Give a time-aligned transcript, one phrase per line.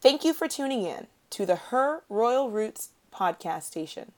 [0.00, 4.12] Thank you for tuning in to the Her Royal Roots podcast station.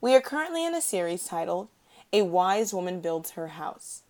[0.00, 1.68] We are currently in a series titled
[2.14, 4.04] A Wise Woman Builds Her House.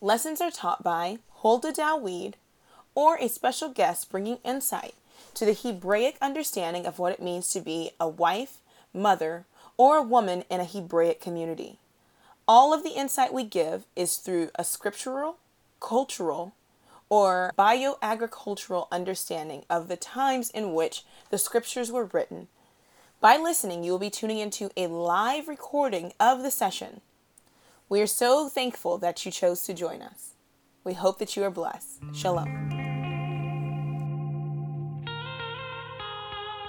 [0.00, 2.36] Lessons are taught by Hulda Dawid
[2.94, 4.94] or a special guest bringing insight
[5.34, 8.60] to the Hebraic understanding of what it means to be a wife,
[8.94, 9.44] mother,
[9.76, 11.76] or a woman in a Hebraic community.
[12.48, 15.36] All of the insight we give is through a scriptural,
[15.80, 16.54] cultural,
[17.10, 22.48] or bioagricultural understanding of the times in which the scriptures were written.
[23.20, 27.00] By listening, you will be tuning into a live recording of the session.
[27.88, 30.34] We are so thankful that you chose to join us.
[30.84, 32.00] We hope that you are blessed.
[32.14, 32.68] Shalom.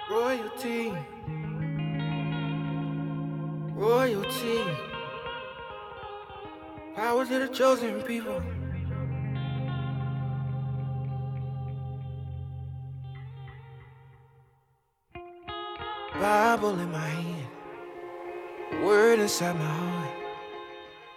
[0.10, 0.94] Royalty.
[3.76, 4.64] Royalty.
[6.96, 8.42] Power to the chosen people.
[16.20, 17.48] Bible in my hand,
[18.84, 20.10] word inside my heart,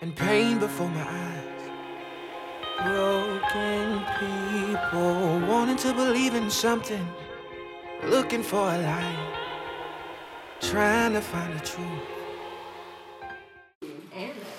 [0.01, 1.63] and pain before my eyes.
[2.85, 7.05] Broken people wanting to believe in something,
[8.05, 9.35] looking for a light,
[10.61, 12.22] trying to find the truth.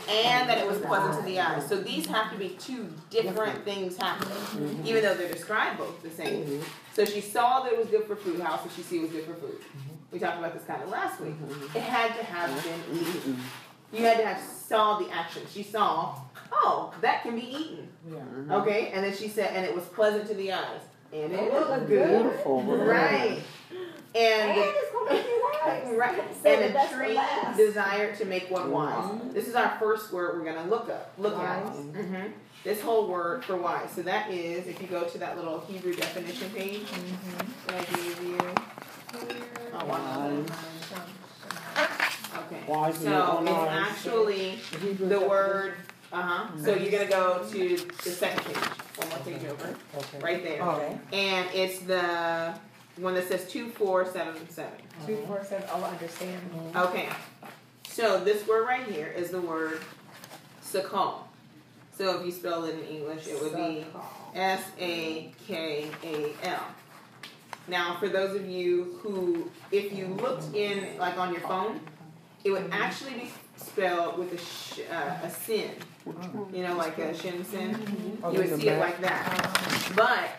[0.10, 1.68] And that it was pleasant to the eyes.
[1.68, 4.88] So these have to be two different things happening, mm-hmm.
[4.88, 6.44] even though they're described both the same.
[6.44, 6.64] Mm-hmm.
[6.94, 8.40] So she saw that it was good for food.
[8.42, 9.60] How else did she see it was good for food?
[9.60, 9.90] Mm-hmm.
[10.12, 11.36] We talked about this kind of last week.
[11.74, 13.40] It had to have been eaten.
[13.92, 15.44] You had to have saw the action.
[15.52, 16.20] She saw,
[16.52, 17.90] oh, that can be eaten.
[18.12, 18.58] Yeah.
[18.58, 20.82] Okay, and then she said, and it was pleasant to the eyes,
[21.12, 22.32] and it looked good.
[22.46, 23.42] Right.
[24.16, 25.40] And And it's gonna make you.
[25.98, 26.22] Right.
[26.42, 27.56] Save And a best for tree last.
[27.58, 29.22] desired to make one wise.
[29.32, 31.14] This is our first word we're gonna look up.
[31.18, 31.64] Look at.
[31.64, 31.78] Wise.
[31.78, 32.16] hmm
[32.66, 33.90] This whole word for wise.
[33.96, 36.86] So that is, if you go to that little Hebrew definition page
[37.68, 38.40] that I gave you.
[39.74, 40.44] Oh, wow.
[42.46, 42.64] Okay.
[42.68, 43.92] Wise so it's eyes.
[43.92, 44.60] actually
[45.00, 45.76] the word.
[46.12, 46.48] Uh huh.
[46.64, 48.64] So you're gonna go to the second page.
[48.98, 49.76] One more page over.
[49.98, 50.20] Okay.
[50.20, 50.62] Right there.
[50.62, 50.98] Okay.
[51.14, 52.54] And it's the
[52.98, 54.72] one that says 2477.
[55.06, 55.68] Two, four, seven.
[55.72, 56.40] Oh, I understand.
[56.76, 57.10] Okay.
[57.88, 59.80] So this word right here is the word
[60.64, 61.20] sakal.
[61.98, 63.86] So if you spell it in English, it would be
[64.36, 66.64] S A K A L.
[67.68, 71.80] Now, for those of you who, if you looked in, like on your phone,
[72.44, 75.72] it would actually be spelled with a, sh- uh, a sin.
[76.54, 78.18] You know, like a shin sin.
[78.34, 79.92] You would see it like that.
[79.96, 80.30] But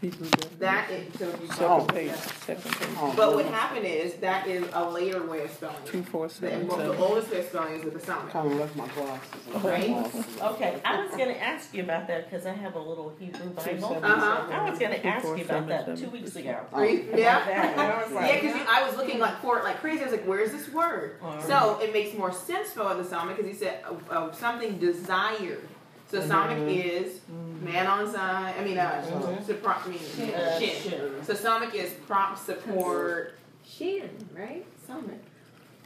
[0.00, 3.16] that is, so if you Second page, second page.
[3.16, 6.06] But what happened is that is a later way of spelling Two, it.
[6.08, 6.96] four, The, seven, the seven.
[6.98, 8.30] oldest way of spelling is with the sound.
[8.30, 9.54] Kind of left my glasses.
[9.54, 9.62] on.
[9.62, 10.50] Right?
[10.52, 13.88] Okay, I was gonna ask you about that because I have a little Hebrew Bible.
[13.88, 14.46] seven, Uh-huh.
[14.52, 16.58] I was gonna Two, ask four, you about that two weeks ago.
[16.72, 17.44] Are you- About yeah.
[17.44, 20.00] that, and I was Yeah, like, because I was looking like for it like crazy.
[20.00, 21.42] I was like, "Where's this word?" Uh-huh.
[21.46, 25.66] So it makes more sense for the samekh because he said uh, uh, something desired.
[26.10, 27.20] So samekh is
[27.62, 28.54] man on sign.
[28.58, 29.76] I mean, uh, support.
[29.84, 30.00] I mean,
[30.34, 30.82] Uh, shin.
[30.82, 31.24] shin.
[31.24, 33.34] So samekh is prop support.
[33.64, 34.64] Shin, right?
[34.88, 35.18] Samekh.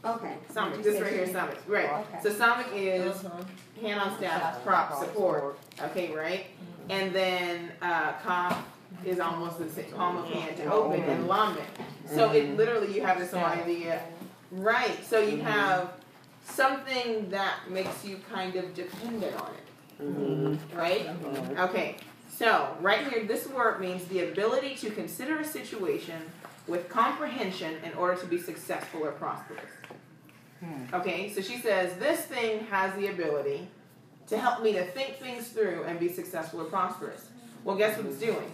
[0.05, 0.35] Okay.
[0.53, 0.77] Samekh.
[0.77, 1.35] You This right here, shin.
[1.35, 1.57] samekh.
[1.67, 1.89] Right.
[1.89, 2.19] Okay.
[2.23, 3.43] So samekh is uh-huh.
[3.81, 5.59] hand on staff, prop support.
[5.81, 6.45] Okay, right?
[6.89, 8.63] And then uh, kaf
[9.05, 11.57] is almost the same, palm of hand to open, and lamed.
[12.07, 14.01] So it literally you have this idea,
[14.51, 15.03] right?
[15.05, 15.91] So you have
[16.45, 19.62] something that makes you kind of dependent on it,
[20.01, 20.77] Mm-hmm.
[20.77, 21.07] right?
[21.07, 21.59] Mm-hmm.
[21.59, 21.97] Okay.
[22.35, 26.19] So right here, this word means the ability to consider a situation
[26.67, 29.69] with comprehension in order to be successful or prosperous.
[30.59, 30.95] Hmm.
[30.95, 33.67] Okay, so she says, This thing has the ability
[34.27, 37.29] to help me to think things through and be successful or prosperous.
[37.63, 38.51] Well, guess what it's doing?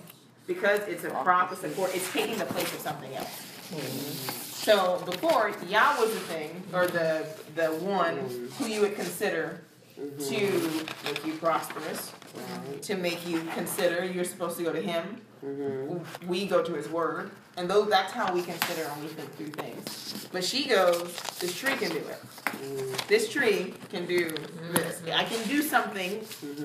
[0.48, 3.42] Because it's a prop, it's a core, it's taking the place of something else.
[3.70, 4.30] Hmm.
[4.60, 7.26] So before, Yah was the thing, or the
[7.56, 8.18] the one
[8.58, 9.62] who you would consider
[10.28, 12.12] to make you prosperous,
[12.82, 15.22] to make you consider you're supposed to go to Him.
[15.44, 16.28] Mm-hmm.
[16.28, 19.64] We go to His Word, and those that's how we consider and we think through
[19.64, 20.28] things.
[20.32, 22.22] But she goes, this tree can do it.
[22.46, 23.08] Mm-hmm.
[23.08, 24.74] This tree can do mm-hmm.
[24.74, 25.02] this.
[25.14, 26.22] I can do something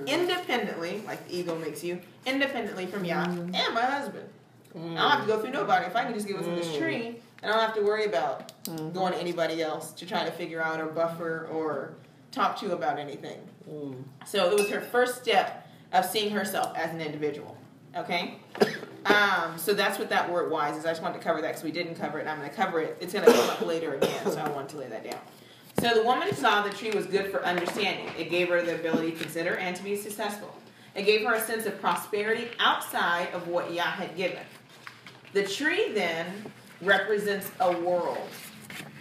[0.06, 4.28] independently, like the ego makes you, independently from Yah and my husband.
[4.74, 5.26] I don't have to mm.
[5.28, 5.86] go through nobody.
[5.86, 6.78] If I can just get within this mm.
[6.78, 8.52] tree, and I don't have to worry about
[8.92, 11.94] going to anybody else to try to figure out or buffer or
[12.34, 13.38] talk to about anything.
[14.26, 17.56] So it was her first step of seeing herself as an individual.
[17.96, 18.38] Okay?
[19.06, 20.84] Um, so that's what that word wise is.
[20.86, 22.56] I just wanted to cover that because we didn't cover it, and I'm going to
[22.56, 22.96] cover it.
[23.00, 25.20] It's going to come up later again, so I wanted to lay that down.
[25.80, 28.12] So the woman saw the tree was good for understanding.
[28.18, 30.54] It gave her the ability to consider and to be successful.
[30.94, 34.44] It gave her a sense of prosperity outside of what Yah had given.
[35.32, 36.26] The tree then
[36.80, 38.28] represents a world.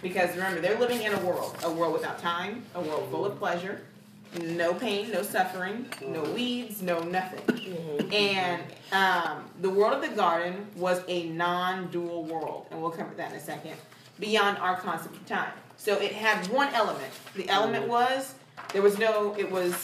[0.02, 3.38] Because remember, they're living in a world, a world without time, a world full of
[3.38, 3.80] pleasure,
[4.42, 6.34] no pain, no suffering, no mm-hmm.
[6.34, 7.40] weeds, no nothing.
[7.40, 8.12] Mm-hmm.
[8.12, 8.62] And
[8.92, 13.36] um, the world of the garden was a non-dual world, and we'll cover that in
[13.36, 13.74] a second.
[14.20, 17.12] Beyond our concept of time, so it had one element.
[17.34, 17.92] The element mm-hmm.
[17.92, 18.34] was
[18.72, 19.34] there was no.
[19.36, 19.74] It was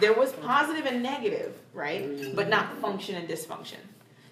[0.00, 2.34] there was positive and negative, right?
[2.34, 3.78] But not function and dysfunction.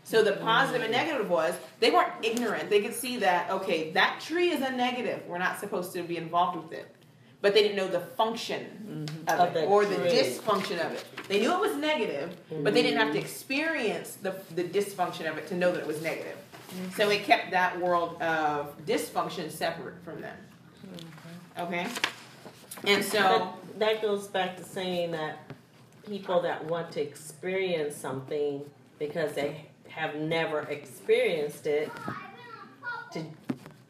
[0.05, 2.69] So the positive and negative was they weren't ignorant.
[2.69, 5.23] They could see that okay, that tree is a negative.
[5.27, 6.95] We're not supposed to be involved with it.
[7.41, 9.29] But they didn't know the function mm-hmm.
[9.29, 11.05] of, Of it or the dysfunction of it.
[11.29, 15.37] They knew it was negative, but they didn't have to experience the, the dysfunction of
[15.37, 16.39] it to know that it was negative.
[16.97, 20.37] So it kept that world of dysfunction separate from them.
[21.59, 21.87] Okay?
[22.85, 25.39] And so, But that goes back to saying that
[26.06, 28.62] people that want to experience something
[28.99, 31.91] because they have never experienced it
[33.12, 33.25] to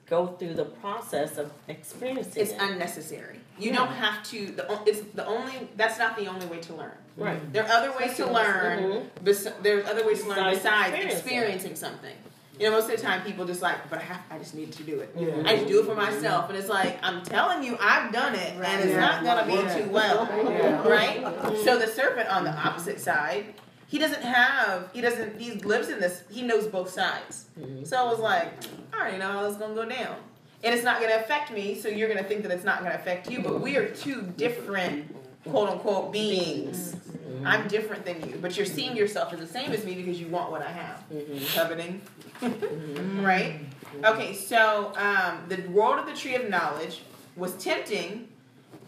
[0.09, 2.59] go through the process of experiencing it's it.
[2.61, 3.41] unnecessary.
[3.59, 6.93] You don't have to, the, it's the only, that's not the only way to learn.
[7.17, 7.53] right.
[7.53, 8.83] There are other ways to learn.
[8.83, 9.25] Mhm.
[9.25, 11.19] Bes- there's other ways to learn Besides besides experiencing.
[11.19, 12.17] experiencing something.
[12.59, 14.73] You know, most of the time people just like, but I have, I just need
[14.73, 15.17] to do it.
[15.17, 15.47] Mhm.
[15.47, 18.53] I just do it for myself, and it's like I'm telling you, I've done it,
[18.55, 19.01] and it's Yeah.
[19.01, 19.77] not gonna be Yeah.
[19.79, 20.87] too well, Yeah.
[20.87, 21.21] right?
[21.65, 23.55] So the serpent on the opposite side,
[23.95, 27.45] he doesn't have, he doesn't, he lives in this, he knows both sides.
[27.57, 27.87] Mhm.
[27.87, 28.53] So I was like,
[28.93, 30.17] I already know how it's gonna go down.
[30.65, 33.31] And it's not gonna affect me, so you're gonna think that it's not gonna affect
[33.31, 35.15] you, but we are two different
[35.49, 36.97] quote unquote beings.
[36.97, 37.47] Mhm.
[37.47, 40.27] I'm different than you, but you're seeing yourself as the same as me because you
[40.27, 41.05] want what I have.
[41.13, 41.55] Mhm.
[41.55, 42.01] Coveting.
[42.41, 43.25] Mhm.
[43.25, 43.61] right?
[44.05, 47.03] Okay, so um, the world of the tree of knowledge
[47.37, 48.27] was tempting,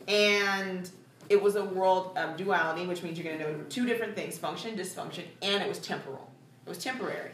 [0.09, 0.91] and
[1.29, 4.39] it was a world of duality, which means you're going to know two different things
[4.39, 6.31] function, dysfunction, and it was temporal.
[6.65, 7.31] It was temporary.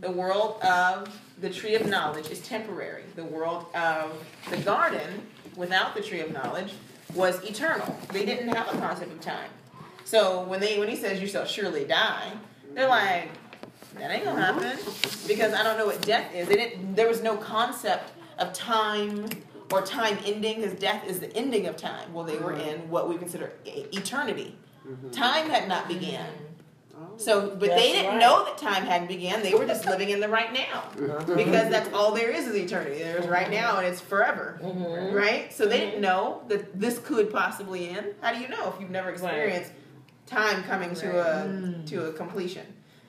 [0.00, 1.08] The world of
[1.40, 3.04] the tree of knowledge is temporary.
[3.16, 4.12] The world of
[4.50, 5.26] the garden,
[5.56, 6.72] without the tree of knowledge,
[7.14, 7.96] was eternal.
[8.12, 9.50] They didn't have a concept of time.
[10.04, 12.32] So when they when he says you shall surely die,
[12.74, 13.30] they're like,
[13.98, 14.78] that ain't gonna happen
[15.26, 16.48] because I don't know what death is.
[16.48, 16.94] They didn't.
[16.94, 19.28] There was no concept of time
[19.72, 22.12] or time ending because death is the ending of time.
[22.12, 22.68] Well, they were mm-hmm.
[22.82, 24.56] in what we consider e- eternity.
[24.86, 25.10] Mm-hmm.
[25.10, 26.26] Time had not began.
[26.26, 26.44] Mm-hmm.
[26.96, 28.20] Oh, so, but That's they didn't right.
[28.20, 29.42] know that time hadn't began.
[29.42, 30.84] They were just living in the right now
[31.34, 32.98] because that's all there is is eternity.
[32.98, 34.60] There's right now and it's forever.
[34.62, 35.12] Mhm.
[35.12, 35.52] Right?
[35.52, 38.14] So they didn't know that this could possibly end.
[38.20, 39.72] How do you know if you've never experienced
[40.26, 41.86] time coming to a mm.
[41.88, 42.66] to a completion?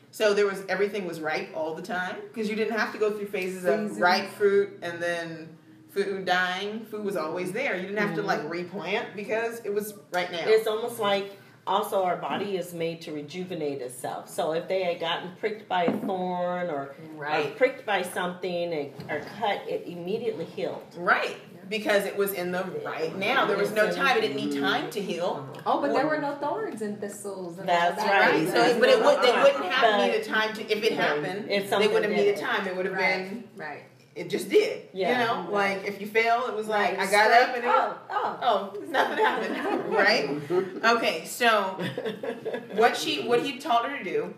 [0.09, 3.11] So there was everything was ripe all the time because you didn't have to go
[3.11, 3.99] through phases of Seasons.
[3.99, 5.49] ripe fruit and then
[5.95, 6.85] food dying.
[6.85, 7.75] Food was always there.
[7.75, 8.27] You didn't have to mm-hmm.
[8.27, 10.43] like replant because it was right now.
[10.43, 14.29] It's almost like also our body is made to rejuvenate itself.
[14.29, 17.57] So if they had gotten pricked by a thorn or, or Right.
[17.57, 20.83] pricked by something and, or cut, it immediately healed.
[20.97, 21.37] Right.
[21.69, 23.45] Because it was in the right now.
[23.45, 24.17] There was no time.
[24.17, 25.47] It didn't need time to heal.
[25.55, 25.61] Uh-huh.
[25.65, 27.57] Oh, but there were no thorns and thistles.
[27.57, 28.21] And That's that.
[28.21, 28.33] right.
[28.33, 28.47] Right.
[28.47, 29.43] That's So, but it would, they uh-huh.
[29.43, 30.71] wouldn't have But- needed time to.
[30.71, 32.41] If it happened, If they wouldn't have did needed it.
[32.41, 32.67] time.
[32.67, 33.29] It would have Right.
[33.29, 33.43] been.
[33.55, 33.83] Right.
[34.15, 34.83] It just did.
[34.93, 35.11] Yeah.
[35.11, 37.07] You know, like if you fail, it was like Right.
[37.07, 38.39] I got up and it, Oh, oh.
[38.41, 39.89] oh, nothing happened.
[39.93, 40.95] right.
[40.97, 41.25] Okay.
[41.25, 41.77] So
[42.75, 44.33] what she, what he taught her to do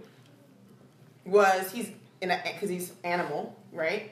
[1.26, 1.92] was he's
[2.22, 4.12] in a because he's animal, right?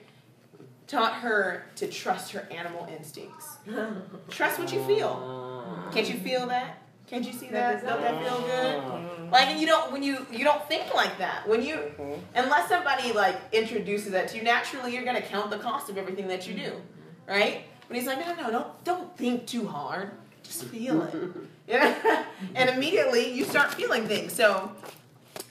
[0.87, 3.57] Taught her to trust her animal instincts.
[4.29, 5.89] Trust what you feel.
[5.91, 6.77] Can't you feel that?
[7.07, 7.83] Can't you see that?
[7.83, 9.31] Doesn't that feel good?
[9.31, 11.47] Like and you don't when you you don't think like that.
[11.47, 12.19] When you Mhm.
[12.35, 16.27] unless somebody like introduces that to you, naturally you're gonna count the cost of everything
[16.29, 16.81] that you do.
[17.27, 17.63] Right?
[17.87, 20.11] But he's like, no, no, no, don't don't think too hard.
[20.43, 21.13] Just feel it.
[21.67, 22.25] Yeah.
[22.53, 24.33] and immediately you start feeling things.
[24.33, 24.71] So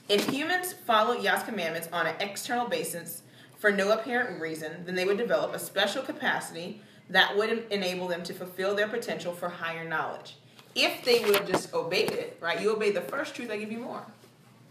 [0.07, 3.21] if humans follow Yah's commandments on an external basis
[3.57, 8.23] for no apparent reason, then they would develop a special capacity that would enable them
[8.23, 10.37] to fulfill their potential for higher knowledge.
[10.75, 12.61] If they would have just obeyed it, right?
[12.61, 14.03] You obey the first truth, I give you more.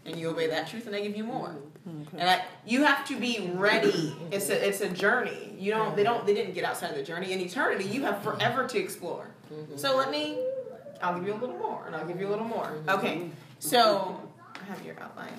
[0.05, 1.55] And you obey that truth, and I give you more.
[1.89, 2.19] Mm-hmm.
[2.19, 4.15] And I, you have to be ready.
[4.31, 5.55] It's a it's a journey.
[5.57, 7.31] You don't they don't they didn't get outside of the journey.
[7.31, 9.27] In eternity, you have forever to explore.
[9.51, 9.77] Mm-hmm.
[9.77, 10.37] So let me
[11.01, 12.65] I'll give you a little more and I'll give you a little more.
[12.65, 12.89] Mm-hmm.
[12.89, 13.29] Okay.
[13.59, 14.19] So
[14.61, 15.33] I have your outline.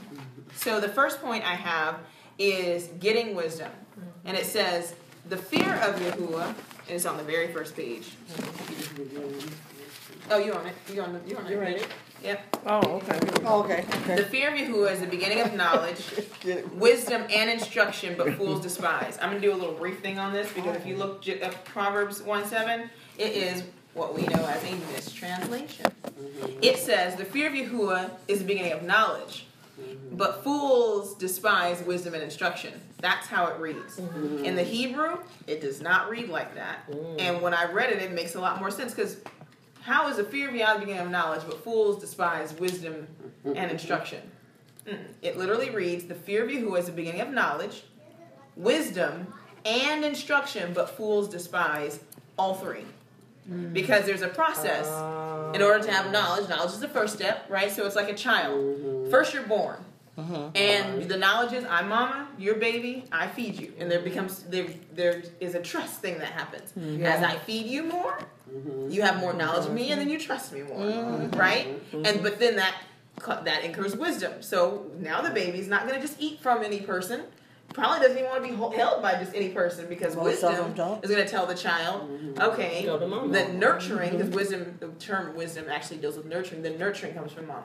[0.57, 2.01] So the first point I have
[2.39, 3.71] is getting wisdom.
[4.25, 4.95] And it says
[5.29, 6.55] the fear of Yahuwah
[6.89, 8.13] is on the very first page.
[10.31, 10.75] Oh, you on it?
[10.93, 11.51] You on the you on it?
[11.51, 11.83] You ready?
[12.23, 12.57] Yep.
[12.67, 13.21] Oh, okay.
[13.45, 13.85] Oh, okay.
[14.17, 16.03] The fear of Yahuwah is the beginning of knowledge,
[16.75, 19.19] wisdom, and instruction, but fools despise.
[19.21, 20.99] I'm going to do a little brief thing on this because if you oh.
[20.99, 23.63] look j- up Proverbs 1 7, it is
[23.95, 25.87] what we know as a mistranslation.
[26.05, 26.59] Mm-hmm.
[26.63, 29.47] It says, The fear of Yahuwah is the beginning of knowledge,
[29.81, 30.17] mm-hmm.
[30.17, 32.81] But fools despise wisdom and instruction.
[32.99, 34.01] That's how it reads.
[34.01, 34.45] Mm-hmm.
[34.45, 36.91] In the Hebrew, it does not read like that.
[36.91, 37.21] Mm.
[37.21, 39.19] And when I read it, it makes a lot more sense because
[39.87, 43.07] how is the fear of Yahweh the beginning of knowledge, but fools despise wisdom
[43.45, 44.21] and instruction?
[44.85, 44.99] Mm.
[45.23, 47.85] It literally reads, The fear of Yahuwah is the beginning of knowledge,
[48.57, 49.33] wisdom,
[49.65, 52.01] and instruction, but fools despise
[52.37, 52.85] all three.
[53.49, 53.73] Mm.
[53.73, 54.89] Because there's a process
[55.55, 56.49] in order to have knowledge.
[56.49, 57.71] Knowledge is the first step, right?
[57.71, 58.59] So it's like a child.
[58.59, 59.11] Mm-hmm.
[59.11, 59.77] First, you're born.
[60.19, 60.57] Mm-hmm.
[60.57, 63.73] And the knowledge is I'm mama, you're baby, I feed you.
[63.79, 66.73] And there becomes there there is a trust thing that happens.
[66.73, 67.05] Mm-hmm.
[67.05, 68.19] As I feed you more,
[68.51, 68.91] Mm-hmm.
[68.91, 70.79] you have more knowledge of me and then you trust me more.
[70.79, 71.37] Mm-hmm.
[71.37, 71.67] Right?
[71.91, 72.07] Mm-hmm.
[72.07, 72.75] And but then that
[73.45, 74.43] that incurs wisdom.
[74.43, 77.23] So now the baby's not gonna just eat from any person.
[77.75, 80.71] Probably doesn't even want to be held by just any person because Well, wisdom
[81.03, 83.33] is going to tell the child, okay, Go to mama.
[83.33, 86.63] the nurturing, because wisdom, the term wisdom actually deals with nurturing.
[86.63, 87.65] The nurturing comes from mama.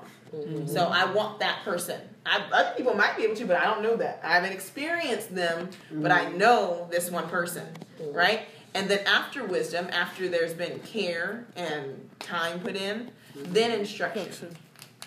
[0.66, 2.02] So I want that person.
[2.26, 4.22] I, other people might be able to, but I don't know that.
[4.24, 7.68] I haven't experienced them, but I know this one person,
[8.12, 8.42] right?
[8.74, 13.54] And then after wisdom, after there's been care and time put in, mm-hmm.
[13.54, 14.56] then instruction.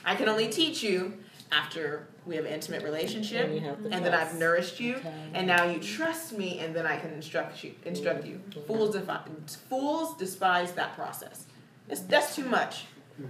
[0.04, 1.14] I can only teach you
[1.50, 4.96] after we have an intimate relationship, And you have to and then I've nourished you,
[5.34, 7.74] and now you trust me, and then I can instruct you.
[7.84, 8.40] Instruct you.
[8.50, 8.60] Mm-hmm.
[8.62, 9.30] Fools defi-
[9.68, 11.44] fools despise that process.
[11.88, 12.84] It's, that's too much.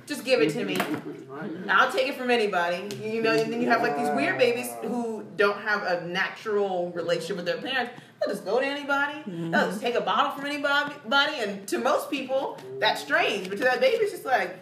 [0.06, 0.78] Just give it to me.
[1.68, 2.88] I'll take it from anybody.
[3.02, 6.90] You know, and then you have like these weird babies who don't have a natural
[6.92, 7.92] relationship with their parents.
[8.24, 9.18] They'll just go to anybody.
[9.18, 9.50] Mm-hmm.
[9.50, 10.94] They'll just take a bottle from anybody.
[11.38, 13.48] And to most people, that's strange.
[13.48, 14.58] But to that baby, it's just like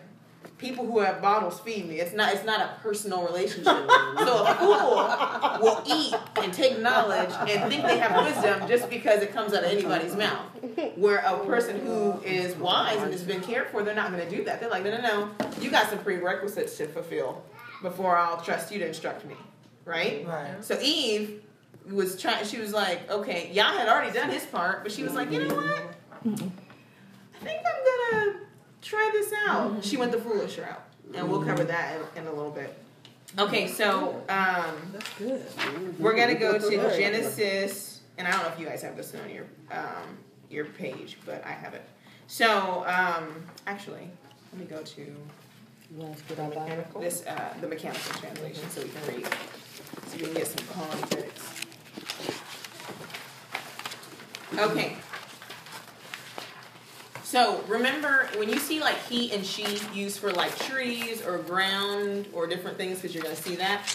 [0.59, 2.01] people who have bottles feed me.
[2.01, 2.33] It's not.
[2.33, 3.65] It's not a personal relationship.
[3.67, 9.23] so a fool will eat and take knowledge and think they have wisdom just because
[9.23, 10.47] it comes out of anybody's mouth.
[10.97, 14.37] Where a person who is wise and has been cared for, they're not going to
[14.37, 14.61] do that.
[14.61, 15.31] They're like, no, no, no.
[15.61, 17.45] You got some prerequisites to fulfill
[17.83, 19.35] before I'll trust you to instruct me,
[19.85, 20.25] right?
[20.27, 20.65] Right.
[20.65, 21.43] So Eve
[21.91, 22.45] was trying.
[22.45, 25.45] She was like, okay, Yah had already done his part, but she was like, you
[25.47, 25.95] know what?
[26.25, 28.37] I think I'm gonna
[28.81, 29.85] try this out.
[29.85, 30.83] She went the foolish route,
[31.15, 32.79] and we'll cover that in, in a little bit.
[33.39, 35.99] Okay, so um, That's good.
[35.99, 39.31] we're gonna go to Genesis, and I don't know if you guys have this on
[39.31, 40.19] your um,
[40.51, 41.83] your page, but I have it.
[42.27, 44.09] So um, actually,
[44.53, 45.17] let me go to You
[45.97, 47.01] want us to get our Bible?
[47.01, 49.27] this uh, the mechanical translation so we can read,
[50.07, 51.62] so we can get some context.
[54.59, 54.97] Okay.
[57.23, 59.65] So remember when you see like he and she
[59.95, 63.89] used for like trees or ground or different things because you're going to see that.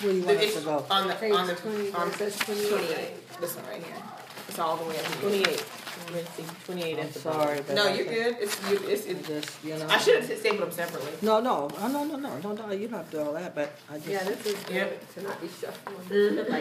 [0.00, 0.86] Where you want us to go?
[0.90, 2.68] On the on the 20, on 28.
[2.68, 3.40] 28.
[3.40, 3.96] This one right here.
[4.48, 5.66] It's all the way up to 28.
[6.64, 7.74] 28 I'm sorry, bottom.
[7.74, 8.36] No, you're good.
[8.40, 9.86] It's, you, it's, it's just, you know.
[9.88, 11.12] I should have stapled them separately.
[11.22, 12.72] No, no, oh, no, no, no, no, no.
[12.72, 14.08] You don't have to do all that, but I just.
[14.08, 15.14] Yeah, this is good yep.
[15.14, 15.96] to not be shuffling.
[16.08, 16.52] Mm-hmm.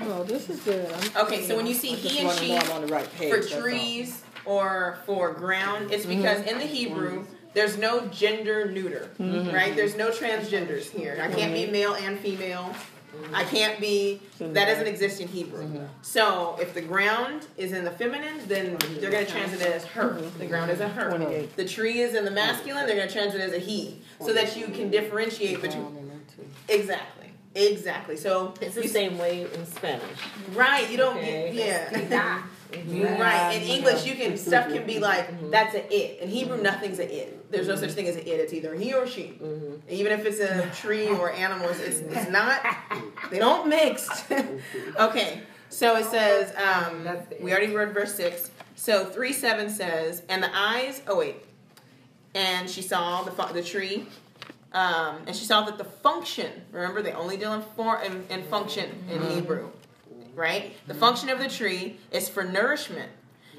[0.00, 0.08] like.
[0.08, 0.90] No, this is good.
[0.92, 3.60] I'm, okay, so when you see I he and she on the right page, for
[3.60, 6.18] trees or for ground, it's mm-hmm.
[6.18, 6.48] because mm-hmm.
[6.48, 7.20] in the Hebrew.
[7.20, 7.34] Mm-hmm.
[7.54, 9.54] There's no gender neuter, mm-hmm.
[9.54, 9.76] right?
[9.76, 11.18] There's no transgenders here.
[11.20, 12.74] I can't be male and female.
[13.32, 14.20] I can't be.
[14.38, 15.86] That doesn't exist in Hebrew.
[16.02, 19.84] So if the ground is in the feminine, then they're going to translate it as
[19.86, 20.20] her.
[20.38, 21.16] The ground is a her.
[21.56, 22.86] The tree is in the masculine.
[22.86, 25.82] They're going to translate it as a he, so that you can differentiate between.
[25.82, 26.44] Down in there, too.
[26.68, 27.30] Exactly.
[27.54, 28.16] Exactly.
[28.16, 30.02] So It's the you- same way in Spanish.
[30.54, 30.90] Right.
[30.90, 31.18] You don't.
[31.18, 31.50] Okay.
[31.52, 32.42] Yeah.
[32.76, 33.52] Right.
[33.56, 36.20] In English, you can stuff can be like that's an it.
[36.20, 37.50] In Hebrew, nothing's an it.
[37.50, 38.28] There's no such thing as an it.
[38.28, 39.38] It's either he or she.
[39.88, 42.60] Even if it's a tree or animals, it's, it's not.
[43.30, 44.08] They don't mix.
[44.98, 45.42] okay.
[45.68, 46.54] So it says.
[46.56, 47.08] Um,
[47.40, 48.50] we already read verse six.
[48.74, 51.02] So three seven says, and the eyes.
[51.06, 51.36] Oh wait.
[52.34, 54.06] And she saw the the tree.
[54.72, 56.50] Um, and she saw that the function.
[56.72, 59.70] Remember, they only deal in for in, in function in Hebrew
[60.34, 60.74] right?
[60.86, 63.10] The function of the tree is for nourishment,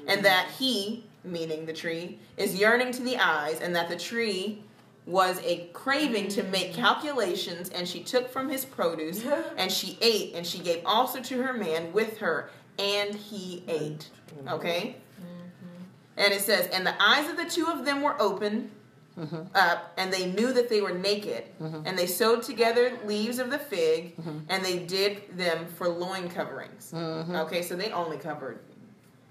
[0.06, 4.62] and that he, meaning the tree, is yearning to the eyes, and that the tree
[5.06, 9.24] was a craving to make calculations, and she took from his produce,
[9.56, 14.08] and she ate, and she gave also to her man with her, and he ate.
[14.36, 14.48] Mm-hmm.
[14.48, 14.96] Okay?
[15.20, 15.84] Mm-hmm.
[16.16, 18.70] And it says, and the eyes of the two of them were open
[19.54, 21.86] up, and they knew that they were naked, mm-hmm.
[21.86, 24.38] and they sewed together leaves of the fig, mm-hmm.
[24.48, 26.92] and they did them for loin coverings.
[26.92, 28.60] Okay, so they only covered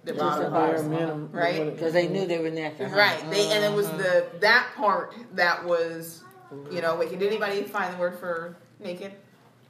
[0.03, 1.73] the bottom bare parts, right?
[1.73, 2.89] Because they knew they were naked.
[2.89, 2.95] huh?
[2.95, 3.29] Right.
[3.29, 6.23] They and it was the that part that was,
[6.71, 6.95] you know.
[6.95, 9.13] Wait, did anybody find the word for naked?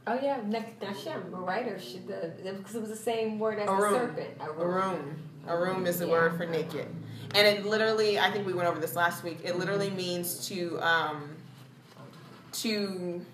[0.06, 1.66] Oh yeah, Nek- Nashem, right?
[1.68, 3.94] Or she, the, because it was the same word as Arum.
[3.94, 4.42] the serpent.
[4.42, 4.60] Arum.
[4.60, 5.16] Arum
[5.48, 6.12] is the Yeah.
[6.12, 6.88] word for naked.
[7.36, 9.40] And it literally, I think we went over this last week.
[9.44, 11.36] It literally means to, um,
[12.54, 13.26] to,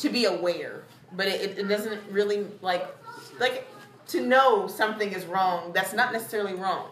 [0.00, 2.86] to be aware, but it, it, doesn't really like
[3.38, 3.66] like
[4.08, 5.72] to know something is wrong.
[5.72, 6.88] That's not necessarily wrong,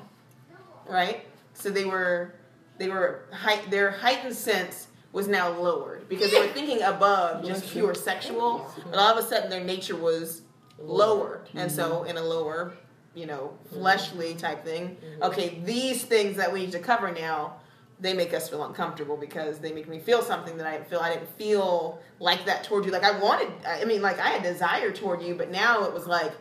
[0.86, 1.26] right?
[1.54, 2.34] So they were
[2.76, 3.22] they were
[3.70, 8.98] their heightened sense was now lowered because they were thinking above just pure sexual, but
[8.98, 10.42] all of a sudden their nature was
[10.78, 12.74] lowered, and so in a lower,
[13.18, 13.80] you know, mm-hmm.
[13.80, 14.96] fleshly type thing.
[14.96, 15.22] Mm-hmm.
[15.24, 17.56] Okay, these things that we need to cover now,
[18.00, 21.00] they make us feel uncomfortable because they make me feel something that I didn't feel.
[21.00, 22.92] I didn't feel like that toward you.
[22.92, 23.50] Like I wanted.
[23.66, 26.32] I mean, like I had desire toward you, but now it was like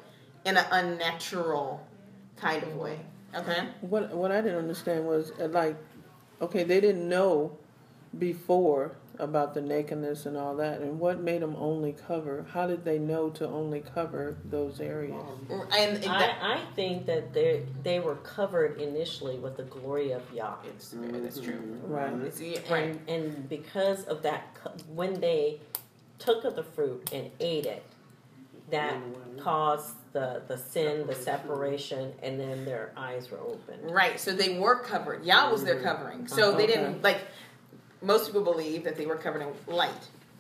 [0.46, 1.86] in an unnatural
[2.38, 2.80] kind of mm-hmm.
[2.80, 3.00] way.
[3.36, 3.68] Okay.
[3.82, 5.76] What what I didn't understand was uh, like,
[6.42, 7.58] okay, they didn't know
[8.18, 12.46] before about the nakedness and all that, and what made them only cover?
[12.52, 15.24] How did they know to only cover those areas?
[15.50, 20.22] And that, I, I think that they they were covered initially with the glory of
[20.34, 20.56] Yah.
[20.68, 21.54] it's, that's true.
[21.54, 21.92] Mm-hmm.
[21.92, 22.14] Right.
[22.14, 22.26] Mm-hmm.
[22.26, 23.00] It's, yeah, right.
[23.08, 24.56] And, and because of that,
[24.94, 25.60] when they
[26.20, 27.84] took of the fruit and ate it,
[28.70, 29.40] that mm-hmm.
[29.40, 33.80] caused the, the sin, the separation, and then their eyes were open.
[33.84, 34.20] Right.
[34.20, 35.24] So they were covered.
[35.24, 36.28] Yah was their covering.
[36.28, 36.68] So they uh-huh.
[36.68, 37.20] didn't like.
[38.02, 39.92] Most people believe that they were covered in light.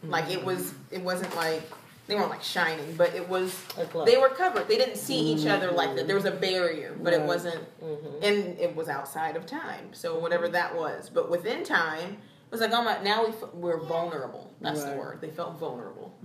[0.03, 0.73] Like it was.
[0.91, 1.63] It wasn't like
[2.07, 3.59] they weren't like shining, but it was.
[4.05, 4.67] They were covered.
[4.67, 5.49] They didn't see each mm-hmm.
[5.49, 6.07] other like that.
[6.07, 7.63] There was a barrier, but it wasn't.
[7.81, 8.23] Mm-hmm.
[8.23, 9.93] And it was outside of time.
[9.93, 10.53] So whatever mm-hmm.
[10.53, 12.17] that was, but within time.
[12.47, 12.97] It was like, oh my!
[13.03, 14.49] Now we f- we're vulnerable.
[14.61, 15.19] That's the word.
[15.19, 16.15] They felt vulnerable.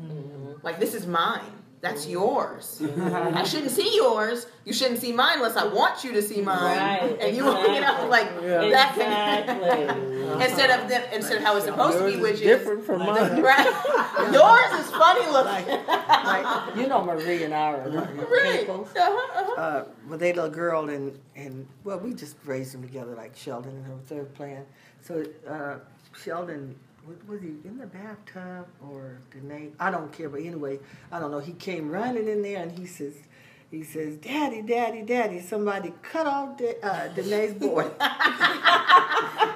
[0.63, 1.62] Like this is mine.
[1.83, 2.81] That's yours.
[3.35, 4.47] I shouldn't see yours.
[4.65, 6.79] You shouldn't see mine unless I want you to see mine.
[6.79, 8.09] Right, And you, you know, exactly.
[8.09, 8.71] like Yeah.
[8.71, 10.45] that can, Exactly.
[10.47, 13.43] instead of them, instead of how it's supposed to be, which is different from mine.
[13.53, 13.67] right.
[14.33, 15.67] Yours is funny looking.
[15.89, 17.89] like you know Marie and I are
[18.31, 18.61] Right.
[18.61, 18.89] people.
[18.97, 19.61] Uh-huh, uh-huh.
[19.61, 23.73] Uh, when they little girl and and well, we just raised them together like Sheldon
[23.75, 24.65] and her third plan.
[25.01, 25.79] So uh,
[26.17, 29.71] Sheldon was, was he in the bathtub or Danae?
[29.81, 30.79] I don't care, but anyway,
[31.11, 31.41] I don't know.
[31.41, 33.15] He came running in there and he says.
[33.71, 35.41] He says, "Daddy, Daddy, Daddy!
[35.41, 37.91] Somebody cut off Da- uh, Danae's boy."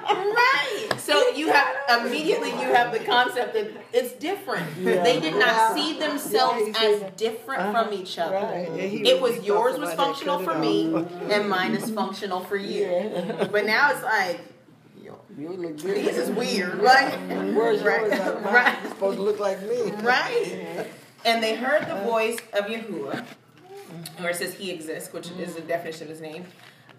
[0.09, 0.89] Right.
[0.97, 4.83] So you have immediately you have the concept that it's different.
[4.83, 8.35] They did not see themselves Yeah, as different from each other.
[8.35, 8.67] Right.
[8.69, 10.93] It really was yours was functional for me,
[11.31, 12.87] and mine is functional for you.
[13.51, 14.39] But now it's like,
[15.37, 16.05] yo, You look good.
[16.05, 17.17] this is weird, right?
[17.53, 18.07] Where's Right.
[18.09, 18.19] yours?
[18.43, 18.83] Mine Right.
[18.83, 19.91] is supposed to look like me.
[20.01, 20.87] Right.
[21.25, 23.25] And they heard the voice of Yahuwah,
[24.19, 26.45] where it says he exists, which is the definition of his name,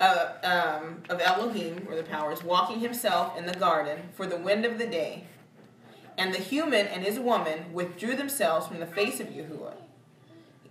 [0.01, 4.66] uh, um, of Elohim, or the powers, walking himself in the garden for the wind
[4.66, 5.24] of the day.
[6.18, 9.77] And the human and his woman withdrew themselves from the face of Yahuwah,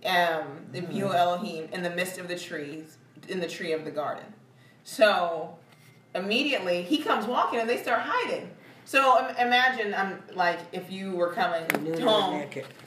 [0.04, 3.90] um, the Yahuwah Elohim, in the midst of the trees, in the tree of the
[3.90, 4.34] garden.
[4.84, 5.56] So
[6.14, 8.50] immediately he comes walking and they start hiding.
[8.84, 11.62] So im- imagine, um, like if you were coming
[12.08, 12.40] home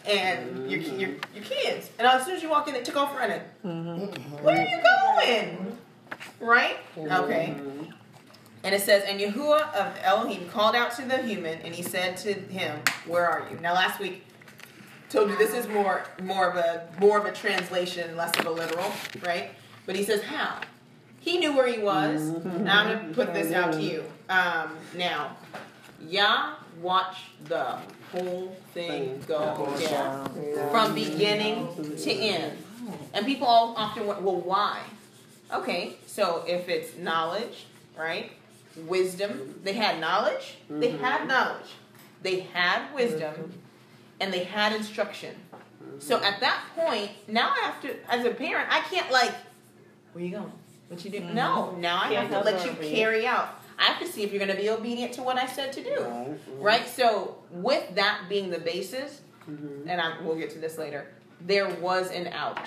[0.06, 3.16] and your, your your kids, and as soon as you walk in, they took off
[3.16, 3.42] running.
[4.42, 5.78] Where are you going?
[6.40, 6.78] Right?
[7.24, 7.54] Okay.
[8.64, 12.18] And it says, and Yahuwah of Elohim called out to the human, and he said
[12.18, 14.24] to him, "Where are you?" Now, last week
[15.10, 18.52] told you this is more more of a more of a translation, less of a
[18.52, 18.92] literal,
[19.26, 19.52] right?
[19.86, 20.62] But he says, "How?"
[21.22, 22.22] He knew where he was.
[22.22, 22.64] Mm-hmm.
[22.66, 23.88] Now I'm going to put this out to mm-hmm.
[23.88, 24.04] you.
[24.30, 25.38] Um, now,
[26.02, 27.78] Yah watch the
[28.12, 30.26] whole thing go down
[30.72, 32.58] from beginning to end.
[32.88, 32.98] Oh.
[33.14, 34.82] And people all often went, well, why?
[35.54, 37.66] Okay, so if it's knowledge,
[37.98, 38.32] right?
[38.88, 41.04] Wisdom, they had knowledge, they mm-hmm.
[41.04, 41.68] had knowledge,
[42.22, 43.54] they had wisdom,
[44.20, 45.36] and they had instruction.
[46.00, 49.34] So at that point, now I have to, as a parent, I can't like,
[50.14, 50.52] where you going?
[50.92, 51.22] What you do?
[51.22, 52.94] No, now I have to let you you.
[52.94, 53.62] carry out.
[53.80, 55.84] I have to see if you're going to be obedient to what I said to
[55.84, 56.06] do,
[56.60, 56.86] right?
[56.86, 61.08] So with that being the basis, and I, we'll get to this later,
[61.40, 62.60] there was an out.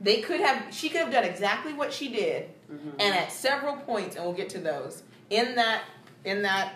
[0.00, 4.14] They could have, she could have done exactly what she did, and at several points,
[4.14, 5.82] and we'll get to those in that
[6.24, 6.74] in that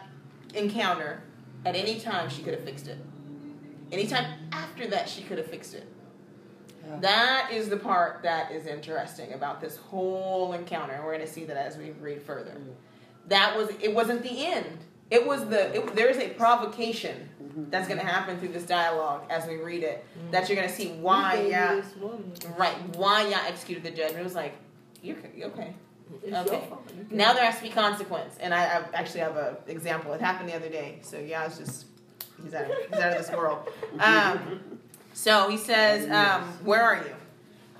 [0.54, 1.22] encounter,
[1.64, 2.98] at any time she could have fixed it.
[3.92, 5.86] Anytime after that, she could have fixed it.
[7.00, 11.32] That is the part that is interesting about this whole encounter, and we're going to
[11.32, 12.52] see that as we read further.
[12.52, 12.70] Mm-hmm.
[13.28, 13.94] That was it.
[13.94, 14.78] Wasn't the end.
[15.10, 15.74] It was the.
[15.74, 17.70] It, there is a provocation mm-hmm.
[17.70, 20.04] that's going to happen through this dialogue as we read it.
[20.30, 21.82] That you're going to see why, yeah,
[22.58, 24.20] right, why Yah executed the judgment.
[24.20, 24.54] It was like,
[25.02, 25.74] you're you're okay.
[26.24, 26.68] Okay.
[27.10, 30.12] Now there has to be consequence, and I, I actually have an example.
[30.12, 30.98] It happened the other day.
[31.02, 31.86] So yeah, it's just
[32.42, 33.68] he's out of, he's out of this world.
[34.00, 34.60] Um,
[35.22, 37.14] so he says, um, "Where are you?"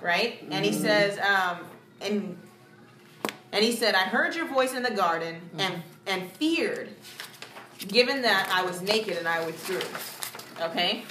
[0.01, 1.57] Right, and he says, um,
[2.01, 2.37] and
[3.51, 6.89] and he said, "I heard your voice in the garden, and and feared,
[7.87, 9.81] given that I was naked and I withdrew."
[10.61, 11.03] Okay,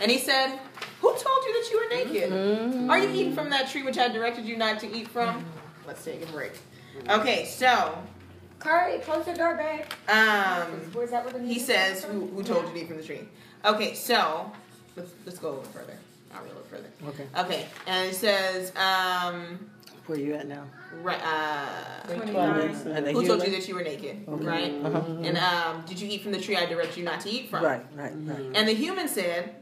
[0.00, 0.58] And he said,
[1.02, 2.90] Who told you that you were naked?
[2.90, 5.44] Are you eating from that tree which I directed you not to eat from?
[5.86, 6.52] Let's take a break.
[7.08, 7.98] Okay, so
[8.58, 9.84] Curry, close the door, babe.
[10.08, 11.24] um, Where's that?
[11.24, 13.28] Where the he says, who, who told you to eat from the tree?
[13.64, 14.50] Okay, so
[14.96, 15.96] let's let's go a little further.
[16.34, 16.88] I'll go a little further.
[17.08, 19.70] Okay, Okay, and it says, um,
[20.06, 20.64] where you at now?
[21.02, 24.44] right, uh, And the who told you that you were naked, Okay.
[24.44, 24.72] right?
[24.84, 25.02] Uh-huh.
[25.22, 27.64] And um, did you eat from the tree I direct you not to eat from?
[27.64, 28.46] Right, right, right.
[28.54, 29.54] And the human said,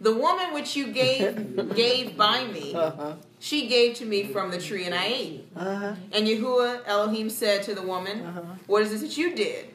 [0.00, 4.58] The woman which you gave gave by me, Uh-huh, she gave to me from the
[4.60, 5.48] tree, and I ate.
[5.56, 8.40] uh-huh, And Yahuwah Elohim said to the woman, uh-huh.
[8.66, 9.66] What is this that you did?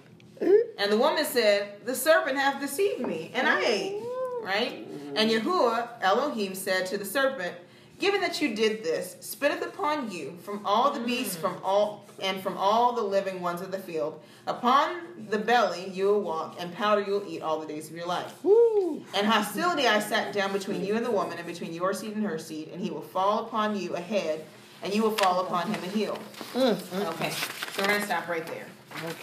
[0.42, 4.04] And the woman said, The serpent hath deceived me, and I ate.
[4.44, 4.88] Right?
[5.16, 7.56] And Yahuwah Elohim said to the serpent,
[8.00, 12.42] Given that you did this, spitteth upon you from all the beasts from all and
[12.42, 14.22] from all the living ones of the field.
[14.46, 17.96] Upon the belly you will walk, and powder you will eat all the days of
[17.96, 18.44] your life.
[18.44, 19.04] Woo!
[19.16, 22.26] And hostility I sat down between you and the woman, and between your seed and
[22.26, 24.44] her seed, and he will fall upon you a head,
[24.84, 26.18] and you will fall upon him a heel.
[26.54, 28.66] Mm, mm, Okay, so we're gonna stop right there.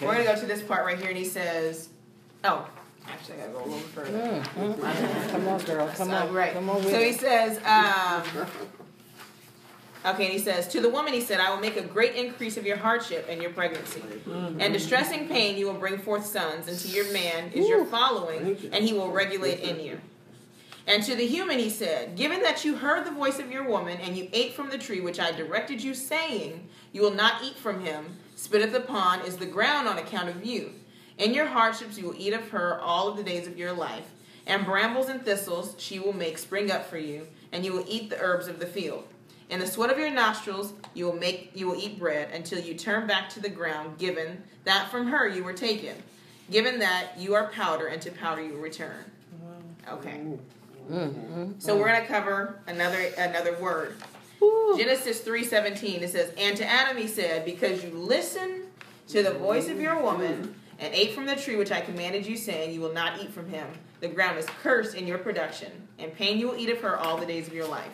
[0.00, 1.90] We're gonna go to this part right here, and he says,
[2.44, 2.66] "Oh,
[3.12, 5.30] actually, I gotta go a little further." Mm, mm, mm.
[5.30, 6.52] Come on, girl, come So, on, right.
[6.52, 7.20] come on with So he it.
[7.20, 8.46] says, um,
[10.06, 12.56] okay, and he says, To the woman, he said, I will make a great increase
[12.56, 14.00] of your hardship and your pregnancy.
[14.00, 14.60] Mm-hmm.
[14.60, 18.56] And distressing pain, you will bring forth sons, and to your man is your following,
[18.72, 20.00] and he will regulate in you.
[20.86, 23.98] And to the human, he said, Given that you heard the voice of your woman,
[24.00, 27.54] and you ate from the tree which I directed you, saying, You will not eat
[27.56, 30.72] from him, spitteth upon is the ground on account of you.
[31.20, 34.08] In your hardships you will eat of her all of the days of your life,
[34.46, 38.08] and brambles and thistles she will make spring up for you, and you will eat
[38.08, 39.04] the herbs of the field.
[39.50, 42.72] In the sweat of your nostrils you will make you will eat bread until you
[42.72, 45.94] turn back to the ground, given that from her you were taken.
[46.50, 49.04] Given that you are powder, and to powder you will return.
[49.88, 50.22] Okay.
[50.90, 53.96] Mm, mm, So we're gonna cover another another word.
[54.40, 54.78] Woo.
[54.78, 56.02] Genesis three seventeen.
[56.02, 58.64] It says, "And to Adam he said, Because you listened
[59.08, 62.36] to the voice of your woman and ate from the tree which I commanded you,
[62.36, 63.66] saying, You will not eat from him.
[64.00, 67.16] The ground is cursed in your production, and pain you will eat of her all
[67.18, 67.92] the days of your life."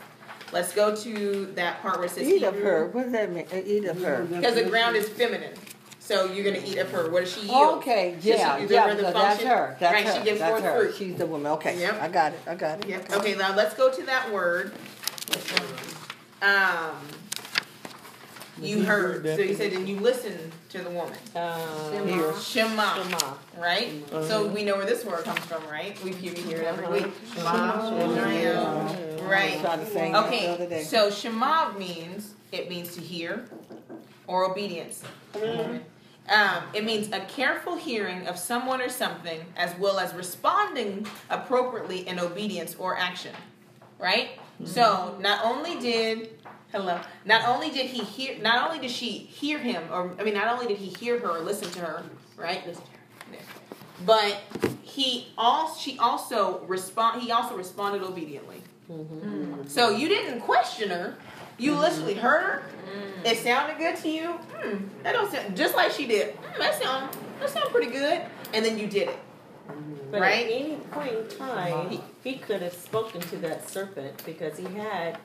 [0.52, 3.46] Let's go to that part where it says, Eat of her, what does that mean,
[3.52, 4.22] Uh, eat of her?
[4.30, 5.54] because the ground is feminine.
[5.98, 7.10] So you're gonna eat of her.
[7.10, 7.78] What does she yield?
[7.78, 10.62] Okay, Does she- yeah, yeah, so that's her, that's right, her, she gives that's forth
[10.62, 10.78] her.
[10.84, 10.94] fruit.
[10.96, 12.00] She's the woman, okay, Yep.
[12.00, 12.88] I got it, I got it.
[12.88, 13.12] Yep.
[13.14, 14.70] Okay, now let's go to that word.
[16.42, 16.92] Um,
[18.60, 19.24] you heard.
[19.24, 21.16] So you said, and you listened to the woman.
[21.34, 22.34] Um, Here.
[22.40, 23.34] Shema, Shema.
[23.58, 23.88] right?
[24.10, 26.02] So we know where this word comes from, right?
[26.02, 27.12] We hear hear it every week.
[27.34, 29.60] Shema, I Right.
[29.60, 30.82] tried to sing that the Okay.
[30.84, 33.48] So Shema means it means to hear
[34.26, 35.02] or obedience.
[36.28, 42.06] Um, it means a careful hearing of someone or something, as well as responding appropriately
[42.08, 43.34] in obedience or action.
[43.98, 44.30] Right.
[44.64, 46.35] So not only did
[46.76, 50.34] hello, not only did he hear, not only did she hear him, or I mean,
[50.34, 52.02] not only did he hear her or listen to her,
[52.36, 52.66] right?
[52.66, 52.96] Listen to her.
[53.32, 53.40] There.
[54.04, 54.42] But
[54.82, 57.22] he also, she also respond.
[57.22, 58.62] He also responded obediently.
[59.66, 61.16] So you didn't question her.
[61.58, 62.62] You literally heard her.
[63.24, 64.32] It sounded good to you.
[64.32, 66.34] Hmm, that don't sound just like she did.
[66.36, 68.22] Hmm, that sound that sound pretty good.
[68.54, 69.18] And then you did it.
[70.10, 70.46] But Right?
[70.46, 74.66] at any point in time, he, he could have spoken to that serpent because he
[74.66, 75.18] had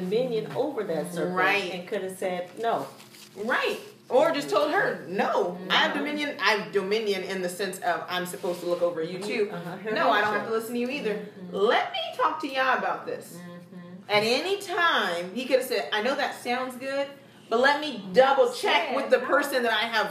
[0.00, 1.72] dominion over that serpent Right.
[1.72, 2.86] and could have said no.
[3.34, 3.78] Right.
[4.08, 6.36] Or just told her, no, I have dominion.
[6.40, 9.50] I have dominion in the sense of I'm supposed to look over you too.
[9.52, 9.90] Uh-huh.
[9.92, 11.14] No, I don't have to listen to you either.
[11.14, 11.56] Mm-hmm.
[11.56, 13.36] Let me talk to y'all about this.
[13.36, 14.10] Mm-hmm.
[14.10, 17.08] At any time, he could have said, I know that sounds good,
[17.48, 20.10] but let me double check with the person that I have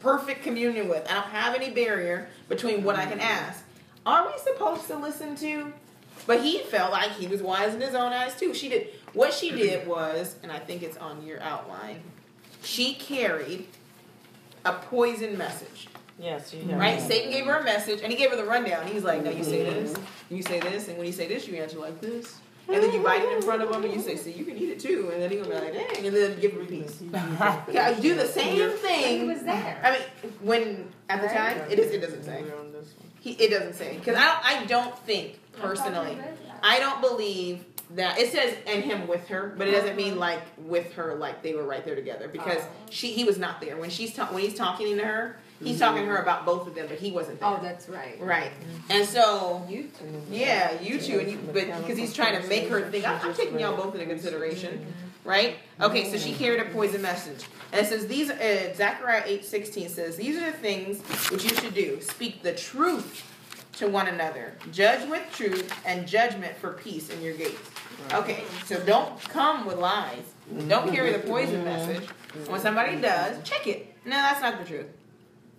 [0.00, 1.08] perfect communion with.
[1.08, 3.48] I don't have any barrier between what I can mm-hmm.
[3.48, 3.62] ask.
[4.04, 5.72] Are we supposed to listen to?
[6.26, 8.54] But he felt like he was wise in his own eyes too.
[8.54, 12.00] She did what she did was, and I think it's on your outline.
[12.62, 13.66] She carried
[14.64, 15.88] a poison message.
[16.18, 16.78] Yes, you have.
[16.78, 17.00] Right?
[17.00, 18.86] Satan gave her a message and he gave her the rundown.
[18.86, 21.48] He's like, No, you say this, and you say this, and when you say this,
[21.48, 22.36] you answer like this.
[22.68, 24.56] And then you bite it in front of him and you say, See, you can
[24.56, 25.10] eat it too.
[25.12, 27.02] And then he'll be like, Dang, and then give him a piece.
[27.72, 29.26] Yeah, do the same He thing.
[29.26, 29.80] was there.
[29.82, 31.90] I mean, when at the time, it is.
[31.90, 32.44] It doesn't say.
[33.20, 34.44] He, it doesn't say because I don't.
[34.44, 36.18] I don't think personally.
[36.62, 40.20] I don't believe that it says and him with her, but it doesn't mean mm-hmm.
[40.20, 42.68] like with her like they were right there together because oh.
[42.90, 45.36] she he was not there when she's ta- when he's talking to her.
[45.60, 45.80] He's mm-hmm.
[45.80, 47.48] talking to her about both of them, but he wasn't there.
[47.48, 48.20] Oh, that's right.
[48.20, 48.92] Right, mm-hmm.
[48.92, 50.22] and so You two.
[50.30, 53.34] yeah, you two, and you, but because he's trying to make her think, I'm, I'm
[53.34, 54.84] taking y'all both into consideration,
[55.24, 55.56] right?
[55.80, 58.30] Okay, so she carried a poison message, and it says these.
[58.30, 61.00] Uh, Zechariah eight sixteen says these are the things
[61.30, 63.28] which you should do: speak the truth
[63.74, 64.54] to one another.
[64.70, 67.70] Judge with truth and judgment for peace in your gates.
[68.12, 70.22] Okay, so don't come with lies.
[70.68, 72.06] Don't carry the poison message.
[72.46, 73.96] When somebody does, check it.
[74.04, 74.86] No, that's not the truth.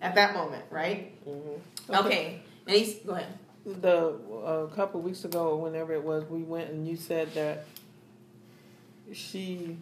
[0.01, 1.13] At that moment, right?
[1.27, 1.95] Mm-hmm.
[2.05, 2.41] Okay.
[2.67, 3.27] And he's go ahead.
[3.65, 4.15] The
[4.45, 7.65] a couple weeks ago, or whenever it was, we went and you said that
[9.13, 9.77] she,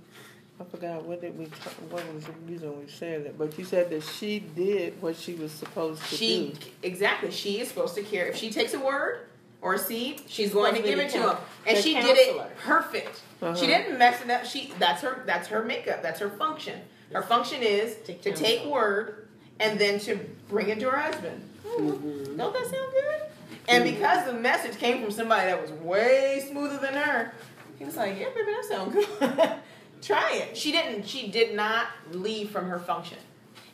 [0.59, 1.45] I forgot what did we,
[1.89, 5.33] what was the reason we said it, but you said that she did what she
[5.33, 6.67] was supposed to She do.
[6.83, 7.31] exactly.
[7.31, 8.27] She is supposed to care.
[8.27, 9.21] If she takes a word
[9.61, 13.21] or seed, she's going to give it to him, and she did it perfect.
[13.41, 13.55] Uh-huh.
[13.55, 14.45] She didn't mess it up.
[14.45, 16.01] She that's her that's her makeup.
[16.03, 16.79] That's her function.
[17.11, 19.27] Her function is To to take word
[19.59, 20.15] and then to
[20.49, 21.47] bring it to her husband.
[21.65, 23.21] Don't that sound good?
[23.67, 27.33] And because the message came from somebody that was way smoother than her,
[27.77, 29.51] he was like, "Yeah, baby, that sounds good.
[30.01, 31.07] Try it." She didn't.
[31.07, 33.19] She did not leave from her function,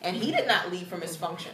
[0.01, 1.51] and he did not leave from his function,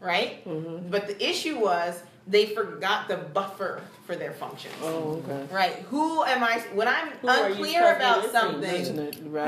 [0.00, 0.46] right?
[0.46, 0.90] Mhm.
[0.90, 4.74] But the issue was they forgot the buffer for their functions.
[4.82, 5.46] Oh, okay.
[5.52, 5.72] Right.
[5.90, 6.60] Who am I?
[6.74, 8.84] When I'm Who unclear about something,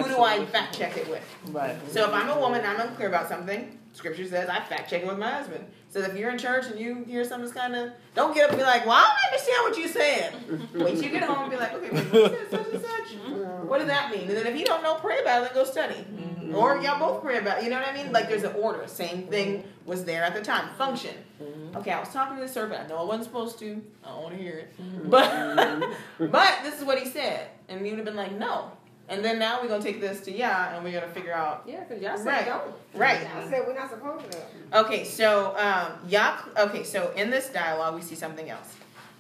[0.03, 1.25] who do I fact check it with?
[1.51, 1.77] Right.
[1.91, 3.79] So if I'm a woman, and I'm unclear about something.
[3.93, 5.65] Scripture says I fact check it with my husband.
[5.89, 8.51] So if you're in church and you hear something that's kind of, don't get up
[8.51, 11.43] and be like, "Well, I don't understand what you said." Wait till you get home
[11.45, 13.15] and be like, "Okay, wait, said such and such.
[13.69, 15.63] What does that mean?" And then if you don't know, pray about it and go
[15.65, 16.05] study,
[16.45, 16.55] Mm-hmm.
[16.55, 17.63] or y'all both pray about.
[17.63, 18.13] You know what I mean?
[18.13, 18.87] Like there's an order.
[18.87, 19.31] Same mm-hmm.
[19.31, 20.69] thing was there at the time.
[20.77, 21.15] Function.
[21.43, 21.77] Mm-hmm.
[21.79, 22.83] Okay, I was talking to the servant.
[22.85, 23.83] I know I wasn't supposed to.
[24.05, 25.11] I don't want to hear it.
[25.11, 28.71] But but this is what he said, and you would have been like, "No."
[29.09, 31.85] And then now we're gonna take this to yeah, and we're gonna figure out Yeah,
[31.85, 32.47] because y'all said Right.
[32.47, 32.63] don't.
[32.95, 33.21] right.
[33.21, 34.39] Y'all said we're not supposed to.
[34.81, 36.39] Okay, so um, Yah.
[36.57, 38.75] Okay, so in this dialogue, we see something else.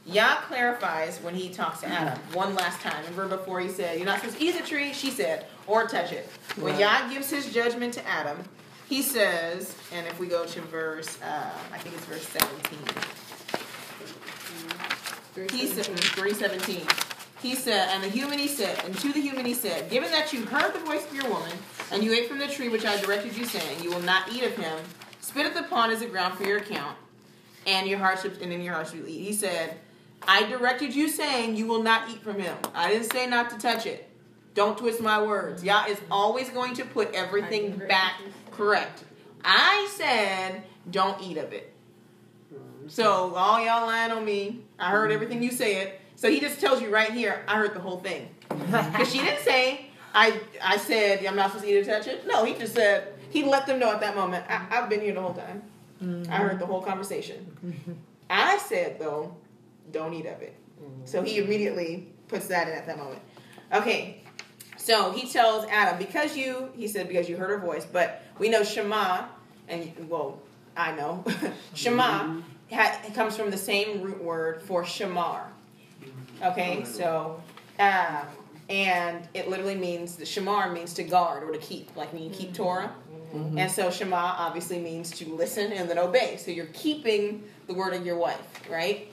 [0.06, 3.02] Yah clarifies when he talks to Adam one last time.
[3.04, 6.12] Remember before he said, "You're not supposed to eat the tree," she said, "or touch
[6.12, 8.36] it." When Yah gives his judgment to Adam,
[8.86, 12.78] he says, and if we go to verse, uh, I think it's verse seventeen.
[15.50, 16.86] He said, three seventeen.
[17.40, 20.32] He said, and the human he said, and to the human he said, given that
[20.32, 21.52] you heard the voice of your woman,
[21.90, 24.44] and you ate from the tree which I directed you, saying, you will not eat
[24.44, 24.78] of him,
[25.20, 26.96] spit at the pond as a ground for your account,
[27.66, 29.24] and your hardships, and in your hardships you eat.
[29.24, 29.76] He said,
[30.26, 32.56] I directed you, saying, you will not eat from him.
[32.74, 34.08] I didn't say not to touch it.
[34.54, 35.64] Don't twist my words.
[35.64, 38.14] Yah is always going to put everything back
[38.52, 39.04] correct.
[39.44, 41.72] I said, don't eat of it.
[42.86, 44.60] So all y'all lying on me.
[44.78, 45.94] I heard everything you said.
[46.16, 48.28] So he just tells you right here, I heard the whole thing.
[48.50, 52.26] Because she didn't say, I I said I'm not supposed to eat or touch it.
[52.26, 54.44] No, he just said he let them know at that moment.
[54.48, 55.62] I, I've been here the whole time.
[56.30, 57.98] I heard the whole conversation.
[58.30, 59.34] I said though,
[59.92, 60.54] don't eat of it.
[60.82, 61.06] Mm-hmm.
[61.06, 63.20] So he immediately puts that in at that moment.
[63.72, 64.20] Okay.
[64.76, 68.48] So he tells Adam, because you, he said, because you heard her voice, but we
[68.48, 69.24] know Shema,
[69.68, 70.40] and well,
[70.76, 71.24] I know,
[71.74, 72.74] Shema mm-hmm.
[72.74, 75.44] ha- comes from the same root word for Shamar.
[76.02, 76.44] Mm-hmm.
[76.44, 77.42] Okay, so,
[77.78, 78.26] um,
[78.68, 82.30] and it literally means, the Shamar means to guard or to keep, like when you
[82.30, 82.92] keep Torah.
[83.34, 86.36] And so Shema obviously means to listen and then obey.
[86.36, 88.38] So you're keeping the word of your wife,
[88.70, 89.08] right?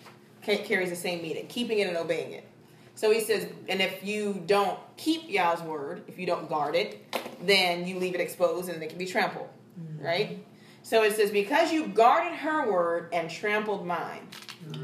[0.45, 2.47] Ca- carries the same meaning, keeping it and obeying it.
[2.95, 7.15] So he says, and if you don't keep Yah's word, if you don't guard it,
[7.41, 9.49] then you leave it exposed and it can be trampled,
[9.79, 10.05] mm-hmm.
[10.05, 10.45] right?
[10.83, 14.27] So it says, because you guarded her word and trampled mine.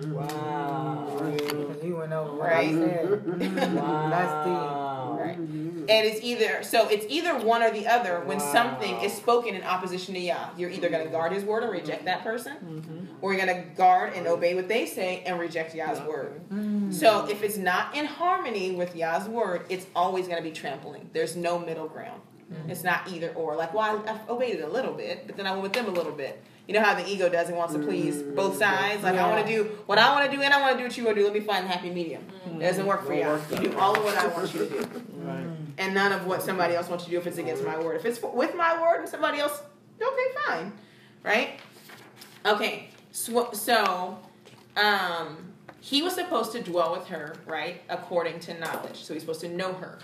[0.07, 1.37] Wow.
[1.97, 2.69] Because you went over what Right.
[2.69, 3.73] I said.
[3.75, 5.17] Wow.
[5.19, 5.37] Right.
[5.37, 8.51] And it's either so it's either one or the other when Wow.
[8.51, 10.49] something is spoken in opposition to Yah.
[10.57, 13.05] You're either gonna guard his word and reject that person, Mm-hmm.
[13.21, 16.41] or you're gonna guard and obey what they say and reject Yah's word.
[16.93, 21.09] So if it's not in harmony with Yah's word, it's always gonna be trampling.
[21.13, 22.21] There's no middle ground.
[22.69, 23.55] It's not either or.
[23.57, 25.87] Like, well, I, I obeyed it a little bit, but then I went with them
[25.87, 26.41] a little bit.
[26.67, 29.01] You know how the ego does and wants to please both sides.
[29.01, 30.83] Like I want to do what I want to do, and I want to do
[30.83, 31.25] what you want to do.
[31.25, 32.25] Let me find a happy medium.
[32.45, 33.39] It doesn't work for you.
[33.51, 34.77] You do all of what I want you to do
[35.17, 35.45] Right.
[35.45, 35.55] Mm.
[35.77, 37.95] and none of what somebody else wants you to do if it's against my word.
[37.97, 39.61] If it's with my word and somebody else,
[40.01, 40.73] okay, fine,
[41.23, 41.59] right?
[42.45, 44.17] Okay, so, so
[44.77, 49.03] um, he was supposed to dwell with her, right, according to knowledge.
[49.03, 49.99] So he's supposed to know her,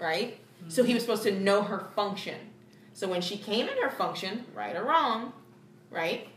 [0.00, 0.38] right?
[0.68, 2.38] So he was supposed to know her function.
[2.94, 5.32] So when she came in her function, right or wrong,
[5.92, 6.28] right?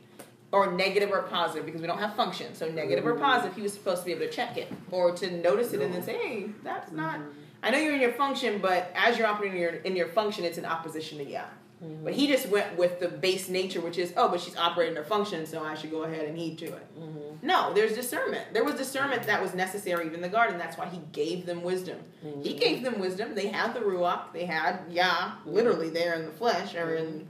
[0.51, 2.53] Or negative or positive, because we don't have function.
[2.53, 5.31] So negative or positive, he was supposed to be able to check it or to
[5.31, 7.19] notice it and then say, hey, that's not.
[7.19, 7.29] Mm-hmm.
[7.63, 10.45] I know you're in your function, but as you're operating in your, in your function,
[10.45, 11.45] it's in opposition to Yah.
[11.83, 12.05] Mm-hmm.
[12.05, 15.03] But he just went with the base nature, which is, oh, but she's operating her
[15.03, 16.99] function, so I should go ahead and heed to it.
[16.99, 17.45] Mm-hmm.
[17.45, 18.53] No, there's discernment.
[18.53, 20.57] There was discernment that was necessary even in the garden.
[20.57, 21.99] That's why he gave them wisdom.
[22.43, 23.35] He gave them wisdom.
[23.35, 24.31] They had the Ruach.
[24.31, 27.27] They had Yah literally there in the flesh or in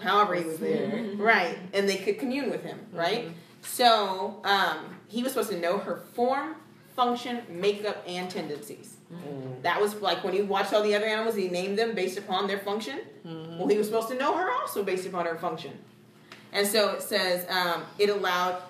[0.00, 0.88] however he was there.
[0.88, 1.20] Mm-hmm.
[1.20, 1.58] Right.
[1.72, 3.24] And they could commune with him, right?
[3.24, 3.32] Mm-hmm.
[3.62, 6.56] So um, he was supposed to know her form,
[6.94, 8.96] function, makeup, and tendencies.
[9.12, 9.62] Mm-hmm.
[9.62, 12.46] That was like when he watched all the other animals, he named them based upon
[12.46, 13.00] their function.
[13.58, 15.72] Well, he was supposed to know her also based upon her function.
[16.52, 18.62] And so it says um, it allowed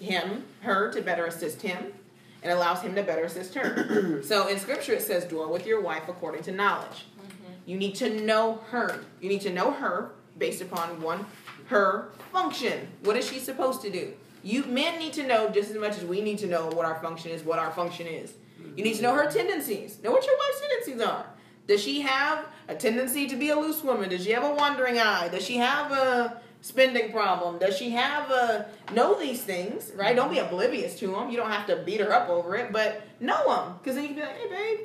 [0.00, 1.92] him, her, to better assist him.
[2.42, 4.22] It allows him to better assist her.
[4.24, 7.06] so in scripture it says, dwell with your wife according to knowledge.
[7.66, 9.00] You need to know her.
[9.20, 11.24] You need to know her based upon one,
[11.66, 12.88] her function.
[13.02, 14.12] What is she supposed to do?
[14.42, 17.00] You men need to know just as much as we need to know what our
[17.00, 18.32] function is, what our function is.
[18.76, 19.98] You need to know her tendencies.
[20.02, 21.26] Know what your wife's tendencies are.
[21.66, 24.10] Does she have a tendency to be a loose woman?
[24.10, 25.28] Does she have a wandering eye?
[25.28, 27.58] Does she have a spending problem?
[27.58, 29.90] Does she have a know these things?
[29.96, 30.14] Right?
[30.14, 31.30] Don't be oblivious to them.
[31.30, 34.10] You don't have to beat her up over it, but know them because then you
[34.10, 34.78] can be like, hey babe,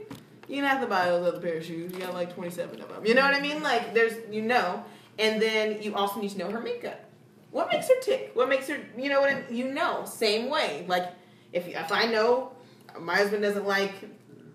[0.47, 1.91] you didn't have to buy those other pair of shoes.
[1.93, 3.05] You got like twenty seven of them.
[3.05, 3.61] You know what I mean?
[3.61, 4.83] Like there's you know,
[5.21, 6.99] and then you also need to know her makeup.
[7.51, 8.31] What makes her tick?
[8.33, 10.03] What makes her you know what I, you know?
[10.05, 10.85] Same way.
[10.87, 11.09] Like
[11.53, 12.51] if if I know
[12.99, 13.93] my husband doesn't like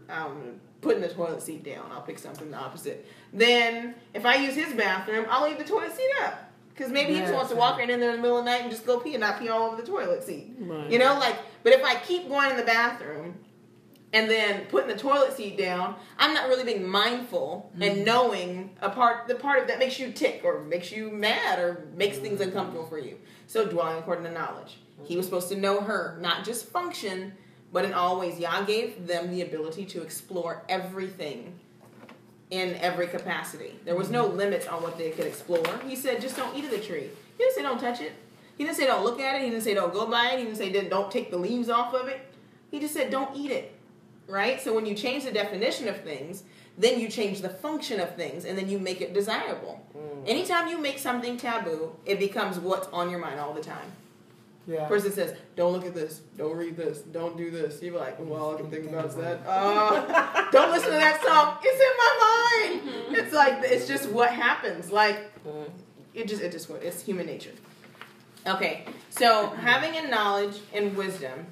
[0.08, 1.90] um, putting the toilet seat down.
[1.92, 3.06] I'll pick something the opposite.
[3.32, 6.42] Then if I use his bathroom, I'll leave the toilet seat up.
[6.74, 8.50] Because maybe he just wants to walk right in there in the middle of the
[8.50, 10.54] night and just go pee and not pee all over the toilet seat.
[10.58, 10.90] Right.
[10.90, 13.34] You know, like, but if I keep going in the bathroom
[14.12, 18.04] and then putting the toilet seat down, I'm not really being mindful and mm-hmm.
[18.04, 21.88] knowing a part, the part of that makes you tick or makes you mad or
[21.94, 22.50] makes things mm-hmm.
[22.50, 23.18] uncomfortable for you.
[23.46, 24.78] So dwelling according to knowledge.
[25.04, 27.32] He was supposed to know her, not just function,
[27.72, 28.38] but in all ways.
[28.38, 31.58] Yah gave them the ability to explore everything
[32.50, 33.78] in every capacity.
[33.84, 34.38] There was no mm-hmm.
[34.38, 35.66] limits on what they could explore.
[35.86, 37.10] He said, just don't eat of the tree.
[37.36, 38.12] He didn't say don't touch it.
[38.56, 39.42] He didn't say don't look at it.
[39.42, 40.38] He didn't say don't go by it.
[40.38, 42.20] He didn't say don't take the leaves off of it.
[42.70, 43.75] He just said don't eat it.
[44.28, 44.60] Right?
[44.60, 46.42] So when you change the definition of things,
[46.78, 49.80] then you change the function of things and then you make it desirable.
[49.96, 50.28] Mm.
[50.28, 53.92] Anytime you make something taboo, it becomes what's on your mind all the time.
[54.66, 54.88] Yeah.
[54.88, 56.22] Person says, "Don't look at this.
[56.36, 56.98] Don't read this.
[56.98, 60.72] Don't do this." You're like, "Well, all I can think about is that." Uh, don't
[60.72, 61.58] listen to that song.
[61.62, 62.80] It's in my mind.
[62.88, 63.14] Mm-hmm.
[63.14, 64.90] It's like it's just what happens.
[64.90, 65.70] Like mm.
[66.14, 67.52] it just it just what it's human nature.
[68.44, 71.46] Okay, so having a knowledge and wisdom,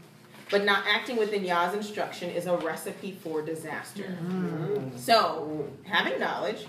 [0.50, 4.16] but not acting within Yah's instruction is a recipe for disaster.
[4.22, 4.98] Mm.
[4.98, 6.66] So having knowledge,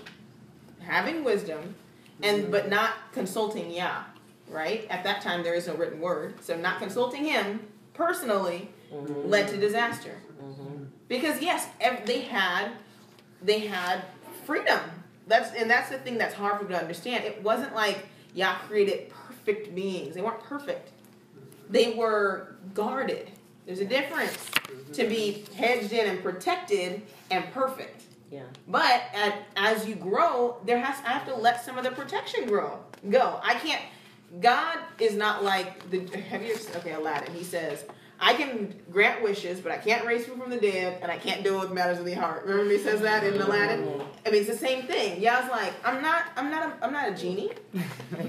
[0.80, 1.74] having wisdom,
[2.22, 4.04] and but not consulting Yah
[4.48, 4.86] right?
[4.90, 6.42] At that time, there is no written word.
[6.42, 7.60] So, not consulting him
[7.94, 9.28] personally mm-hmm.
[9.28, 10.14] led to disaster.
[10.42, 10.84] Mm-hmm.
[11.08, 12.72] Because yes, ev- they had
[13.42, 14.02] they had
[14.44, 14.80] freedom.
[15.26, 17.24] That's and that's the thing that's hard for people to understand.
[17.24, 20.14] It wasn't like Yah created perfect beings.
[20.14, 20.90] They weren't perfect.
[21.68, 23.32] They were guarded.
[23.66, 24.38] There's a difference
[24.92, 28.04] to be hedged in and protected and perfect.
[28.30, 28.42] Yeah.
[28.68, 32.46] But at, as you grow, there has I have to let some of the protection
[32.46, 32.78] grow
[33.10, 33.40] go.
[33.42, 33.82] I can't.
[34.40, 36.04] God is not like the.
[36.28, 37.32] Have you okay Aladdin?
[37.32, 37.84] He says,
[38.18, 41.44] "I can grant wishes, but I can't raise people from the dead, and I can't
[41.44, 43.42] deal with matters of the heart." Remember he says that in mm-hmm.
[43.42, 44.02] Aladdin.
[44.26, 45.22] I mean, it's the same thing.
[45.22, 46.24] Yah's like, "I'm not.
[46.36, 46.66] I'm not.
[46.66, 47.52] A, I'm not a genie.
[47.72, 47.80] You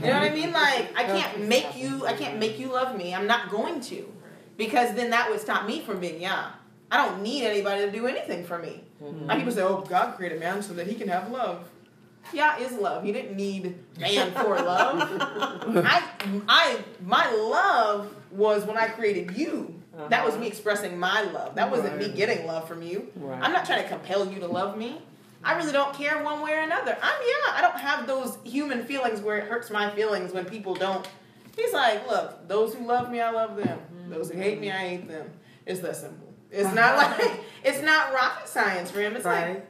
[0.02, 0.52] know what I mean?
[0.52, 2.06] Like, I can't make you.
[2.06, 3.16] I can't make you love me.
[3.16, 4.14] I'm not going to,
[4.58, 6.50] because then that would stop me from being Yah.
[6.90, 8.84] I don't need anybody to do anything for me.
[9.04, 9.26] Mm-hmm.
[9.28, 11.64] Like people say, "Oh, God created man so that he can have love."
[12.34, 13.06] Yah is love.
[13.06, 15.00] You didn't need man for love.
[15.22, 16.04] I,
[16.48, 19.74] I, my love was when I created you.
[20.10, 20.42] That was uh-huh.
[20.42, 21.56] me expressing my love.
[21.56, 23.08] That wasn't me getting love from you.
[23.16, 23.42] Right.
[23.42, 25.02] I'm not trying to compel you to love me.
[25.44, 26.98] I really don't care one way or another.
[27.02, 27.54] I'm yeah.
[27.54, 31.08] I don't have those human feelings where it hurts my feelings when people don't.
[31.56, 33.80] He's like, look, those who love me, I love them.
[34.10, 35.30] Those who hate me, I hate them.
[35.66, 36.34] It's that simple.
[36.52, 37.24] It's not uh-huh.
[37.28, 39.16] like it's not rocket science for him.
[39.16, 39.68] It's like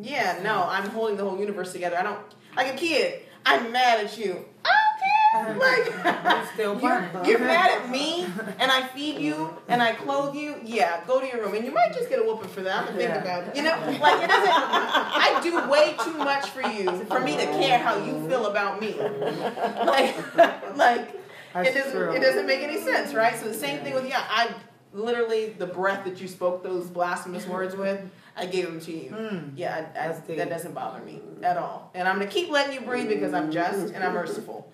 [0.00, 1.96] yeah, no, I'm holding the whole universe together.
[1.98, 2.20] I don't
[2.56, 3.22] like a kid.
[3.46, 4.44] I'm mad at you.
[4.64, 5.58] I don't care.
[5.58, 7.24] Like still you're, fun.
[7.24, 8.24] you're mad at me,
[8.58, 10.56] and I feed you and I clothe you.
[10.64, 12.80] Yeah, go to your room, and you might just get a whooping for that.
[12.80, 13.22] I'm gonna think Yeah.
[13.22, 13.56] about it.
[13.56, 14.52] You know, like it doesn't.
[14.52, 18.80] I do way too much for you for me to care how you feel about
[18.80, 18.94] me.
[18.98, 20.36] Like,
[20.76, 21.17] like
[21.66, 21.92] it doesn't.
[21.92, 22.12] true.
[22.12, 23.36] It doesn't make any sense, right?
[23.38, 24.24] So the same thing with yeah.
[24.28, 24.50] I
[24.92, 28.00] literally the breath that you spoke those blasphemous words with.
[28.36, 29.10] I gave them to you.
[29.10, 29.52] Mm.
[29.56, 31.90] Yeah, I, I, That's that doesn't bother me at all.
[31.92, 34.70] And I'm gonna keep letting you breathe because I'm just and I'm merciful.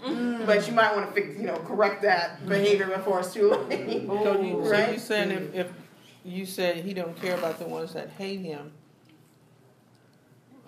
[0.46, 4.06] But you might want to fix, you know, correct that behavior before it's too late.
[4.08, 5.72] So you, so you saying if, if
[6.24, 8.72] you said he don't care about the ones that hate him,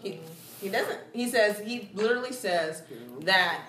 [0.02, 0.20] He,
[0.60, 1.00] he doesn't.
[1.12, 2.82] He says he literally says
[3.20, 3.60] that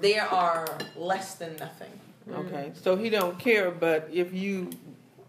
[0.00, 0.66] they are
[0.96, 1.90] less than nothing.
[2.30, 3.70] Okay, so he don't care.
[3.70, 4.70] But if you,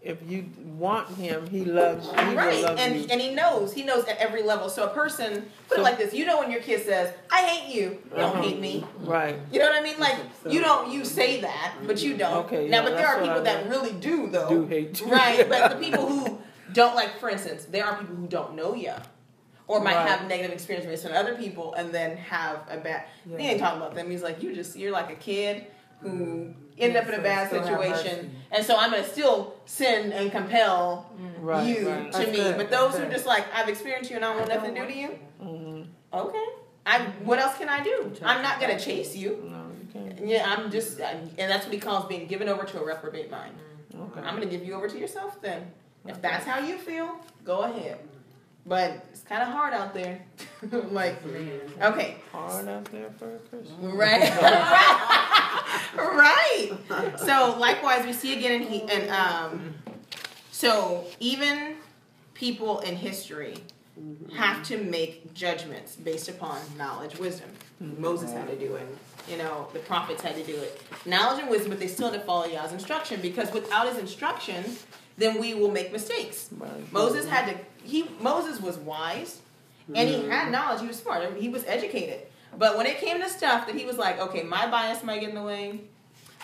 [0.02, 2.08] if you want him, he loves.
[2.10, 3.06] He will right love and you.
[3.10, 5.96] and he knows he knows at every level so a person put So- it like
[5.98, 8.42] this you know when your kid says i hate you you don't Uh-huh.
[8.42, 9.36] hate me Right.
[9.52, 10.16] you know what i mean like
[10.50, 13.42] you don't you say that but you don't Okay, now yeah, but there are people
[13.44, 15.06] that really do though Do hate you.
[15.06, 16.38] right but the people who
[16.74, 18.92] don't like for instance there are people who don't know you
[19.68, 20.08] or might Right.
[20.08, 23.38] have negative experience with on other people and then have a bad Yeah.
[23.38, 25.66] he ain't talking about them he's like you just you're like a kid
[26.00, 30.30] who ended up in a so bad situation and so i'm gonna still sin and
[30.32, 31.10] compel
[31.40, 31.66] Right.
[31.66, 32.10] you right.
[32.10, 32.36] to That's me.
[32.38, 33.12] good, But those that's who good.
[33.12, 35.08] just like I've experienced you and I don't want nothing to do to you.
[35.38, 36.44] hmm Okay.
[36.86, 38.10] I what else can I do?
[38.22, 39.30] I'm not gonna chase you.
[39.50, 40.26] No, you can't.
[40.26, 43.30] Yeah, I'm just, i and that's what he calls being given over to a reprobate
[43.30, 43.54] mind.
[43.94, 44.20] Okay.
[44.20, 45.70] I'm gonna give you over to yourself then.
[46.06, 47.98] If that's how you feel, go ahead.
[48.66, 50.22] But it's kind of hard out there.
[50.90, 51.16] like,
[51.82, 53.92] okay, Hard out there for a Christian.
[53.92, 54.30] right,
[55.96, 56.70] right.
[57.18, 59.74] So likewise, we see again in he and um,
[60.50, 61.76] so even
[62.32, 63.56] people in history
[64.34, 67.50] have to make judgments based upon knowledge, wisdom.
[67.80, 68.88] Moses had to do it.
[69.28, 70.82] You know, the prophets had to do it.
[71.06, 74.64] Knowledge and wisdom, but they still had to follow Yah's instruction because without his instruction,
[75.16, 76.48] then we will make mistakes.
[76.56, 76.92] Right.
[76.92, 77.58] Moses had to.
[77.84, 79.40] He Moses was wise,
[79.94, 80.52] and he had mm-hmm.
[80.52, 80.80] knowledge.
[80.80, 81.36] He was smart.
[81.36, 82.20] He was educated.
[82.58, 85.30] But when it came to stuff that he was like, okay, my bias might get
[85.30, 85.80] in the way.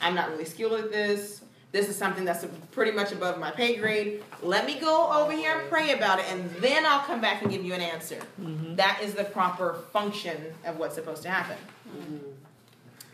[0.01, 1.43] I'm not really skilled at this.
[1.73, 4.25] This is something that's pretty much above my pay grade.
[4.43, 7.51] Let me go over here and pray about it, and then I'll come back and
[7.51, 8.19] give you an answer.
[8.41, 8.75] Mm-hmm.
[8.75, 11.57] That is the proper function of what's supposed to happen.
[11.89, 12.17] Mm-hmm.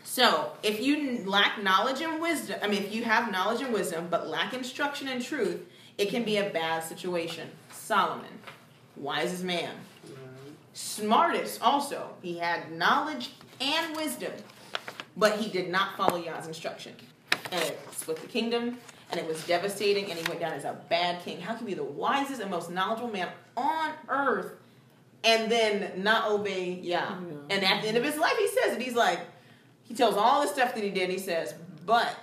[0.03, 4.07] So, if you lack knowledge and wisdom, I mean, if you have knowledge and wisdom
[4.09, 5.61] but lack instruction and truth,
[5.99, 7.49] it can be a bad situation.
[7.87, 8.25] Solomon,
[8.97, 9.73] wisest man,
[10.73, 12.09] smartest also.
[12.21, 13.31] He had knowledge
[13.61, 14.33] and wisdom,
[15.15, 16.93] but he did not follow Yah's instruction.
[17.49, 18.77] And it split the kingdom,
[19.09, 21.39] and it was devastating, and he went down as a bad king.
[21.39, 24.55] How can you be the wisest and most knowledgeable man on earth
[25.23, 27.13] and then not obey Yah?
[27.49, 28.81] And at the end of his life, he says it.
[28.81, 29.21] He's like,
[29.83, 31.09] he tells all the stuff that he did.
[31.09, 32.13] He says, but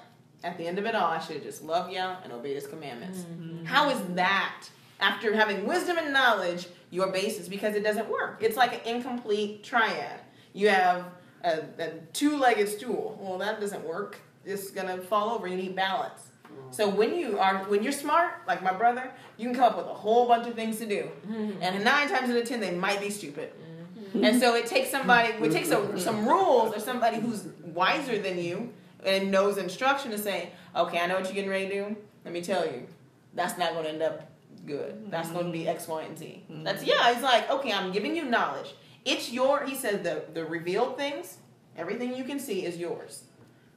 [0.42, 2.66] at the end of it all, I should have just loved Yah and obeyed his
[2.66, 3.20] commandments.
[3.20, 3.64] Mm-hmm.
[3.64, 4.68] How is that?
[5.00, 8.38] After having wisdom and knowledge, your basis, because it doesn't work.
[8.40, 10.20] It's like an incomplete triad.
[10.52, 11.06] You have
[11.42, 13.18] a, a two legged stool.
[13.20, 14.20] Well, that doesn't work.
[14.44, 15.48] It's going to fall over.
[15.48, 16.22] You need balance.
[16.70, 19.86] So when you are when you're smart, like my brother, you can come up with
[19.86, 21.60] a whole bunch of things to do, mm-hmm.
[21.60, 23.52] and nine times out of ten they might be stupid.
[23.52, 24.24] Mm-hmm.
[24.24, 28.38] And so it takes somebody, it takes a, some rules or somebody who's wiser than
[28.38, 28.72] you
[29.04, 31.96] and knows instruction to say, okay, I know what you're getting ready to do.
[32.24, 32.86] Let me tell you,
[33.34, 34.30] that's not going to end up
[34.66, 35.10] good.
[35.10, 36.44] That's going to be X, Y, and Z.
[36.50, 36.64] Mm-hmm.
[36.64, 37.12] That's yeah.
[37.12, 38.74] He's like, okay, I'm giving you knowledge.
[39.04, 39.64] It's your.
[39.64, 41.38] He said the the revealed things,
[41.76, 43.24] everything you can see is yours,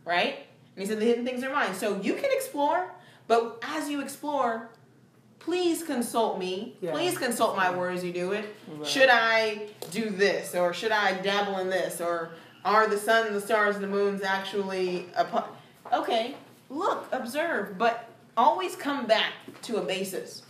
[0.05, 0.35] right?
[0.75, 1.73] And he said the hidden things are mine.
[1.73, 2.91] So you can explore,
[3.27, 4.69] but as you explore,
[5.39, 6.77] please consult me.
[6.81, 6.91] Yeah.
[6.91, 8.03] Please consult my words.
[8.03, 8.45] You do it.
[8.67, 8.87] Right.
[8.87, 12.31] Should I do this, or should I dabble in this, or
[12.63, 15.43] are the sun, the stars, and the moons actually a pu-
[15.93, 16.35] Okay,
[16.69, 19.31] look, observe, but always come back
[19.63, 20.43] to a basis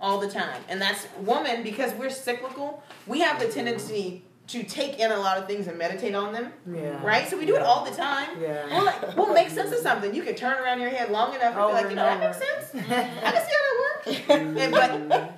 [0.00, 0.62] all the time.
[0.68, 2.82] And that's woman because we're cyclical.
[3.06, 6.52] We have the tendency to take in a lot of things and meditate on them,
[6.70, 7.02] Yeah.
[7.02, 7.26] right?
[7.26, 8.28] So we do it all the time.
[8.38, 8.66] Yeah.
[8.66, 10.14] We'll, like, we'll make sense of something.
[10.14, 12.20] You can turn around your head long enough and be oh, like, you know, that
[12.20, 12.74] makes sense.
[12.74, 14.20] I can see how that works.
[14.28, 14.72] And-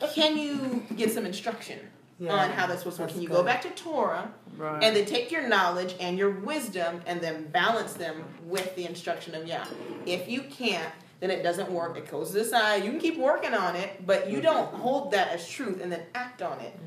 [0.00, 1.78] but can you get some instruction
[2.18, 2.32] Yeah.
[2.32, 3.12] on how that's supposed to work?
[3.12, 3.34] Can you good.
[3.34, 4.82] go back to Torah Right.
[4.82, 9.36] and then take your knowledge and your wisdom and then balance them with the instruction
[9.36, 9.66] of Yah?
[10.04, 11.96] If you can't, then it doesn't work.
[11.96, 12.84] It goes to the side.
[12.84, 16.02] You can keep working on it, but you don't hold that as truth and then
[16.14, 16.78] act on it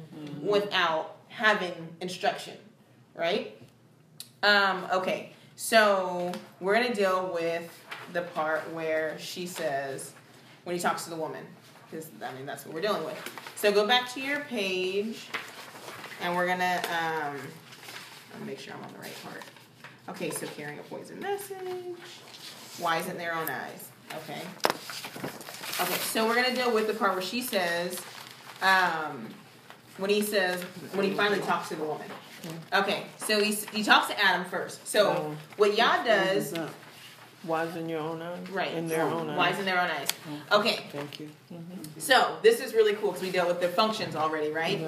[0.41, 2.57] without having instruction,
[3.15, 3.55] right?
[4.43, 7.69] Um, okay, so we're gonna deal with
[8.13, 10.13] the part where she says,
[10.63, 11.45] when he talks to the woman,
[11.89, 13.17] because I mean that's what we're dealing with.
[13.55, 15.27] So go back to your page,
[16.21, 19.43] and we're gonna um, make sure I'm on the right part.
[20.09, 21.57] Okay, so carrying a poison message.
[22.80, 23.89] Why isn't their own eyes?
[24.16, 24.41] Okay.
[25.82, 27.99] Okay, so we're gonna deal with the part where she says,
[28.62, 29.30] um,
[29.97, 30.62] when he says,
[30.93, 32.07] when he finally talks to the woman.
[32.74, 34.86] Okay, so he he talks to Adam first.
[34.88, 36.53] So what Yah does,
[37.45, 38.49] Wise in your own eyes.
[38.49, 38.74] right?
[38.74, 39.38] In their own eyes.
[39.38, 40.07] Wise in their own eyes.
[40.51, 41.30] Okay, Thank you.
[41.97, 44.80] so this is really cool because we dealt with the functions already, right?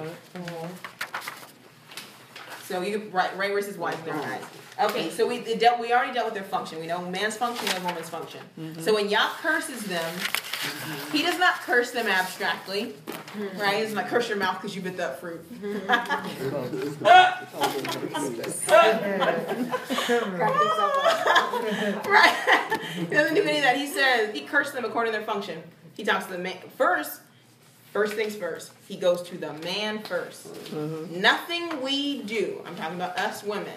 [2.64, 4.44] So you right, right where it says wise in their own eyes.
[4.80, 6.80] Okay, so we dealt, we already dealt with their function.
[6.80, 8.40] We know man's function and woman's function.
[8.58, 8.80] Mm-hmm.
[8.80, 10.14] So when Yah curses them,
[11.12, 12.94] he does not curse them abstractly,
[13.56, 13.76] right?
[13.76, 15.44] He doesn't curse your mouth because you bit that fruit.
[22.06, 22.36] right?
[22.94, 23.76] he doesn't do any of that.
[23.76, 25.62] He says he cursed them according to their function.
[25.94, 27.20] He talks to the man first.
[27.92, 28.72] First things first.
[28.88, 31.20] He goes to the man 1st mm-hmm.
[31.20, 32.62] Nothing we do.
[32.66, 33.68] I'm talking about us women.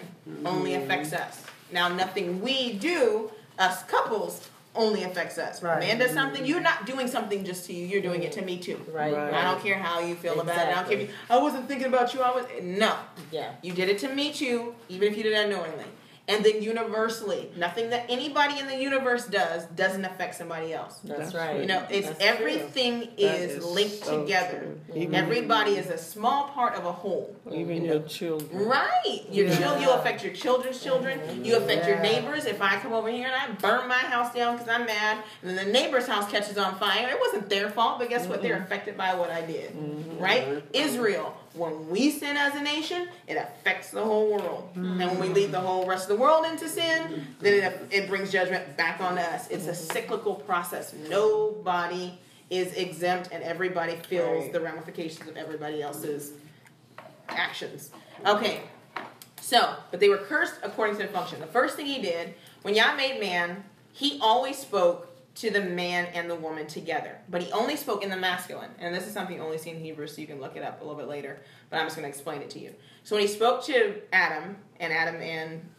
[0.45, 0.83] Only mm-hmm.
[0.83, 1.43] affects us.
[1.71, 5.61] Now, nothing we do, us couples, only affects us.
[5.61, 5.79] Right.
[5.79, 6.45] Man does something.
[6.45, 7.85] You're not doing something just to you.
[7.85, 8.79] You're doing it to me too.
[8.91, 9.13] Right.
[9.13, 9.33] Right.
[9.33, 10.67] I don't care how you feel about it.
[10.67, 12.21] I don't care if you, I wasn't thinking about you.
[12.21, 12.95] I was no.
[13.31, 13.51] Yeah.
[13.61, 15.85] You did it to me too, even if you did it unknowingly.
[16.27, 20.99] And then universally, nothing that anybody in the universe does doesn't affect somebody else.
[21.03, 21.59] That's, That's right.
[21.61, 24.75] You know, it's That's everything That is, is linked so together.
[24.87, 24.95] true.
[24.95, 27.35] Even- Everybody is a small part of a whole.
[27.51, 28.65] Even your children.
[28.65, 29.21] Right.
[29.29, 29.57] Your Yeah.
[29.59, 31.45] children, you'll affect your children's children.
[31.45, 32.45] You affect your neighbors.
[32.45, 35.55] If I come over here and I burn my house down because I'm mad, and
[35.55, 38.41] then the neighbor's house catches on fire, it wasn't their fault, but guess what?
[38.41, 39.73] They're affected by what I did.
[39.73, 40.17] Mm-hmm.
[40.23, 40.63] Right?
[40.73, 44.69] Israel, when we sin as a nation, it affects the whole world.
[44.75, 48.07] And when we lead the whole rest of the world into sin, then it, it
[48.09, 49.47] brings judgment back on us.
[49.49, 50.93] It's a cyclical process.
[51.09, 52.17] Nobody
[52.49, 54.53] is exempt, and everybody feels Right.
[54.53, 56.33] the ramifications of everybody else's
[57.29, 57.89] actions.
[58.25, 58.61] Okay,
[59.41, 61.39] so, but they were cursed according to the function.
[61.39, 66.05] The first thing he did, when Yah made man, he always spoke to the man
[66.13, 67.17] and the woman together.
[67.29, 68.71] But he only spoke in the masculine.
[68.79, 70.81] And this is something you only see in Hebrew, so you can look it up
[70.81, 71.41] a little bit later.
[71.69, 72.73] But I'm just going to explain it to you.
[73.03, 75.69] So when he spoke to Adam, and Adam and,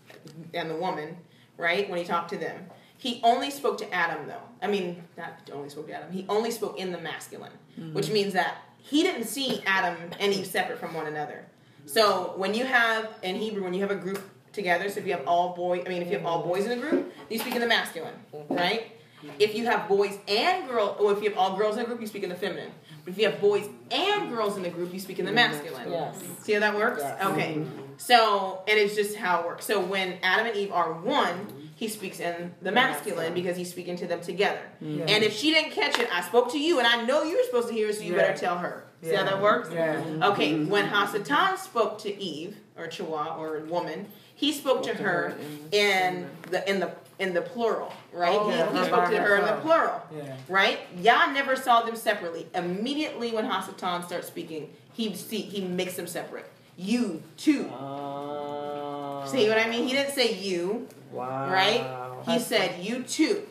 [0.53, 1.17] and the woman,
[1.57, 2.67] right, when he talked to them,
[2.99, 4.43] he only spoke to Adam, though.
[4.61, 7.95] I mean, not only spoke to Adam, he only spoke in the masculine, mm-hmm.
[7.95, 11.47] which means that he didn't see Adam and Eve separate from one another.
[11.87, 14.21] So when you have in Hebrew, when you have a group
[14.53, 16.73] together, so if you have all boy, I mean, if you have all boys in
[16.73, 18.55] a group, you speak in the masculine, mm-hmm.
[18.55, 18.96] right?
[19.39, 21.87] If you have boys and girls, or oh, if you have all girls in a
[21.87, 22.71] group, you speak in the feminine.
[23.05, 25.91] But if you have boys and girls in the group, you speak in the masculine.
[25.91, 26.23] Yes.
[26.43, 27.03] See how that works?
[27.03, 27.25] Yes.
[27.25, 27.55] Okay.
[27.55, 27.83] Mm-hmm.
[27.99, 29.65] So, and it's just how it works.
[29.65, 33.97] So when Adam and Eve are one, he speaks in the masculine because he's speaking
[33.97, 34.61] to them together.
[34.83, 35.09] Mm-hmm.
[35.09, 37.45] And if she didn't catch it, I spoke to you, and I know you were
[37.45, 38.23] supposed to hear it, so you Yeah.
[38.23, 38.85] better tell her.
[39.03, 39.69] See how that works?
[39.73, 40.03] Yeah.
[40.23, 40.71] Okay, mm-hmm.
[40.71, 45.37] when Hasatan spoke to Eve or Chua or woman, he spoke to her
[45.71, 48.37] in the in the in the plural, right?
[48.39, 50.37] Oh, he, yeah, he spoke to her in the plural, Yeah.
[50.49, 50.81] right?
[51.01, 52.47] Yah never saw them separately.
[52.55, 56.51] Immediately when Hasatan starts speaking, he see he makes them separate.
[56.77, 57.71] You too.
[57.71, 59.87] Uh, See what I mean?
[59.89, 61.51] He didn't say you, Wow.
[61.51, 62.25] right?
[62.27, 63.43] He said you too.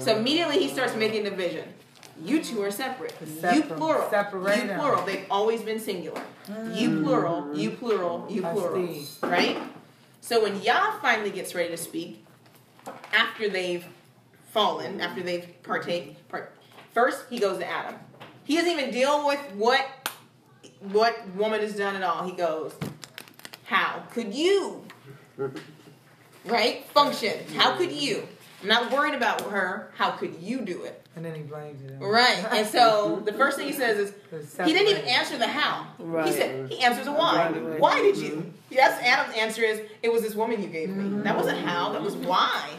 [0.00, 1.68] So immediately he starts making division.
[2.22, 3.14] You two are separate.
[3.24, 4.10] You plural.
[4.10, 5.04] separate You plural.
[5.04, 6.20] They've always been singular.
[6.74, 7.56] You plural.
[7.56, 8.26] You plural.
[8.28, 8.94] You plural.
[9.22, 9.58] Right?
[10.20, 12.24] So when Yah finally gets ready to speak,
[13.12, 13.84] after they've
[14.52, 16.54] fallen, after they've partake, part,
[16.92, 17.96] first he goes to Adam.
[18.44, 19.86] He doesn't even deal with what
[20.80, 22.24] what woman has done at all.
[22.24, 22.74] He goes,
[23.64, 24.84] "How could you?"
[26.44, 26.84] Right?
[26.86, 27.38] Function.
[27.54, 28.26] How could you?
[28.62, 29.92] I'm not worried about her.
[29.96, 31.01] How could you do it?
[31.14, 31.92] And then he blames it.
[31.92, 32.44] on- Right.
[32.52, 34.14] And so the first thing he says is,
[34.64, 35.86] he didn't even answer the how.
[36.24, 37.50] He said he answers a why.
[37.50, 37.80] Right.
[37.80, 38.30] Why did you?
[38.30, 38.48] Mm-hmm.
[38.70, 41.04] Yes, Adam's answer is it was this woman you gave me.
[41.04, 41.22] Mm-hmm.
[41.24, 41.92] That wasn't how.
[41.92, 42.70] That was why.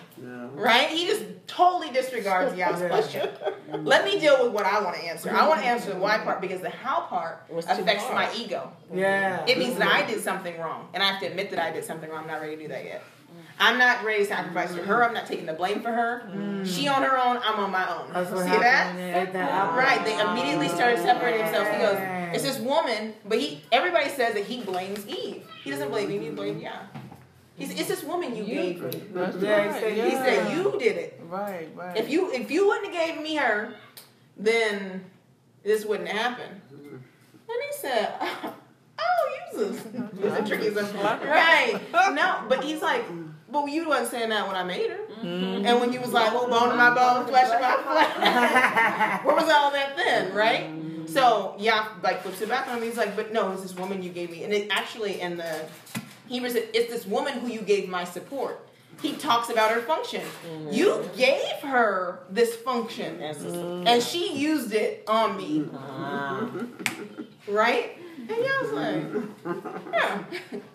[0.56, 0.90] Right?
[0.90, 2.88] He just totally disregards Yah's Yeah.
[2.88, 3.28] question.
[3.30, 3.86] Mm-hmm.
[3.86, 5.30] Let me deal with what I want to answer.
[5.36, 8.72] I want to answer the why part because the how part Was affects my ego.
[8.94, 9.46] Yeah.
[9.48, 11.84] It means that I did something wrong, and I have to admit that I did
[11.86, 12.22] something wrong.
[12.24, 13.04] I'm not ready to do that yet.
[13.60, 15.04] I'm not ready to sacrifice for her.
[15.04, 16.30] I'm not taking the blame for her.
[16.34, 16.66] Mm.
[16.66, 17.38] She on her own.
[17.44, 18.12] I'm on my own.
[18.12, 18.88] That's what See that?
[18.88, 19.78] when they ate that.
[19.78, 21.70] Right, they immediately started separating themselves.
[21.70, 21.98] He goes,
[22.36, 23.62] "It's this woman," but he.
[23.72, 25.46] Everybody says that he blames Eve.
[25.64, 26.22] He doesn't blame Eve.
[26.22, 26.88] He blames yeah.
[27.56, 29.02] He's, it's this woman you, gave me.
[29.14, 29.74] Yeah, he right.
[29.74, 30.06] said- yeah.
[30.06, 31.22] He said you did it.
[31.30, 31.96] Right, right.
[31.96, 33.76] If you if you wouldn't have gave me her,
[34.38, 35.06] then
[35.64, 36.62] this wouldn't happen.
[36.72, 39.84] And he said, "Oh, use this."
[40.20, 40.86] He's a tricky one.
[40.96, 41.80] right?
[42.14, 43.06] No, but he's like,
[43.54, 45.66] "But you wasn't saying that when I made her." Mm-hmm.
[45.66, 49.36] And when you was like, "Well, bone of my bone, flesh of my flesh," where
[49.36, 50.66] was all that then, right?
[51.08, 52.84] So yeah, like flips it back on him.
[52.84, 55.54] He's like, "But no, it's this woman you gave me." And it actually in the
[56.28, 58.60] Hebrews, it- it's this woman who you gave my support.
[59.02, 60.22] He talks about her function.
[60.72, 66.48] You gave her this function, That's a- and she used it on me, Ah.
[67.48, 67.98] right?
[68.30, 69.04] And I was like,
[69.92, 70.24] yeah,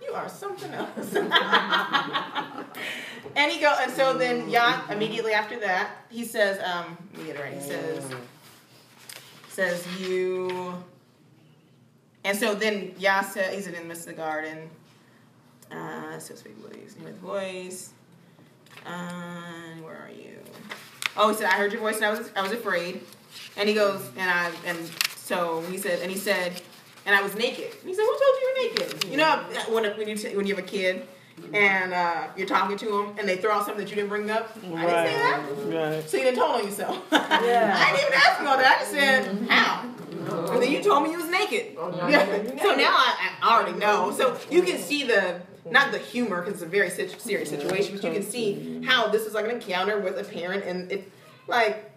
[0.03, 1.14] you are something else.
[3.36, 7.26] and he go, and so then Yah immediately after that, he says, um, let me
[7.26, 7.55] get it right.
[7.55, 8.11] He says,
[9.49, 10.74] says you,
[12.24, 14.68] and so then Yah said, he's in the midst of the garden.
[15.70, 17.92] Uh, so speak with these with voice.
[18.86, 20.38] Uh, where are you?
[21.16, 23.03] Oh, he said, I heard your voice and I was I was afraid.
[23.57, 24.78] And he goes, and I and
[25.16, 26.61] so he said, and he said,
[27.09, 27.65] and I was naked.
[27.81, 29.05] And he said, Who told you you're naked?
[29.11, 31.09] You know when when you t- when you have a kid
[31.55, 34.31] and uh, you're talking to them, and they throw out something that you didn't bring
[34.31, 34.57] up.
[34.57, 35.95] I didn't say that.
[35.95, 36.09] Right.
[36.11, 37.03] So you didn't told on yourself.
[37.13, 37.77] Yeah.
[37.79, 38.77] I didn't even ask you all that.
[38.77, 40.53] I just said how.
[40.53, 41.75] And then you told me you was naked.
[42.11, 42.25] Yeah.
[42.61, 44.11] So now I, I already know.
[44.13, 45.41] So you can see the
[45.71, 49.23] not the humor because it's a very serious situation, but you can see how this
[49.25, 51.11] is like an encounter with a parent, and it
[51.47, 51.88] like.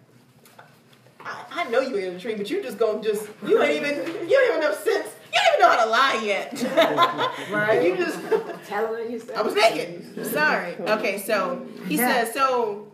[1.24, 4.28] I, I know you ate a tree, but you just gonna just you ain't even
[4.28, 5.08] you don't even have sense.
[5.32, 7.50] You don't even know how to lie yet.
[7.50, 7.82] right?
[7.82, 8.18] You just
[8.66, 9.36] Tell her you said.
[9.36, 10.26] I was naked.
[10.26, 10.76] Sorry.
[10.78, 12.92] Okay, so he says, so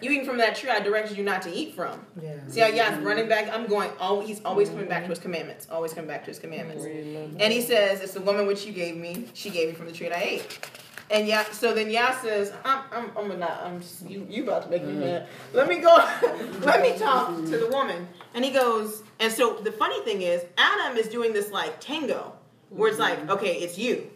[0.00, 2.04] you eating from that tree I directed you not to eat from.
[2.22, 2.34] Yeah.
[2.48, 3.52] See how Yah's running back?
[3.52, 5.66] I'm going, oh, he's always coming back to his commandments.
[5.70, 6.84] Always coming back to his commandments.
[6.84, 9.26] And he says, it's the woman which you gave me.
[9.34, 10.70] She gave me from the tree that I ate.
[11.10, 14.64] And yeah, so then Yah says, I'm, I'm, I'm not, I'm, just, you, you about
[14.64, 15.26] to make me mad.
[15.54, 15.96] Let me go,
[16.60, 18.06] let me talk to the woman.
[18.34, 22.34] And he goes, and so the funny thing is, Adam is doing this like tango,
[22.68, 24.10] where it's like, okay, it's you.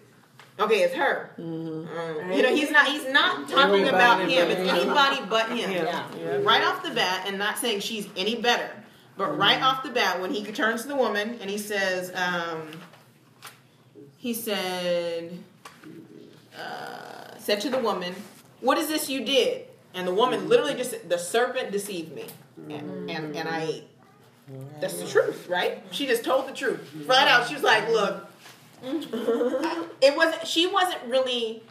[0.61, 1.31] Okay, it's her.
[1.39, 1.89] Um,
[2.31, 4.51] you know, he's not, he's not talking about him.
[4.51, 6.07] It's anybody but him Yeah.
[6.19, 6.37] yeah.
[6.43, 8.71] right off the bat, and not saying she's any better,
[9.17, 12.69] but right off the bat, when he turns to the woman and he says, um,
[14.19, 15.39] he said,
[16.59, 18.15] uh, said to the woman,
[18.61, 22.25] "What is this you did?" And the woman literally just said, the serpent deceived me,
[22.71, 23.85] and, and and I ate.
[24.81, 25.83] That's the truth, right?
[25.91, 27.49] She just told the truth, flat out.
[27.49, 28.27] She was like, "Look,
[30.01, 30.47] it wasn't.
[30.47, 31.63] She wasn't really."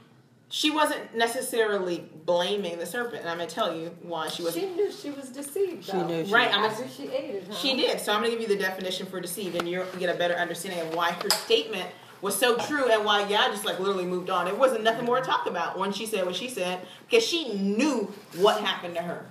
[0.53, 4.65] She wasn't necessarily blaming the serpent, and I'm gonna tell you why she wasn't.
[4.65, 5.85] She knew she was deceived.
[5.85, 7.45] She knew she Right, I'm After she ate it.
[7.47, 7.55] Huh?
[7.55, 8.01] She did.
[8.01, 10.33] So I'm going to give you the definition for deceived, and you'll get a better
[10.33, 11.89] understanding of why her statement
[12.21, 14.47] was so true and why Yah just like literally moved on.
[14.47, 17.53] It wasn't nothing more to talk about when she said what she said because she
[17.53, 19.25] knew what happened to her.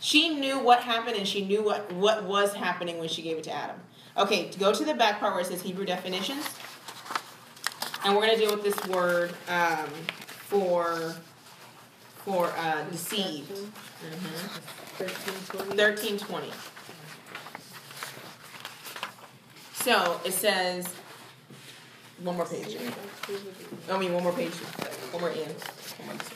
[0.00, 3.44] She knew what happened and she knew what, what was happening when she gave it
[3.44, 3.76] to Adam.
[4.16, 6.48] Okay, to go to the back part where it says Hebrew definitions.
[8.02, 9.86] And we're going to deal with this word um,
[10.16, 11.14] for
[12.24, 13.50] for uh, deceived.
[13.50, 14.70] Mm-hmm.
[15.00, 16.50] 1320.
[19.72, 20.94] So it says,
[22.22, 22.76] one more page.
[23.90, 24.52] I mean, one more page.
[24.52, 25.38] One more in.
[25.38, 26.30] One more this.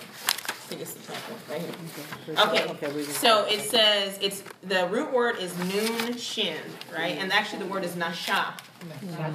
[0.65, 2.71] I think it's the top one, right here.
[2.71, 6.57] Okay, read so it says, it's the root word is noon shin,
[6.91, 7.19] right?
[7.19, 8.55] And actually the word is nasha.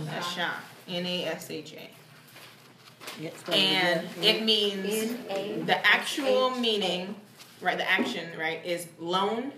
[0.06, 0.54] Nasha.
[0.88, 1.90] N A S H A.
[3.22, 5.18] Yeah, spell it And it means
[5.68, 7.16] the actual meaning,
[7.62, 7.78] right?
[7.78, 9.52] The action, right, is loan.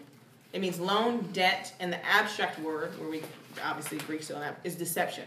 [0.52, 3.24] It means loan, debt, and the abstract word, where we
[3.64, 5.24] obviously Greek still have, is deception.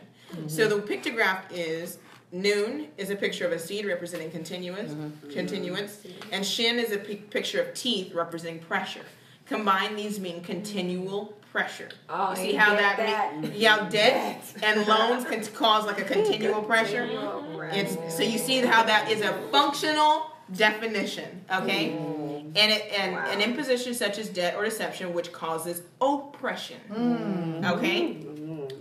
[0.49, 1.99] So the pictograph is
[2.33, 5.31] noon is a picture of a seed representing continuous, mm-hmm.
[5.31, 9.05] continuance, and shin is a picture of teeth representing pressure.
[9.47, 11.91] Combined, these mean continual pressure.
[12.09, 13.39] Oh, you see how that, that?
[13.39, 17.09] me- yeah, debt and loans can cause like a continual pressure.
[17.73, 21.93] It's so you see how that is a functional definition, okay?
[21.93, 26.81] And it and an imposition such as debt or deception which causes oppression.
[26.91, 27.73] Mm.
[27.73, 28.27] Okay?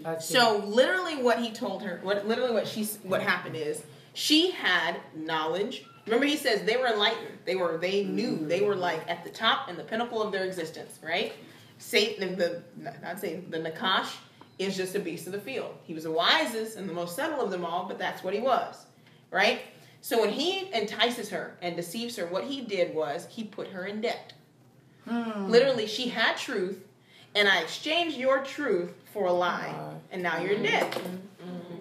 [0.06, 0.22] It.
[0.22, 3.84] So literally what he told her, what literally what she what happened is
[4.14, 5.86] she had knowledge.
[6.06, 7.40] Remember he says they were enlightened.
[7.46, 8.32] They were they knew.
[8.32, 8.48] Mm-hmm.
[8.48, 11.34] They were like at the top and the pinnacle of their existence, right?
[11.78, 14.16] Satan the not Satan, the Nakash
[14.60, 15.76] is just a beast of the field.
[15.84, 18.40] He was the wisest and the most subtle of them all, but that's what he
[18.40, 18.86] was.
[19.32, 19.62] Right?
[20.02, 23.86] So when he entices her and deceives her, what he did was he put her
[23.86, 24.34] in debt.
[25.08, 25.50] Hmm.
[25.50, 26.84] Literally, she had truth,
[27.36, 29.74] and I exchanged your truth for a lie,
[30.12, 31.00] and now you're in debt.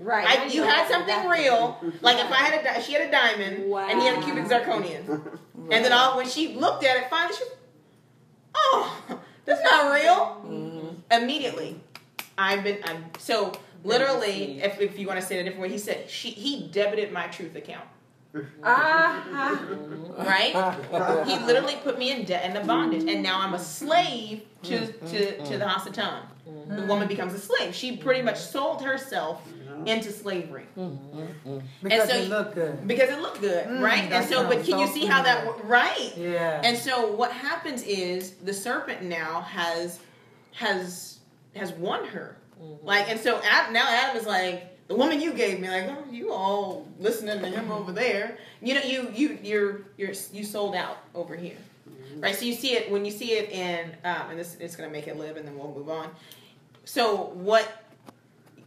[0.01, 0.27] Right.
[0.27, 0.91] I, you had that.
[0.91, 4.19] something real, like if I had a, di- she had a diamond, and he had
[4.19, 5.39] a cubic zirconian,
[5.71, 7.45] and then all when she looked at it, finally she,
[8.55, 10.97] oh, that's not real.
[11.11, 11.79] Immediately,
[12.37, 13.53] I've been, I'm so
[13.85, 16.69] literally, if, if you want to say it a different way, he said she he
[16.69, 17.85] debited my truth account.
[18.65, 19.61] Ah,
[20.19, 21.27] right?
[21.27, 24.87] he literally put me in debt and the bondage, and now I'm a slave to
[24.87, 26.23] to, to the Hasatan.
[26.69, 27.75] The woman becomes a slave.
[27.75, 29.47] She pretty much sold herself
[29.85, 30.67] into slavery
[31.83, 32.87] because so it looked good.
[32.87, 34.13] because it looked good, Mm, right?
[34.13, 36.13] And so, but can you see how that right?
[36.17, 36.61] Yeah.
[36.65, 39.99] And so what happens is the serpent now has
[40.53, 41.19] has
[41.57, 42.37] has won her.
[42.83, 46.05] Like and so Ad, now Adam is like the woman you gave me like oh
[46.11, 48.39] you all listening to him over there.
[48.61, 51.57] You know you you you're you're you sold out over here.
[51.89, 52.21] Mm-hmm.
[52.21, 52.35] Right?
[52.35, 54.93] So you see it when you see it in um, and this it's going to
[54.93, 56.09] make it live and then we'll move on.
[56.85, 57.85] So what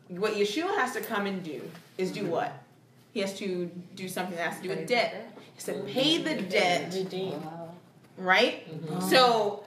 [0.07, 1.61] what Yeshua has to come and do
[1.97, 2.31] is do mm-hmm.
[2.31, 2.63] what?
[3.13, 5.31] He has to do something that has to do with debt.
[5.55, 7.03] He said, pay the debt mm-hmm.
[7.03, 7.41] Redeem.
[8.17, 8.67] right?
[9.09, 9.63] So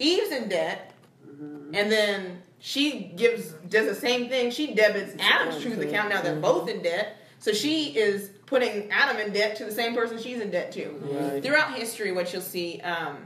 [0.00, 0.92] Eve's in debt,
[1.38, 4.50] and then she gives does the same thing.
[4.50, 6.10] She debits Adam's truth account.
[6.10, 7.16] Now they're both in debt.
[7.38, 10.90] So she is putting Adam in debt to the same person she's in debt to.
[10.90, 11.42] Right.
[11.42, 13.16] Throughout history, what you'll see, um,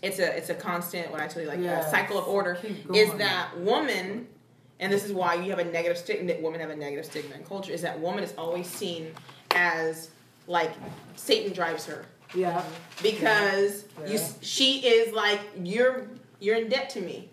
[0.00, 1.10] it's a it's a constant.
[1.10, 1.88] What I tell you, like Yes.
[1.88, 2.58] a cycle of order,
[2.94, 4.26] is that woman,
[4.80, 6.28] and this is why you have a negative stigma.
[6.32, 7.72] that Women have a negative stigma in culture.
[7.72, 9.12] Is that woman is always seen
[9.50, 10.08] as
[10.46, 10.72] like
[11.16, 12.62] Satan drives her Yeah.
[13.02, 14.28] because you Yeah.
[14.40, 16.06] she is like you're
[16.40, 17.28] you're in debt to me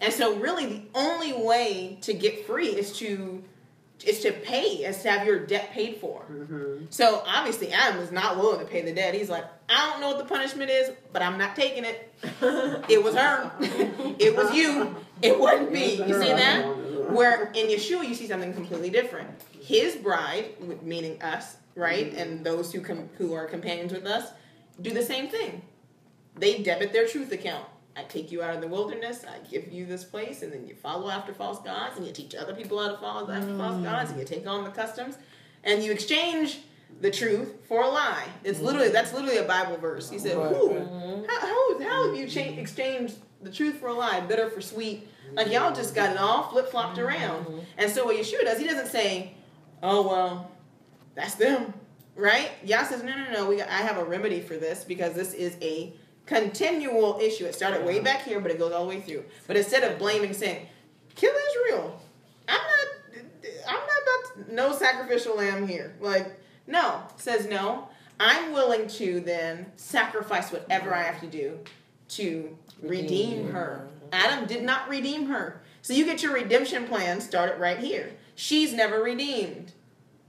[0.00, 3.42] and so really the only way to get free is to
[4.04, 6.24] is to pay is to have your debt paid for.
[6.88, 9.14] So obviously adam is not willing to pay the debt.
[9.14, 12.12] He's like i don't know what the punishment is but i'm not taking it.
[12.88, 13.50] It was her.
[14.18, 14.96] It was you.
[15.22, 15.96] It wasn't me.
[15.96, 17.10] You see that?
[17.12, 19.28] Where in yeshua you see something completely different.
[19.60, 24.32] His bride meaning us right and those who com- who are companions with us
[24.80, 25.62] do the same thing.
[26.36, 27.66] They debit their truth account.
[27.96, 30.74] I take you out of the wilderness, I give you this place, and then you
[30.74, 33.84] follow after false gods, and you teach other people how to follow after false mm.
[33.84, 35.16] gods, and you take on the customs,
[35.64, 36.60] and you exchange
[37.00, 38.26] the truth for a lie.
[38.44, 38.64] It's mm.
[38.64, 40.08] literally that's literally a Bible verse.
[40.08, 41.26] He said, "Who?
[41.28, 45.08] How, how, how have you cha- exchanged the truth for a lie, bitter for sweet?
[45.32, 47.06] Like y'all just got it all flip flopped mm-hmm.
[47.06, 49.34] around." And so what Yeshua does, he doesn't say,
[49.82, 50.50] "Oh well,
[51.14, 51.74] that's them."
[52.16, 52.50] Right?
[52.64, 53.46] Yah says, no, no, no.
[53.46, 55.94] We got, I have a remedy for this because this is a
[56.30, 57.44] continual issue.
[57.44, 59.24] It started way back here, but it goes all the way through.
[59.48, 60.66] But instead of blaming, saying,
[61.16, 62.00] "Kill Israel,"
[62.48, 63.24] I'm not.
[63.66, 65.94] I'm not about to, no sacrificial lamb here.
[66.00, 67.02] Like, no.
[67.16, 67.88] Says no.
[68.18, 71.58] I'm willing to then sacrifice whatever I have to do
[72.10, 73.88] to redeem her.
[74.12, 75.62] Adam did not redeem her.
[75.82, 78.12] So you get your redemption plan started right here.
[78.34, 79.72] She's never redeemed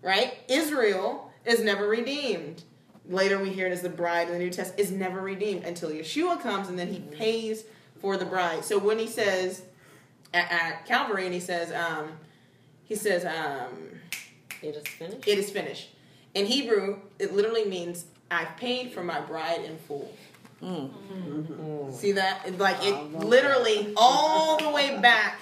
[0.01, 0.33] right?
[0.47, 2.63] Israel is never redeemed.
[3.11, 5.89] Later we hear it as the bride in the New Testament is never redeemed until
[5.89, 7.65] Yeshua comes and then he pays
[7.99, 8.63] for the bride.
[8.63, 9.63] So when he says
[10.33, 12.13] at, at Calvary and he says, um,
[12.85, 13.99] he says, um,
[14.61, 15.27] It is finished.
[15.27, 15.89] it is finished.
[16.33, 20.13] In Hebrew, it literally means I've paid for my bride in full.
[21.91, 22.41] See that?
[22.45, 25.39] It, like it literally all the way back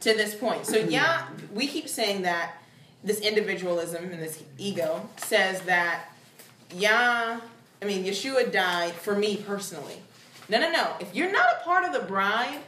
[0.00, 0.66] to this point.
[0.66, 2.56] So yeah, we keep saying that
[3.02, 6.04] this individualism and this ego says that
[6.74, 7.40] yeah,
[7.80, 9.96] I mean Yeshua died for me personally.
[10.48, 10.94] No, no, no.
[11.00, 12.58] If you're not a part of the bride,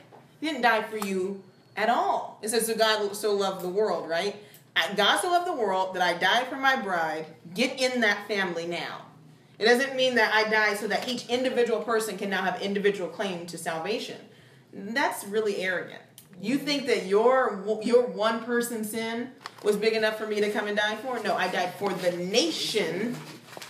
[0.40, 1.42] he didn't die for you
[1.76, 2.38] at all.
[2.42, 4.36] It says, so God so loved the world, right?
[4.96, 7.26] God so loved the world that I died for my bride.
[7.54, 9.02] Get in that family now.
[9.58, 13.08] It doesn't mean that I die so that each individual person can now have individual
[13.08, 14.18] claim to salvation.
[14.72, 16.00] That's really arrogant.
[16.40, 19.30] You think that your your one person sin
[19.62, 21.22] was big enough for me to come and die for?
[21.22, 23.14] No, I died for the nation,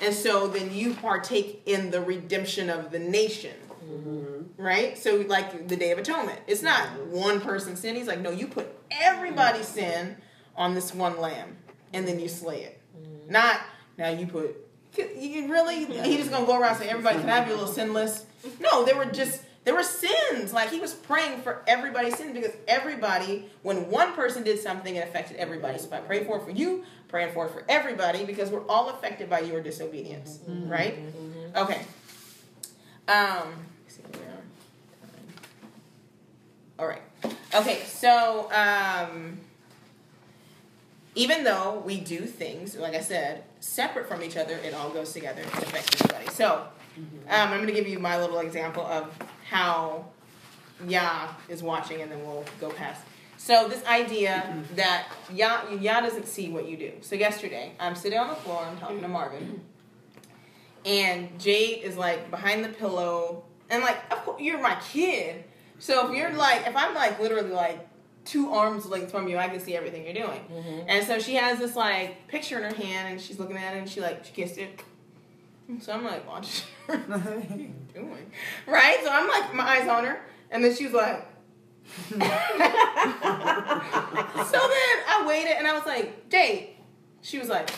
[0.03, 4.61] and so then you partake in the redemption of the nation, mm-hmm.
[4.61, 4.99] right?
[4.99, 7.13] So like the Day of Atonement, it's not mm-hmm.
[7.13, 7.95] one person's sin.
[7.95, 9.79] He's like, no, you put everybody's mm-hmm.
[9.79, 10.17] sin
[10.57, 11.57] on this one lamb,
[11.93, 12.81] and then you slay it.
[13.29, 13.61] Not
[13.97, 14.57] now you put.
[14.99, 15.87] You really?
[15.87, 18.27] He just gonna go around saying everybody can I have a little sinless?
[18.61, 20.53] No, they were just there were sins.
[20.53, 25.07] Like he was praying for everybody's sins because everybody, when one person did something, it
[25.07, 25.79] affected everybody.
[25.79, 28.67] So if I pray for it for you, praying for it for everybody because we're
[28.67, 30.99] all affected by your disobedience, right?
[31.57, 31.83] Okay.
[33.09, 33.53] Um.
[33.85, 34.43] let's see where we are.
[36.79, 37.03] All right.
[37.55, 37.83] Okay.
[37.87, 39.39] So um
[41.15, 45.13] even though we do things, like I said, separate from each other, it all goes
[45.13, 45.43] together.
[45.43, 46.31] It affects everybody.
[46.31, 49.15] So, um, I'm going to give you my little example of
[49.53, 50.07] how
[50.89, 53.03] Yah is watching, and then we'll go past.
[53.37, 54.77] So, this idea mm-hmm.
[54.77, 56.93] that Yah, Yah doesn't see what you do.
[57.03, 59.61] So, yesterday, I'm sitting on the floor, I'm talking to Marvin,
[60.85, 65.45] and Jade is like behind the pillow, and like, of course, you're my kid.
[65.79, 67.89] So, if you're like, if I'm like literally like
[68.25, 70.41] two arms length from you, I can see everything you're doing.
[70.51, 70.81] Mm-hmm.
[70.87, 73.79] And so she has this like picture in her hand, and she's looking at it,
[73.79, 74.83] and she like she kissed it.
[75.81, 76.97] So I'm like, watch her.
[77.07, 78.31] what are you doing?
[78.67, 78.99] Right?
[79.03, 81.29] So I'm like, my eyes on her, and then she's like.
[82.11, 82.29] so then
[85.09, 86.69] I waited, and I was like, Jade.
[87.23, 87.71] She was like,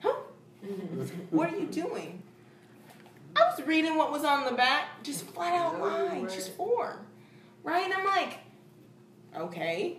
[0.00, 0.14] huh?
[1.30, 2.22] What are you doing?
[3.34, 7.00] I was reading what was on the back, just flat out lie, just four.
[7.64, 7.84] Right?
[7.84, 8.38] And I'm like,
[9.36, 9.98] okay.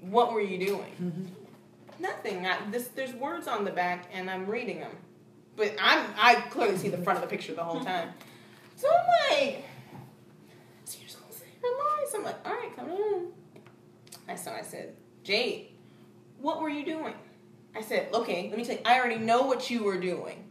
[0.00, 1.30] What were you doing?
[2.00, 2.46] Nothing.
[2.46, 4.96] I, this there's words on the back, and I'm reading them,
[5.56, 7.86] but I'm I clearly see the front of the picture the whole hmm.
[7.86, 8.10] time.
[8.76, 9.64] So I'm like,
[10.84, 12.14] so you're just gonna say her lies?
[12.14, 13.26] I'm like, all right, come on.
[14.28, 15.68] I so I said, Jade,
[16.40, 17.14] what were you doing?
[17.74, 18.82] I said, okay, let me tell you.
[18.84, 20.44] I already know what you were doing.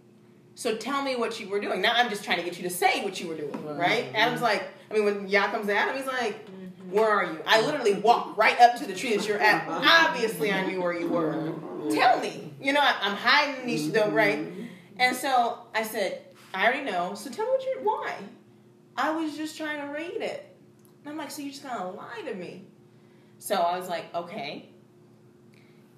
[0.56, 1.82] So tell me what you were doing.
[1.82, 4.12] Now I'm just trying to get you to say what you were doing, right?
[4.14, 6.92] Adam's like, I mean, when Yah comes to Adam, he's like, mm-hmm.
[6.92, 7.40] where are you?
[7.46, 9.68] I literally walked right up to the tree that you're at.
[10.10, 11.54] Obviously, I knew where you were.
[11.92, 12.54] Tell me.
[12.62, 14.52] You know, I, I'm hiding in these though, right?
[15.02, 16.22] And so I said,
[16.54, 17.16] I already know.
[17.16, 18.14] So tell me what you why.
[18.96, 20.56] I was just trying to read it.
[21.04, 22.66] And I'm like, so you're just gonna lie to me?
[23.40, 24.70] So I was like, okay.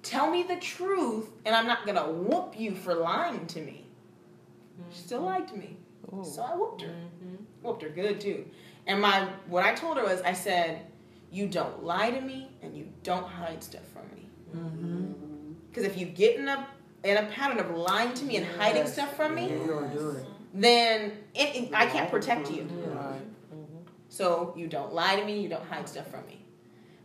[0.02, 3.86] Tell me the truth, and I'm not gonna whoop you for lying to me.
[4.90, 5.26] She still mm-hmm.
[5.26, 5.76] lied to me,
[6.12, 6.24] Ooh.
[6.24, 6.88] so I whooped her.
[6.88, 7.36] Mm-hmm.
[7.62, 8.46] Whooped her good too.
[8.86, 10.86] And my what I told her was, I said,
[11.30, 14.28] you don't lie to me, and you don't hide stuff from me.
[14.54, 15.52] Mm-hmm.
[15.68, 16.66] Because if you get in a
[17.04, 20.10] in a pattern of lying to me and hiding stuff from me, You're gonna do
[20.10, 20.24] it.
[20.54, 22.62] then it, it- I can't protect you.
[22.86, 23.20] Right.
[24.08, 26.40] So you don't lie to me, you don't hide stuff from me,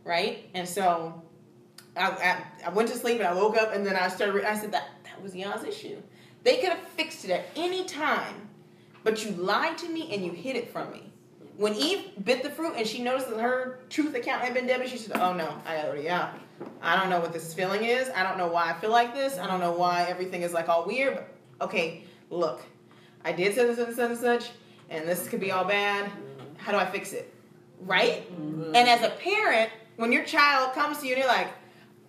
[0.04, 0.48] right?
[0.54, 1.20] And so
[1.96, 4.44] I, I, I went to sleep and I woke up and then I started.
[4.44, 5.96] I said that that was Yah's issue.
[6.44, 8.48] They could have fixed it at any time,
[9.02, 11.12] but you lied to me and you hid it from me.
[11.56, 14.92] When Eve bit the fruit and she noticed that her truth account had been damaged,
[14.92, 16.32] she said, "Oh no, I already yeah,
[16.82, 18.08] I don't know what this feeling is.
[18.14, 19.38] I don't know why I feel like this.
[19.38, 21.14] I don't know why everything is like all weird.
[21.14, 22.62] But okay, look,
[23.24, 24.50] I did such and such and such and such,
[24.88, 26.10] and this could be all bad.
[26.56, 27.34] How do I fix it?
[27.80, 28.30] Right?
[28.32, 28.74] Mm-hmm.
[28.74, 31.48] And as a parent, when your child comes to you and you're like,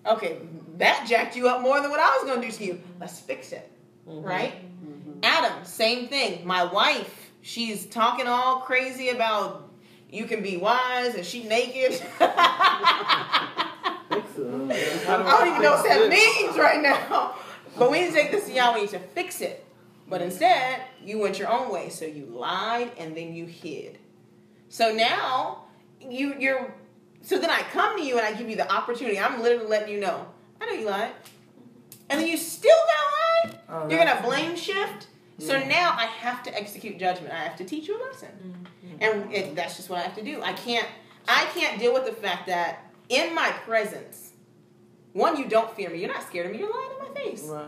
[0.06, 0.40] okay,
[0.78, 2.82] that jacked you up more than what I was gonna do to you.
[3.00, 3.72] Let's fix it.
[4.08, 4.26] Mm-hmm.
[4.26, 4.54] Right?
[4.54, 5.20] Mm-hmm.
[5.24, 6.46] Adam, same thing.
[6.46, 9.70] My wife, she's talking all crazy about
[10.10, 12.02] you can be wise and she naked.
[14.12, 17.36] I don't even know what that means right now.
[17.78, 19.66] But we need to take this to Yah, we need to fix it.
[20.10, 21.88] But instead, you went your own way.
[21.88, 23.98] So you lied and then you hid.
[24.68, 25.64] So now
[26.02, 26.74] you you're
[27.22, 29.18] so then I come to you and I give you the opportunity.
[29.18, 30.26] I'm literally letting you know.
[30.60, 31.14] I know you lied.
[32.10, 33.60] And then you still got lied?
[33.70, 35.08] Oh, You're gonna that's- blame shift?
[35.40, 37.34] So now I have to execute judgment.
[37.34, 38.68] I have to teach you a lesson.
[39.00, 40.42] And it, that's just what I have to do.
[40.44, 40.88] I can't
[41.28, 44.32] I can't deal with the fact that in my presence,
[45.14, 46.00] one, you don't fear me.
[46.00, 46.60] You're not scared of me.
[46.60, 47.44] You're lying in my face.
[47.44, 47.66] Right.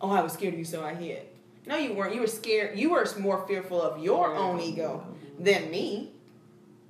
[0.00, 1.26] Oh, I was scared of you, so I hid.
[1.66, 2.14] No, you weren't.
[2.14, 2.78] You were scared.
[2.78, 5.06] You were more fearful of your own ego
[5.38, 6.12] than me,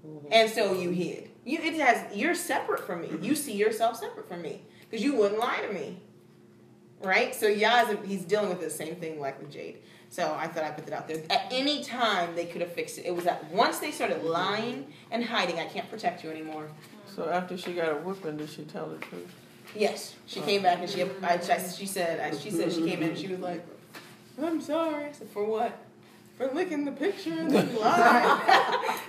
[0.07, 0.29] mm-hmm.
[0.31, 1.31] and so you hid.
[1.45, 2.15] You it has.
[2.17, 3.11] You're separate from me.
[3.21, 6.01] You see yourself separate from me because you wouldn't lie to me,
[7.03, 7.35] right?
[7.35, 9.79] So Yah, is- he's dealing with the same thing like with Jade.
[10.11, 11.23] So I thought I put that out there.
[11.31, 13.07] At any time they could have fixed it.
[13.07, 16.69] It was that once they started lying and hiding, I can't protect you anymore.
[17.07, 19.35] So after she got a whooping, did she tell the truth?
[19.75, 23.03] Yes, she came back and she I, I, she said I, she said she came
[23.03, 23.67] in and she was like,
[24.43, 25.79] "I'm sorry." I said, "For what?"
[26.39, 28.25] For licking the picture and then lying.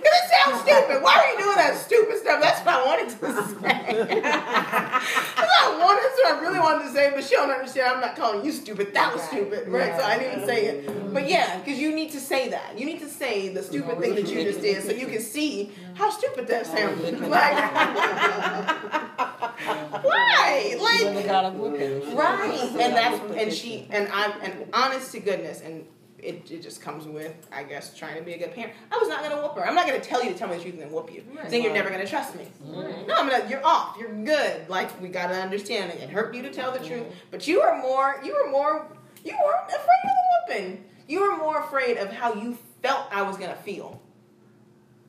[0.00, 0.98] Because it sounds stupid.
[1.02, 2.40] Why are you doing that stupid stuff?
[2.42, 3.22] That's what I wanted to say.
[4.22, 6.22] That's what I wanted to.
[6.26, 7.86] I really wanted to say, but she don't understand.
[7.94, 8.92] I'm not calling you stupid.
[8.94, 9.94] That was stupid, right?
[9.96, 11.12] So I didn't say it.
[11.14, 12.76] But yeah, because you need to say that.
[12.78, 15.70] You need to say the stupid thing that you just did, so you can see
[15.94, 17.00] how stupid that sounds.
[17.04, 17.54] Oh, like,
[20.02, 20.76] why?
[20.80, 22.16] Like, Really got a whooping.
[22.16, 25.84] Right, and that's and she and I and honest to goodness, and
[26.22, 28.74] it, it just comes with I guess trying to be a good parent.
[28.92, 29.66] I was not gonna whoop her.
[29.66, 31.24] I'm not gonna tell you to tell me the truth and then whoop you.
[31.48, 32.46] Then you're never gonna trust me.
[32.64, 33.48] No, I'm gonna.
[33.48, 33.96] You're off.
[33.98, 34.68] You're good.
[34.68, 36.00] Like we gotta understand it.
[36.00, 38.20] It hurt you to tell the truth, but you were more.
[38.24, 38.86] You were more.
[39.24, 40.10] You weren't afraid of
[40.48, 40.84] the whooping.
[41.08, 44.00] You were more afraid of how you felt I was gonna feel.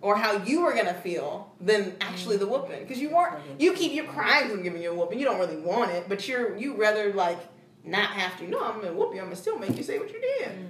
[0.02, 3.36] Or how you were gonna feel than actually the whooping, because you weren't.
[3.60, 5.20] You keep your crying from giving you a whooping.
[5.20, 7.38] You don't really want it, but you're you rather like
[7.84, 8.48] not have to.
[8.48, 9.20] No, I'm gonna whoop you.
[9.20, 10.50] I'm gonna still make you say what you did.
[10.50, 10.68] Mm.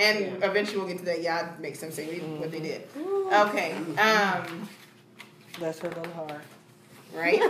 [0.00, 1.22] And eventually we'll get to that.
[1.22, 2.88] Yeah, it makes them say what they did.
[2.96, 3.72] Okay.
[3.98, 4.68] Um.
[5.58, 6.40] Bless her little heart.
[7.14, 7.40] Right.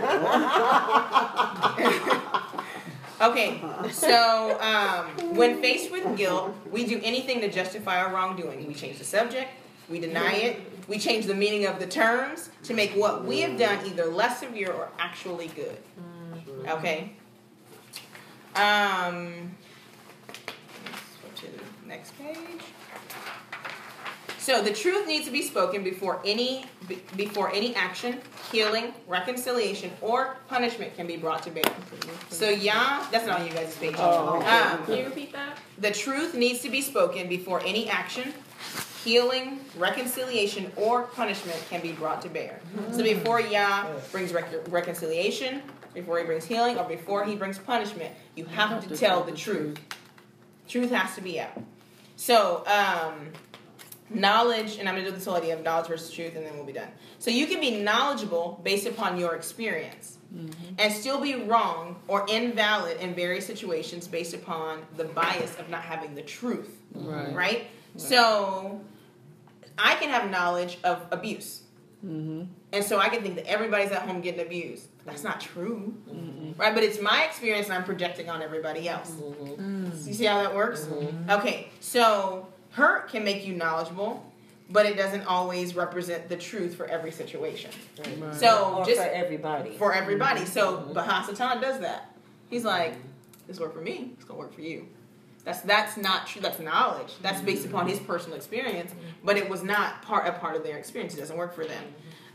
[3.21, 3.61] okay.
[3.91, 8.67] So um, when faced with guilt, we do anything to justify our wrongdoing.
[8.67, 9.49] We change the subject.
[9.89, 10.61] We deny it.
[10.87, 14.39] We change the meaning of the terms to make what we have done either less
[14.39, 15.77] severe or actually good.
[16.67, 17.13] Okay.
[18.55, 19.55] Um.
[20.27, 22.61] Let's go to the next page.
[24.37, 26.65] So the truth needs to be spoken before any
[27.15, 28.19] before any action,
[28.51, 31.71] healing, reconciliation, or punishment can be brought to bear.
[32.29, 33.95] So Yah, that's not on you guys' page.
[33.97, 34.41] Um,
[34.85, 35.57] Can you repeat that?
[35.77, 38.33] the truth needs to be spoken before any action,
[39.03, 42.61] healing, reconciliation, or punishment can be brought to bear.
[42.91, 45.61] So before Yah brings rec- reconciliation,
[45.93, 49.77] before he brings healing, or before he brings punishment, you have to tell the truth.
[50.67, 51.61] Truth has to be out.
[52.21, 53.31] So, um,
[54.11, 56.53] knowledge, and I'm going to do this whole idea of knowledge versus truth, and then
[56.53, 56.89] we'll be done.
[57.17, 60.19] So, you can be knowledgeable based upon your experience
[60.77, 65.81] and still be wrong or invalid in various situations based upon the bias of not
[65.81, 66.69] having the truth.
[66.93, 67.33] Right.
[67.33, 67.67] Right?
[67.97, 68.81] So,
[69.79, 71.63] I can have knowledge of abuse.
[72.05, 72.43] Mm-hmm.
[72.73, 74.87] And so I can think that everybody's at home getting abused.
[75.05, 76.59] That's not true, mm-hmm.
[76.59, 76.73] right?
[76.73, 79.11] But it's my experience, and I'm projecting on everybody else.
[79.11, 79.85] Mm-hmm.
[79.85, 80.07] Mm.
[80.07, 80.81] You see how that works?
[80.81, 81.29] Mm-hmm.
[81.29, 84.25] Okay, so hurt can make you knowledgeable,
[84.69, 87.71] but it doesn't always represent the truth for every situation.
[88.33, 89.77] So Or just for everybody.
[89.77, 90.45] for everybody.
[90.45, 92.15] So Bahasatan does that.
[92.49, 92.95] He's like,
[93.47, 94.11] this worked for me.
[94.15, 94.87] It's gonna work for you.
[95.43, 96.41] That's that's not true.
[96.41, 97.13] That's knowledge.
[97.21, 98.91] That's based upon his personal experience,
[99.23, 101.15] but it was not part a part of their experience.
[101.15, 101.83] It doesn't work for them.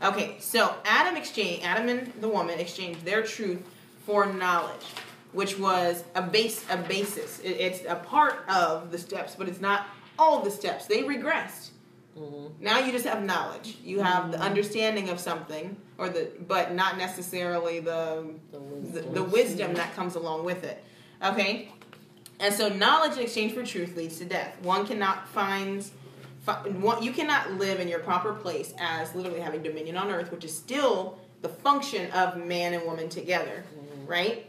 [0.03, 3.61] Okay, so Adam exchanged Adam and the woman exchanged their truth
[4.05, 4.85] for knowledge,
[5.31, 7.39] which was a base a basis.
[7.39, 9.87] It, it's a part of the steps, but it's not
[10.19, 10.85] all the steps.
[10.85, 11.69] They regressed.
[12.17, 12.63] Mm-hmm.
[12.63, 13.77] Now you just have knowledge.
[13.83, 19.13] You have the understanding of something, or the but not necessarily the The the, wisdom.
[19.13, 20.83] the wisdom that comes along with it.
[21.23, 21.71] Okay,
[22.39, 24.55] and so knowledge in exchange for truth leads to death.
[24.61, 25.83] One cannot find.
[26.41, 30.31] fi- One, you cannot live in your proper place as literally having dominion on earth,
[30.31, 34.05] which is still the function of man and woman together, mm-hmm.
[34.07, 34.45] right?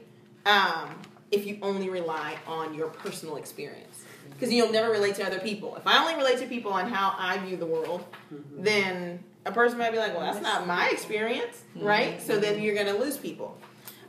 [0.46, 0.90] Um,
[1.30, 5.76] if you only rely on your personal experience, because you'll never relate to other people.
[5.76, 8.62] If I only relate to people on how I view the world, mm-hmm.
[8.62, 11.86] then a person might be like, "Well, that's not my experience," mm-hmm.
[11.86, 12.22] right?
[12.22, 13.58] So then you're going to lose people.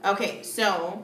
[0.05, 1.03] Okay, so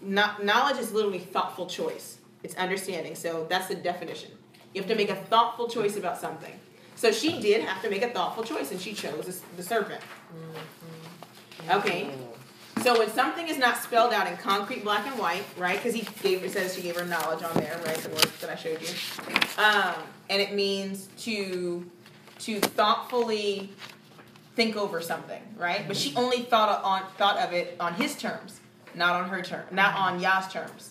[0.00, 2.18] knowledge is literally thoughtful choice.
[2.42, 3.14] It's understanding.
[3.14, 4.30] So that's the definition.
[4.74, 6.52] You have to make a thoughtful choice about something.
[6.96, 10.00] So she did have to make a thoughtful choice, and she chose the- serpent.
[11.70, 12.10] Okay.
[12.82, 15.76] So when something is not spelled out in concrete black and white, right?
[15.76, 17.96] Because he gave it says she gave her knowledge on there, right?
[17.96, 18.88] The words that I showed you,
[19.62, 19.94] um,
[20.28, 21.88] and it means to
[22.40, 23.72] to thoughtfully
[24.56, 25.86] think over something, right?
[25.86, 28.60] But she only thought on thought of it on his terms,
[28.96, 30.90] not on her term, not on Yah's terms.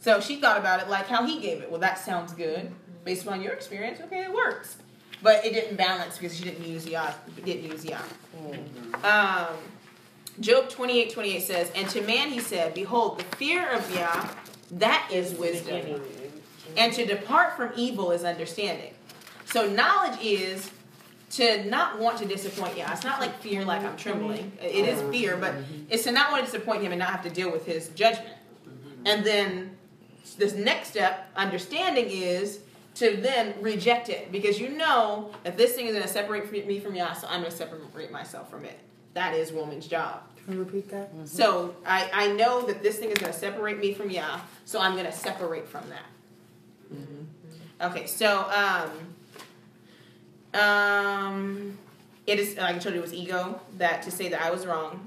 [0.00, 1.70] So she thought about it like how he gave it.
[1.70, 2.70] Well, that sounds good
[3.04, 4.00] based on your experience.
[4.00, 4.76] Okay, it works,
[5.22, 7.12] but it didn't balance because she didn't use Yah.
[7.44, 8.00] Didn't use Yah.
[9.02, 9.56] Um,
[10.40, 14.28] Job 28 28 says, And to man he said, Behold, the fear of Yah,
[14.72, 16.00] that is wisdom.
[16.76, 18.92] And to depart from evil is understanding.
[19.46, 20.70] So knowledge is
[21.34, 22.92] to not want to disappoint Yah.
[22.92, 24.52] It's not like fear, like I'm trembling.
[24.62, 25.54] It is fear, but
[25.90, 28.34] it's to not want to disappoint him and not have to deal with his judgment.
[29.04, 29.76] And then
[30.38, 32.60] this next step, understanding, is
[32.96, 36.78] to then reject it because you know that this thing is going to separate me
[36.78, 38.78] from Yah, so I'm going to separate myself from it.
[39.14, 40.22] That is woman's job.
[40.44, 41.10] Can you repeat that?
[41.24, 44.78] So I, I know that this thing is going to separate me from Yah, so
[44.80, 46.04] I'm going to separate from that.
[47.80, 48.90] Okay, so um,
[50.54, 51.76] um,
[52.26, 54.66] it is like I told you, it was ego that to say that I was
[54.66, 55.06] wrong.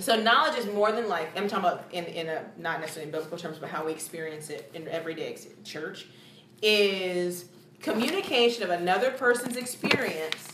[0.00, 3.12] So knowledge is more than like I'm talking about in in a not necessarily in
[3.12, 6.06] biblical terms, but how we experience it in everyday church
[6.62, 7.46] is
[7.80, 10.48] communication of another person's experience,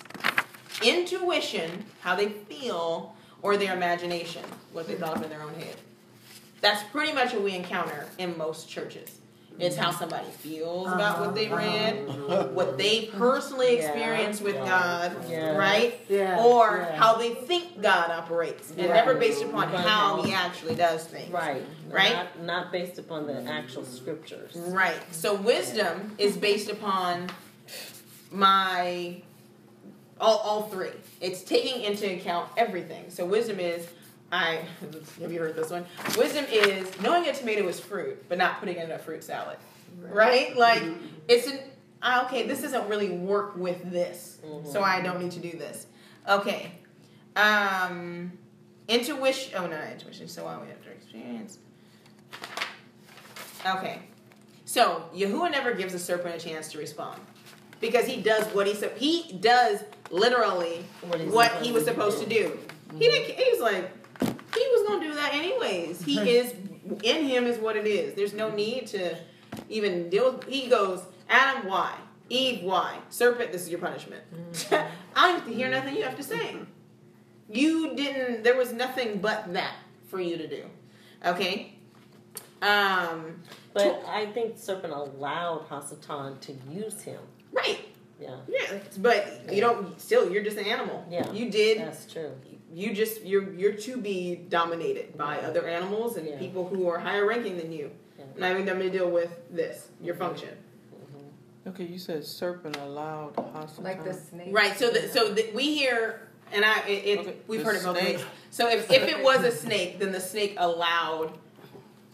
[0.82, 5.76] intuition, how they feel, or their imagination, what they thought of in their own head.
[6.60, 9.18] That's pretty much what we encounter in most churches.
[9.58, 11.56] It's how somebody feels about what they uh-huh.
[11.56, 12.48] read, uh-huh.
[12.48, 13.86] what they personally Yeah.
[13.88, 14.66] experienced with Yeah.
[14.66, 15.56] God, Yeah.
[15.56, 15.98] right?
[16.08, 16.44] Yeah.
[16.44, 16.96] Or Yeah.
[16.96, 18.88] how they think God operates, and Right.
[18.94, 19.80] never based upon Right.
[19.84, 21.32] how He actually does things.
[21.32, 21.64] Right.
[21.88, 22.12] Right?
[22.12, 24.52] Not, not based upon the actual scriptures.
[24.54, 25.00] Right.
[25.10, 27.30] So wisdom is based upon
[28.30, 29.22] my
[30.20, 30.90] all all three.
[31.20, 33.10] It's taking into account everything.
[33.10, 33.86] So wisdom is
[34.32, 34.60] I
[35.20, 35.84] have you heard this one?
[36.16, 39.56] Wisdom is knowing a tomato is fruit, but not putting it in a fruit salad.
[40.00, 40.56] Right?
[40.56, 40.82] Like
[41.28, 41.58] it's an
[42.24, 44.38] okay, this doesn't really work with this.
[44.70, 45.86] So I don't need to do this.
[46.28, 46.72] Okay.
[47.36, 48.32] Um
[48.88, 51.58] intuition oh no, not intuition, so why we have to experience.
[53.64, 54.00] Okay.
[54.64, 57.20] So Yahuwah never gives a serpent a chance to respond.
[57.80, 58.96] Because he does what he said.
[58.96, 62.58] He does literally What what he was supposed to do.
[62.92, 63.36] He didn't.
[63.36, 63.90] He was like,
[64.56, 66.02] he was gonna do that anyways.
[66.02, 66.54] He is
[67.02, 68.14] in him is what it is.
[68.14, 69.16] There's no need to
[69.68, 70.32] even deal.
[70.32, 71.96] with He goes, Adam, why?
[72.28, 72.98] Eve, why?
[73.08, 74.22] Serpent, this is your punishment.
[74.70, 76.56] I don't have to hear nothing you have to say.
[77.48, 78.42] You didn't.
[78.42, 79.74] There was nothing but that
[80.08, 80.64] for you to do.
[81.24, 81.74] Okay.
[82.62, 83.40] Um.
[83.72, 87.20] But I think serpent allowed Hasatan to use him.
[87.52, 87.80] Right.
[88.18, 88.36] Yeah.
[88.48, 88.78] Yeah.
[88.98, 90.00] But you don't.
[90.00, 91.06] Still, you're just an animal.
[91.10, 91.30] Yeah.
[91.30, 91.78] You did.
[91.78, 92.32] That's true.
[92.72, 96.38] You just you're you're to be dominated by other animals and Yeah.
[96.38, 97.90] people who are higher ranking than you.
[98.18, 98.46] Yeah.
[98.46, 100.24] I'm going to deal with this, your mm-hmm.
[100.24, 100.50] function.
[100.50, 101.68] Mm-hmm.
[101.70, 103.84] Okay, you said serpent allowed hostile.
[103.84, 104.48] Like the snake.
[104.50, 104.76] Right.
[104.76, 107.84] So the, so the, we hear, and I it, it Okay, we've the heard it
[107.84, 108.24] both ways.
[108.50, 111.38] So if, if it was a snake, then the snake allowed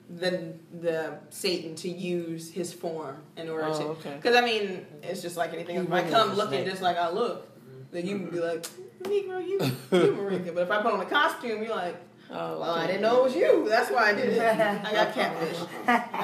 [0.08, 3.84] the the Satan to use his form in order Oh, to.
[3.84, 4.14] okay.
[4.16, 5.86] Because I mean, it's just like anything else.
[5.86, 6.66] If I come looking snake.
[6.70, 7.48] just like I look,
[7.90, 8.66] then you can be like,
[9.04, 10.54] Negro, you, you Marika.
[10.54, 11.96] But if I put on a costume, you're like,
[12.34, 13.68] Oh, well, I didn't know it was you.
[13.68, 14.40] That's why I did it.
[14.40, 15.58] I got catfish.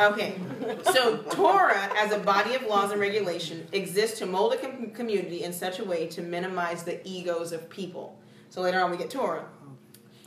[0.00, 0.40] Okay.
[0.92, 5.44] So Torah, as a body of laws and regulation, exists to mold a com- community
[5.44, 8.18] in such a way to minimize the egos of people.
[8.48, 9.44] So later on, we get Torah.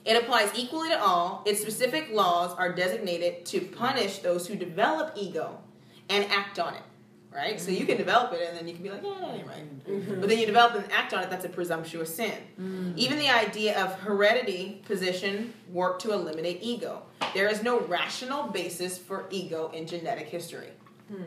[0.05, 1.43] It applies equally to all.
[1.47, 5.59] Its specific laws are designated to punish those who develop ego
[6.09, 6.81] and act on it.
[7.33, 7.61] Right?
[7.61, 7.97] So you can mm-hmm.
[7.97, 9.87] develop it and then you can be like, yeah, that ain't right.
[9.87, 10.19] Mm-hmm.
[10.19, 12.33] But then you develop and act on it, that's a presumptuous sin.
[12.59, 12.97] Mm.
[12.97, 17.03] Even the idea of heredity position work to eliminate ego.
[17.33, 20.69] There is no rational basis for ego in genetic history
[21.07, 21.23] hmm.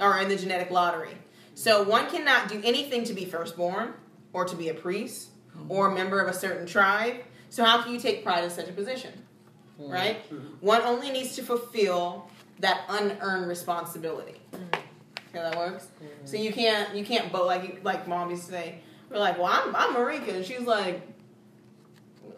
[0.00, 1.16] or in the genetic lottery.
[1.54, 3.94] So one cannot do anything to be firstborn
[4.32, 5.70] or to be a priest hmm.
[5.70, 7.16] or a member of a certain tribe.
[7.50, 9.12] So how can you take pride in such a position?
[9.80, 9.90] Hmm.
[9.90, 10.16] Right?
[10.60, 12.28] One only needs to fulfill
[12.60, 14.40] that unearned responsibility.
[15.34, 15.88] How that works?
[16.24, 18.80] So you can't you can't vote like like mom used to say,
[19.10, 21.02] we're like, well I'm I'm Marika and she's like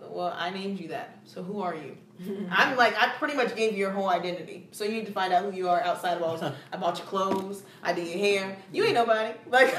[0.09, 1.19] well, I named you that.
[1.25, 1.97] So who are you?
[2.51, 4.67] I'm like, I pretty much gave you your whole identity.
[4.73, 6.53] So you need to find out who you are outside of all this.
[6.73, 7.63] I bought your clothes.
[7.83, 8.57] I did your hair.
[8.73, 9.35] You ain't nobody.
[9.51, 9.75] Like,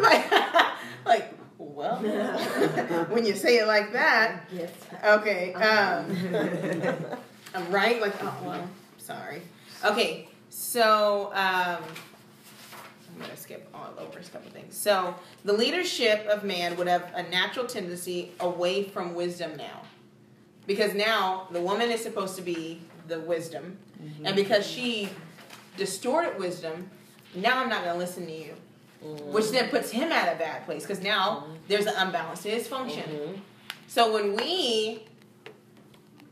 [0.00, 0.32] like,
[1.04, 1.96] like well,
[3.10, 4.70] when you say it like that, Yes.
[5.04, 5.52] okay.
[5.52, 6.16] Um,
[7.54, 8.00] I'm right.
[8.00, 9.42] Like, oh, well, sorry.
[9.84, 11.82] Okay, so um,
[13.14, 14.76] I'm gonna skip all over a couple things.
[14.76, 19.82] So the leadership of man would have a natural tendency away from wisdom now,
[20.66, 23.78] because now the woman is supposed to be the wisdom,
[24.24, 25.08] and because she
[25.76, 26.90] distorted wisdom,
[27.34, 28.54] now I'm not gonna listen to you,
[29.02, 32.66] which then puts him at a bad place because now there's an unbalance in his
[32.68, 33.42] function.
[33.86, 35.02] So when we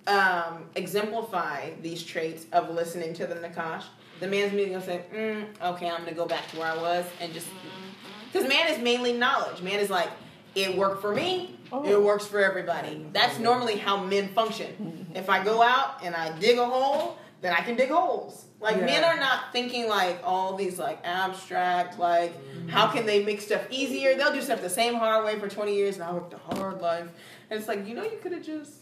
[0.07, 3.85] um, exemplify these traits of listening to the Nakash,
[4.21, 7.07] the man's immediately gonna say, mm, "Okay, I'm gonna go back to where I was,"
[7.21, 8.31] and just mm-hmm.
[8.33, 9.63] because man is mainly knowledge.
[9.63, 10.11] Man is like,
[10.55, 11.57] it worked for me.
[11.71, 11.85] Oh.
[11.85, 13.07] It works for everybody.
[13.13, 13.43] That's mm-hmm.
[13.45, 14.73] normally how men function.
[14.73, 15.17] Mm-hmm.
[15.17, 18.47] If I go out and I dig a hole, then I can dig holes.
[18.61, 22.35] Like men are not thinking like all these like abstract like
[22.69, 24.17] how can they make stuff easier?
[24.17, 26.81] They'll do stuff the same hard way for twenty years, and I worked a hard
[26.81, 27.09] life.
[27.51, 28.78] And it's like you know you could have just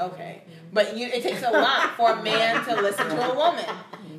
[0.00, 0.42] okay,
[0.72, 3.66] but you it takes a lot for a man to listen to a woman.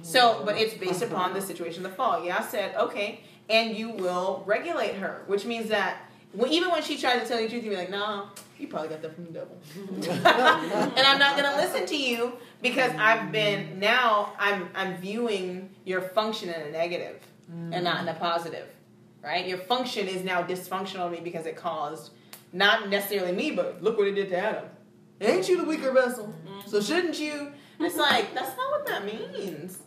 [0.03, 2.23] So, but it's based upon the situation of the fall.
[2.23, 6.81] Yeah, I said okay, and you will regulate her, which means that when, even when
[6.81, 9.13] she tries to tell you the truth, you'll be like, no, you probably got that
[9.15, 9.57] from the devil.
[9.75, 16.01] and I'm not gonna listen to you because I've been now I'm I'm viewing your
[16.01, 17.21] function in a negative
[17.71, 18.67] and not in a positive.
[19.23, 19.47] Right?
[19.47, 22.11] Your function is now dysfunctional to me because it caused
[22.53, 24.65] not necessarily me, but look what it did to Adam.
[25.21, 26.33] Ain't you the weaker vessel?
[26.47, 26.69] Mm-hmm.
[26.69, 27.51] So shouldn't you?
[27.79, 29.79] It's like that's not what that means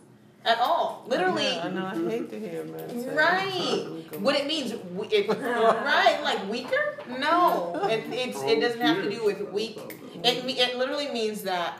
[0.44, 1.04] at all.
[1.06, 1.86] Literally, Yeah, I know.
[1.86, 3.04] I hate to hear man.
[3.06, 3.14] that.
[3.16, 4.20] Right.
[4.20, 6.20] What it means, we- it, right?
[6.22, 6.98] Like weaker?
[7.18, 9.78] No, it, it's it doesn't have to do with weak.
[10.22, 11.78] It it literally means that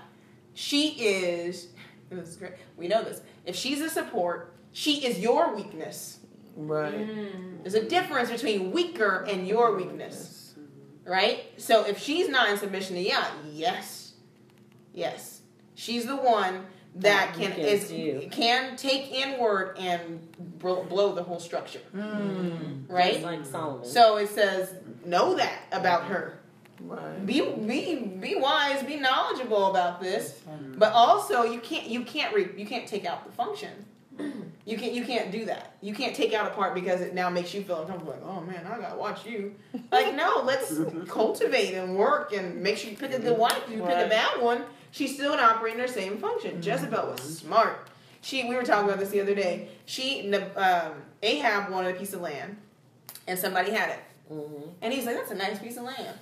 [0.54, 1.68] she is.
[2.10, 2.52] This is great.
[2.76, 3.22] We know this.
[3.44, 6.18] If she's a support, she is your weakness.
[6.56, 6.94] Right.
[7.08, 7.62] Mm.
[7.62, 10.43] There's a difference between weaker and your weakness,
[11.04, 11.44] right?
[11.56, 14.14] So if she's not in submission to yeah, yes,
[14.92, 15.40] yes,
[15.74, 18.28] she's the one that That can weakens is you.
[18.30, 22.84] can take inward and bro- blow the whole structure, hmm.
[22.88, 23.14] right?
[23.14, 23.84] Just like Solomon.
[23.84, 24.74] So it says
[25.04, 26.38] know that about her.
[26.80, 27.24] Right.
[27.24, 30.40] Be be be wise, be knowledgeable about this,
[30.76, 33.70] but also you can't you can't re, you can't take out the function.
[34.66, 35.76] You can't you can't do that.
[35.82, 38.14] You can't take out a part because it now makes you feel uncomfortable.
[38.14, 39.54] Like, oh man, I gotta watch you.
[39.92, 43.60] Like, no, let's cultivate and work and make sure you pick a good wife.
[43.66, 46.62] If you pick a bad one, she's still not operating her same function.
[46.62, 47.88] Jezebel was smart.
[48.22, 49.68] She we were talking about this the other day.
[49.84, 52.56] She um, Ahab wanted a piece of land,
[53.26, 53.98] and somebody had it,
[54.32, 54.70] Mhm.
[54.80, 56.18] and he's like, that's a nice piece of land.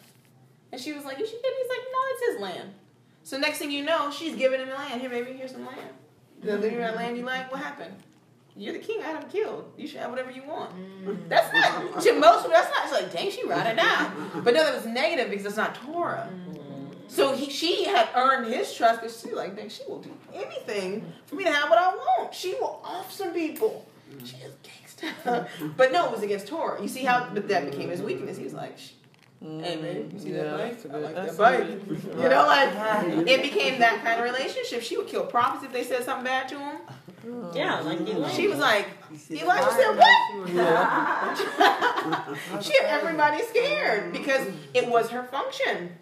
[0.72, 1.58] And she was like, you should get it.
[1.62, 2.74] He's like, no, it's his land.
[3.22, 5.00] So next thing you know, she's giving him the land.
[5.00, 5.90] Here, baby, here's some land.
[6.42, 6.60] The mm-hmm.
[6.60, 7.94] living that land you like, what happened?
[8.54, 9.00] You're the king.
[9.00, 9.72] I had him killed.
[9.78, 10.72] You should have whatever you want.
[10.72, 11.28] Mm-hmm.
[11.28, 12.48] That's not to most.
[12.48, 12.84] That's not.
[12.84, 14.30] It's like, dang, she wrote it down.
[14.44, 16.28] But no, that was negative because it's not Torah.
[16.30, 16.62] Mm-hmm.
[17.08, 21.12] So he, she had earned his trust because she's like, dang, she will do anything
[21.26, 22.34] for me to have what I want.
[22.34, 23.86] She will off some people.
[24.24, 25.48] She is gangsta.
[25.76, 26.80] but no, it was against Torah.
[26.80, 28.36] You see how but that became his weakness.
[28.36, 28.76] He was like,
[29.42, 30.92] "Shh, hey man, you see Yeah, that that's bike?
[30.92, 31.88] a I good- like that's that a bike.
[31.88, 34.82] good- You know, like it became that kind of relationship.
[34.82, 36.76] She would kill prophets if they said something bad to him.
[37.54, 38.34] yeah, like Elijah.
[38.34, 41.36] She was like, see the Elijah fire said that
[42.56, 42.62] what?
[42.64, 45.92] she had everybody scared because it was her function.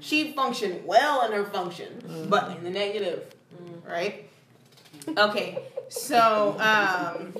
[0.00, 3.34] She functioned well in her function, but in the negative,
[3.88, 4.28] right?
[5.16, 7.34] Okay, so um,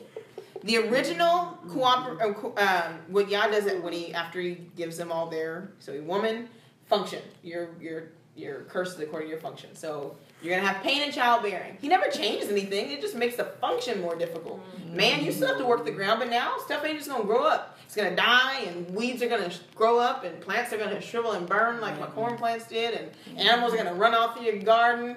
[0.69, 5.11] The original cooper uh, um, what Yah does it when he after he gives them
[5.11, 6.49] all their so a woman
[6.87, 8.05] function your your
[8.37, 11.77] your curse is according to your function so you're gonna have pain in childbearing.
[11.81, 12.91] He never changes anything.
[12.91, 14.61] It just makes the function more difficult.
[14.87, 17.45] Man, you still have to work the ground, but now stuff ain't just gonna grow
[17.45, 17.77] up.
[17.85, 21.49] It's gonna die, and weeds are gonna grow up, and plants are gonna shrivel and
[21.49, 25.17] burn like my corn plants did, and animals are gonna run off of your garden.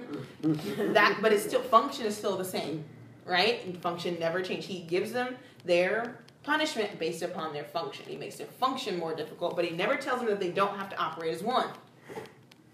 [0.93, 2.83] that, but it's still function is still the same,
[3.25, 3.65] right?
[3.65, 4.65] And function never change.
[4.65, 5.35] He gives them
[5.65, 8.05] their punishment based upon their function.
[8.07, 10.89] He makes their function more difficult, but he never tells them that they don't have
[10.89, 11.67] to operate as one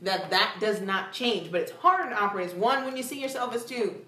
[0.02, 1.52] that that does not change.
[1.52, 4.02] But it's harder to operate as one when you see yourself as two.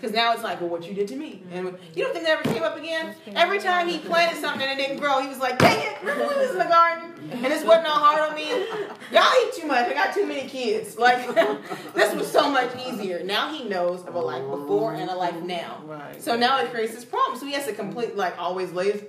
[0.00, 1.42] Because now it's like, well, what you did to me.
[1.46, 1.66] Mm-hmm.
[1.66, 3.14] And you don't think that ever came up again?
[3.34, 6.34] Every time he planted something and it didn't grow, he was like, dang it, remember
[6.34, 7.12] we was in the garden?
[7.30, 8.48] And this wasn't all hard on me?
[9.12, 9.88] Y'all eat too much.
[9.88, 10.96] I got too many kids.
[10.96, 11.26] Like,
[11.94, 13.24] this was so much easier.
[13.24, 15.82] Now he knows of a life before and a life now.
[15.84, 16.22] Right.
[16.22, 17.38] So now it creates this problem.
[17.38, 19.02] So he has to complete, like, always lays,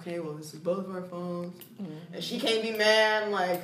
[0.00, 1.54] okay, well, this is both of our phones.
[1.80, 2.14] Mm-hmm.
[2.14, 3.62] And she can't be mad, like,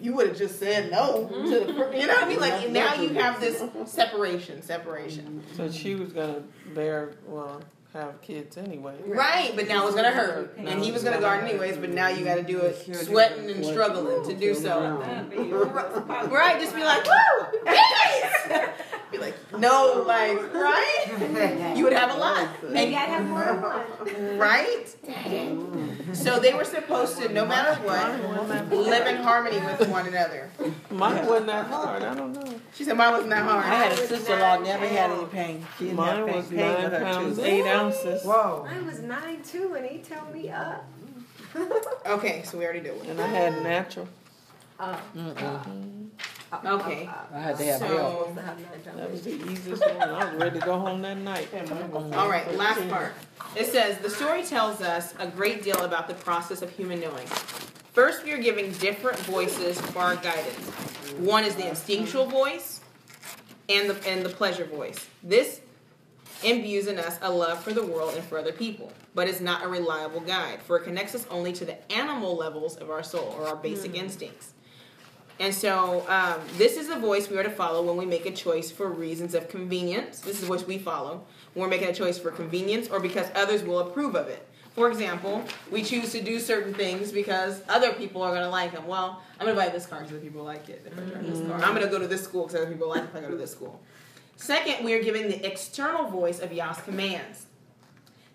[0.00, 1.66] you would have just said no to the,
[1.98, 2.40] you know what I mean?
[2.40, 5.42] Like, now you have this separation, separation.
[5.56, 6.42] So she was gonna
[6.74, 7.60] bear, well,
[7.92, 8.96] have kids anyway.
[9.06, 10.56] Right, but now it's gonna hurt.
[10.58, 14.24] And he was gonna garden anyways, but now you gotta do it sweating and struggling
[14.28, 15.00] to do so.
[16.30, 17.60] Right, just be like, woo!
[17.66, 18.70] Yes!
[19.12, 21.74] Be like, no, like, right?
[21.76, 22.48] You would have a lot.
[22.70, 24.38] Maybe I'd have more than one.
[24.38, 24.86] right?
[26.14, 30.50] So they were supposed to, no matter what, live in harmony with one another.
[30.90, 32.02] Mine wasn't that hard.
[32.02, 32.60] I don't know.
[32.74, 33.64] She said mine wasn't that hard.
[33.64, 35.66] I had a sister-in-law never had any pain.
[35.78, 37.44] She didn't Mine have was pain, pain nine pounds too.
[37.44, 38.66] eight ounces, Whoa.
[38.70, 40.84] Mine was nine too, and he told me up.
[42.06, 43.06] Okay, so we already did one.
[43.06, 44.08] and I had natural.
[44.80, 45.00] Oh.
[46.64, 47.08] Uh, Okay.
[47.32, 48.34] I had to have help.
[48.34, 50.08] So, supposed to That was the easiest one.
[50.08, 51.48] I was ready to go home that night.
[52.14, 53.14] all right, last part.
[53.56, 57.26] It says the story tells us a great deal about the process of human knowing.
[57.92, 60.68] First, we are giving different voices for our guidance.
[61.18, 62.80] One is the instinctual voice,
[63.68, 65.06] and the and the pleasure voice.
[65.22, 65.60] This
[66.42, 69.64] imbues in us a love for the world and for other people, but is not
[69.64, 73.34] a reliable guide, for it connects us only to the animal levels of our soul
[73.38, 74.53] or our basic instincts.
[75.40, 78.30] And so, um, this is the voice we are to follow when we make a
[78.30, 80.20] choice for reasons of convenience.
[80.20, 81.24] This is the voice we follow
[81.54, 84.46] when we're making a choice for convenience or because others will approve of it.
[84.74, 88.72] For example, we choose to do certain things because other people are going to like
[88.72, 88.86] them.
[88.86, 90.82] Well, I'm going to buy this car because other people like it.
[90.84, 93.04] If I this car, I'm going to go to this school because other people like
[93.04, 93.80] it if I go to this school.
[94.36, 97.46] Second, we are giving the external voice of Yah's commands.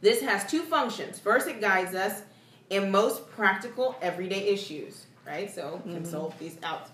[0.02, 1.20] This has two functions.
[1.20, 2.22] First, it guides us
[2.70, 5.54] in most practical everyday issues, right?
[5.54, 5.94] So mm-hmm.
[5.94, 6.90] consult these out.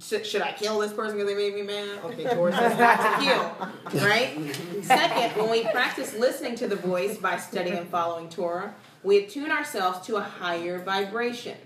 [0.00, 2.00] Should, should I kill this person because they made me mad?
[2.04, 3.24] Okay, Torah says not to
[3.92, 4.36] kill, right?
[4.36, 4.82] Mm-hmm.
[4.82, 9.50] Second, when we practice listening to the voice by studying and following Torah, we attune
[9.50, 11.56] ourselves to a higher vibration.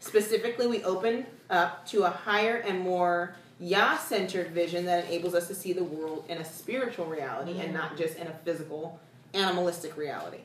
[0.00, 5.48] Specifically, we open up to a higher and more Yah centered vision that enables us
[5.48, 9.00] to see the world in a spiritual reality and not just in a physical,
[9.34, 10.38] animalistic reality.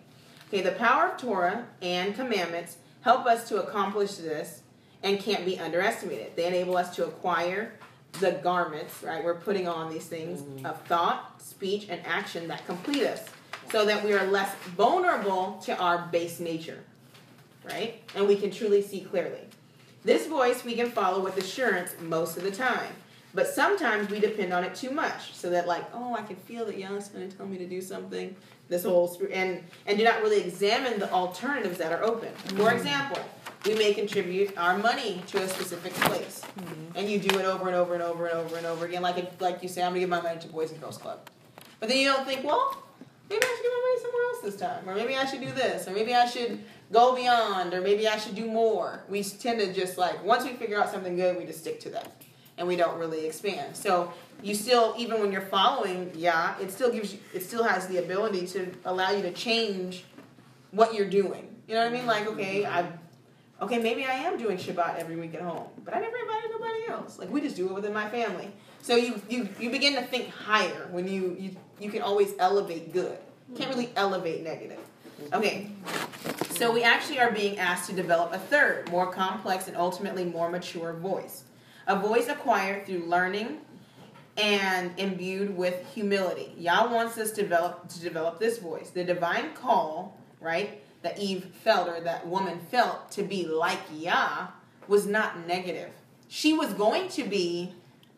[0.48, 4.63] Okay, the power of Torah and commandments help us to accomplish this
[5.04, 6.36] and can't be underestimated.
[6.36, 7.74] They enable us to acquire
[8.20, 9.24] the garments, right?
[9.24, 10.66] We're putting on these things mm-hmm.
[10.66, 13.24] of thought, speech, and action that complete us
[13.72, 16.84] so that we are less vulnerable to our base nature,
[17.64, 18.02] right?
[18.16, 19.42] And we can truly see clearly.
[20.04, 22.94] This voice we can follow with assurance most of the time.
[23.36, 26.66] But sometimes we depend on it too much, so that like, oh, I can feel
[26.68, 28.36] that Yah's going to tell me to do something.
[28.70, 32.32] This whole and and do not really examine the alternatives that are open.
[32.34, 32.78] For mm-hmm.
[32.78, 33.24] example,
[33.66, 36.98] we may contribute our money to a specific place, mm-hmm.
[36.98, 39.02] and you do it over and over and over and over and over again.
[39.02, 40.98] Like if, like you say, I'm going to give my money to Boys and Girls
[40.98, 41.30] Club,
[41.80, 42.78] but then you don't think, well,
[43.30, 45.52] maybe I should give my money somewhere else this time, or maybe I should do
[45.52, 49.04] this, or maybe I should go beyond, or maybe I should do more.
[49.08, 51.90] We tend to just like once we figure out something good, we just stick to
[51.92, 52.12] that,
[52.58, 53.76] and we don't really expand.
[53.78, 57.88] So you still, even when you're following yeah, it still gives you, it still has
[57.88, 60.04] the ability to allow you to change
[60.72, 61.48] what you're doing.
[61.68, 62.06] You know what I mean?
[62.06, 62.78] Like, okay, mm-hmm.
[62.78, 63.03] I,
[63.64, 66.88] okay, maybe I am doing Shabbat every week at home, but I never invited nobody
[66.90, 67.18] else.
[67.18, 68.52] Like, we just do it within my family.
[68.82, 72.92] So you you you begin to think higher when you you you can always elevate
[72.92, 73.18] good.
[73.56, 74.80] Can't really elevate negative.
[75.32, 75.70] Okay.
[76.52, 80.50] So we actually are being asked to develop a third, more complex and ultimately more
[80.50, 81.44] mature voice.
[81.88, 83.60] A voice acquired through learning
[84.38, 86.54] and imbued with humility.
[86.58, 88.90] Yah wants us to develop to develop this voice.
[88.90, 94.48] The divine call, right, that Eve felt or that woman felt to be like Yah
[94.88, 95.92] was not negative.
[96.28, 97.74] She was going to be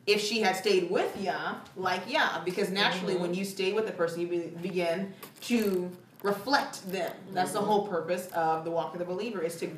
[0.07, 3.39] if she had stayed with Yah, like Yah, because naturally when mm-hmm.
[3.39, 5.91] you stay with a person, you be, begin to
[6.21, 7.11] reflect them.
[7.33, 7.67] That's the mm-hmm.
[7.67, 9.69] whole purpose of the walk of the believer is to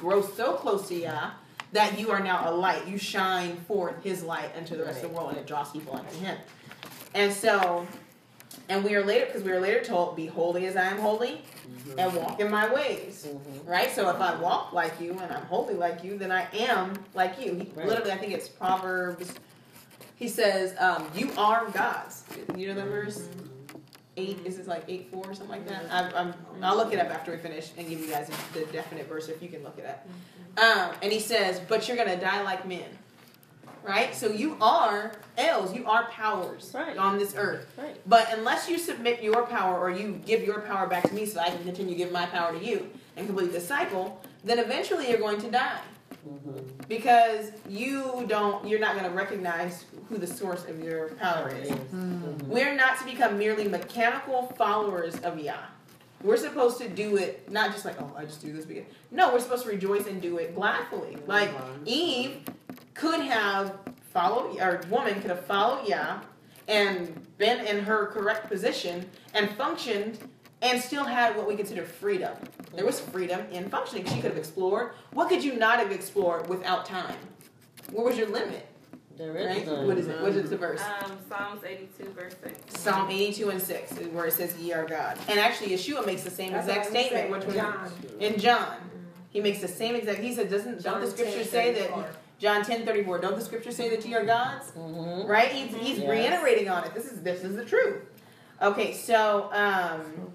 [0.00, 1.30] grow so close to Yah
[1.72, 2.86] that you are now a light.
[2.88, 5.94] You shine forth His light into the rest of the world, and it draws people
[5.94, 6.36] unto Him.
[7.14, 7.86] And so,
[8.68, 11.42] and we are later because we are later told, "Be holy as I am holy,
[11.70, 11.98] mm-hmm.
[11.98, 13.68] and walk in my ways." Mm-hmm.
[13.68, 13.90] Right.
[13.90, 17.40] So if I walk like you and I'm holy like you, then I am like
[17.40, 17.54] you.
[17.54, 17.86] He, Right.
[17.86, 19.34] Literally, I think it's Proverbs.
[20.16, 22.24] He says, um, "You are gods."
[22.56, 22.90] You know that mm-hmm.
[22.90, 23.28] verse
[24.16, 24.38] eight.
[24.44, 25.84] Is it like eight four or something like that?
[25.90, 29.08] I, I'm, I'll look it up after we finish and give you guys the definite
[29.08, 30.06] verse if you can look it up.
[30.62, 32.88] Um, and he says, "But you're gonna die like men."
[33.88, 34.14] Right?
[34.14, 36.96] So you are Els, you are powers Right.
[36.98, 37.66] on this earth.
[37.78, 37.96] Right.
[38.06, 41.40] But unless you submit your power or you give your power back to me so
[41.40, 45.08] I can continue to give my power to you and complete the cycle, then eventually
[45.08, 45.80] you're going to die.
[46.88, 51.70] Because you don't you're not gonna recognize who the source of your power is.
[52.42, 55.54] We're not to become merely mechanical followers of Yah.
[56.22, 59.32] We're supposed to do it not just like, oh, I just do this because no,
[59.32, 61.18] we're supposed to rejoice and do it gladfully.
[61.26, 61.50] Like
[61.84, 62.40] Eve
[62.94, 63.76] could have
[64.12, 66.20] followed or woman could have followed Yah
[66.66, 70.18] and been in her correct position and functioned
[70.60, 72.36] and still had what we consider freedom.
[72.74, 74.04] There was freedom in functioning.
[74.06, 74.92] She could have explored.
[75.12, 77.16] What could you not have explored without time?
[77.92, 78.66] What was your limit?
[79.16, 79.66] There is Right?
[79.66, 79.86] none.
[79.86, 80.20] What is it?
[80.20, 80.80] What is the verse?
[81.02, 82.80] Um, Psalms 82, verse 6.
[82.80, 85.18] Psalm 82 and 6 is where it says, Ye are God.
[85.28, 87.30] And actually, Yeshua makes the same exact statement.
[87.30, 87.54] Which one?
[87.54, 87.90] John.
[88.20, 88.76] In John.
[89.30, 90.20] He makes the same exact.
[90.20, 91.90] He said, doesn't don't the scriptures say that
[92.38, 94.70] John 10 34, don't the scriptures say that ye are gods?
[94.76, 95.26] Mhm.
[95.28, 95.50] Right?
[95.50, 96.08] He's, he's Yes.
[96.08, 96.94] reiterating on it.
[96.94, 98.02] This is this is the truth.
[98.62, 100.32] Okay, so um,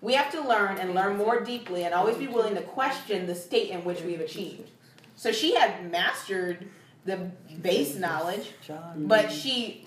[0.00, 3.34] we have to learn and learn more deeply and always be willing to question the
[3.34, 4.70] state in which we have achieved.
[5.16, 6.68] So she had mastered
[7.04, 7.16] the
[7.62, 8.50] base knowledge,
[8.96, 9.86] but she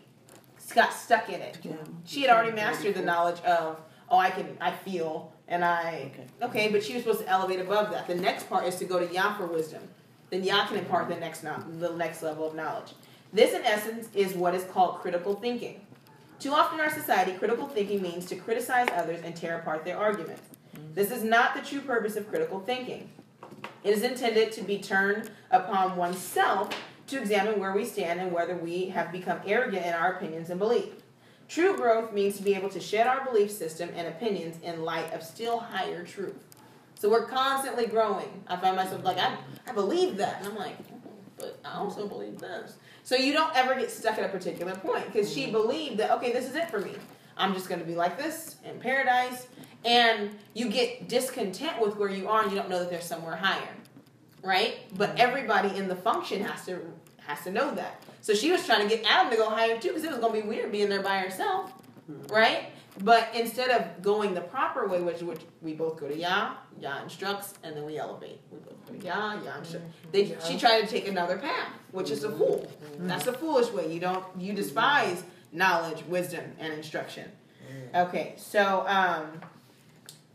[0.74, 1.58] got stuck in it.
[2.06, 3.80] She had already mastered the knowledge of,
[4.10, 6.12] oh, I can, I feel, and I,
[6.42, 8.06] okay, but she was supposed to elevate above that.
[8.08, 9.82] The next part is to go to Yah for wisdom.
[10.30, 12.94] Then Yah can impart the next, no- the next level of knowledge.
[13.34, 15.82] This, in essence, is what is called critical thinking.
[16.40, 19.98] Too often in our society, critical thinking means to criticize others and tear apart their
[19.98, 20.42] arguments.
[20.94, 23.10] This is not the true purpose of critical thinking.
[23.84, 26.70] It is intended to be turned upon oneself
[27.08, 30.60] to examine where we stand and whether we have become arrogant in our opinions and
[30.60, 31.02] beliefs.
[31.48, 35.14] True growth means to be able to shed our belief system and opinions in light
[35.14, 36.47] of still higher truth.
[37.00, 38.44] So we're constantly growing.
[38.48, 39.38] I find myself like, I,
[39.68, 40.40] I believe that.
[40.40, 40.78] And I'm like,
[41.38, 42.78] but I also believe this.
[43.04, 46.34] So you don't ever get stuck at a particular point because she believed that, okay,
[46.34, 46.94] this is it for me.
[47.38, 49.48] I'm just going to be like this in paradise.
[49.86, 53.36] And you get discontent with where you are and you don't know that there's somewhere
[53.36, 53.70] higher.
[54.44, 54.80] Right?
[54.98, 55.22] But mm-hmm.
[55.22, 56.82] everybody in the function has to
[57.28, 58.02] has to know that.
[58.22, 60.34] So she was trying to get Adam to go higher too because it was going
[60.34, 61.74] to be weird being there by herself.
[62.30, 62.72] Right?
[63.04, 67.04] But instead of going the proper way, which, which we both go to Yah, Yah
[67.04, 68.40] instructs, and then we elevate.
[68.52, 69.88] We both go to Yah, Yah instructs.
[69.88, 70.12] Mm-hmm.
[70.12, 72.38] They, she tried to take another path, which is a mm-hmm.
[72.38, 72.72] fool.
[72.94, 73.08] Mm-hmm.
[73.08, 73.92] That's a foolish way.
[73.94, 77.32] You don't you despise knowledge, wisdom, and instruction.
[77.94, 78.08] Mm.
[78.08, 79.42] Okay, so um,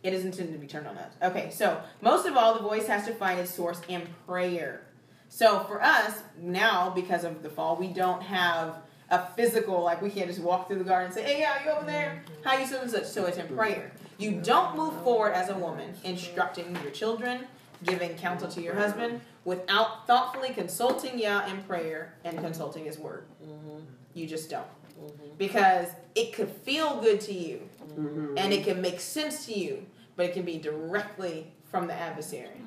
[0.02, 1.12] it is intended to be turned on us.
[1.22, 4.82] Okay, so most of all, the voice has to find its source in prayer.
[5.28, 8.76] So for us now, because of the fall, we don't have
[9.12, 11.70] a physical like we can't just walk through the garden and say, "Hey, yeah, you
[11.70, 12.24] over there?
[12.24, 12.48] Mm-hmm.
[12.48, 13.92] How you such and such?" So it's in prayer.
[14.18, 17.46] You don't move forward as a woman instructing your children,
[17.84, 23.24] giving counsel to your husband without thoughtfully consulting Yah in prayer and consulting His word.
[23.44, 23.80] Mm-hmm.
[24.14, 24.66] You just don't
[25.00, 25.36] mm-hmm.
[25.36, 27.68] because it could feel good to you
[28.36, 29.84] and it can make sense to you,
[30.16, 32.62] but it can be directly from the adversary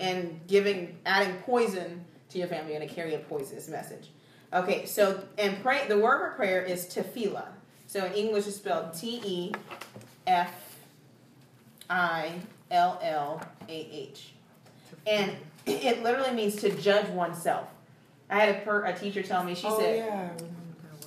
[0.00, 4.10] and giving adding poison to your family and to carry a poisonous message.
[4.52, 7.46] Okay, so and pray the word for prayer is tefillah.
[7.86, 9.52] So in English it's spelled T E
[10.26, 10.52] F
[11.88, 12.32] I
[12.70, 14.32] L L A H.
[15.06, 15.32] And
[15.66, 17.68] it literally means to judge oneself.
[18.28, 20.04] I had a, per, a teacher tell me, she oh, said, yeah.
[20.04, 20.44] I remember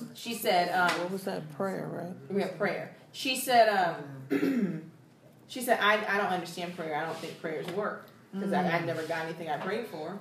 [0.00, 2.30] that she said, um, What was that prayer, right?
[2.30, 2.94] we have prayer.
[3.12, 3.96] She said,
[4.30, 4.90] um,
[5.48, 6.96] she said, I, I don't understand prayer.
[6.96, 10.18] I don't think prayers work because I, I never got anything I prayed for.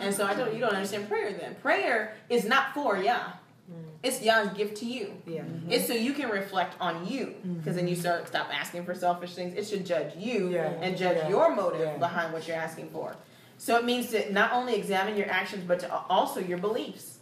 [0.00, 1.54] And so I don't, you don't understand prayer then.
[1.56, 3.32] Prayer is not for Yah.
[3.70, 3.74] Mm.
[4.02, 5.12] It's Yah's gift to you.
[5.26, 5.42] Yeah.
[5.42, 5.70] Mm-hmm.
[5.70, 7.54] It's so you can reflect on you mm-hmm.
[7.54, 9.54] because then you start stop asking for selfish things.
[9.54, 10.72] It should judge you Yeah.
[10.80, 11.28] and judge Yeah.
[11.28, 11.96] your motive Yeah.
[11.96, 13.16] behind what you're asking for.
[13.58, 17.18] So it means to not only examine your actions but to also your beliefs,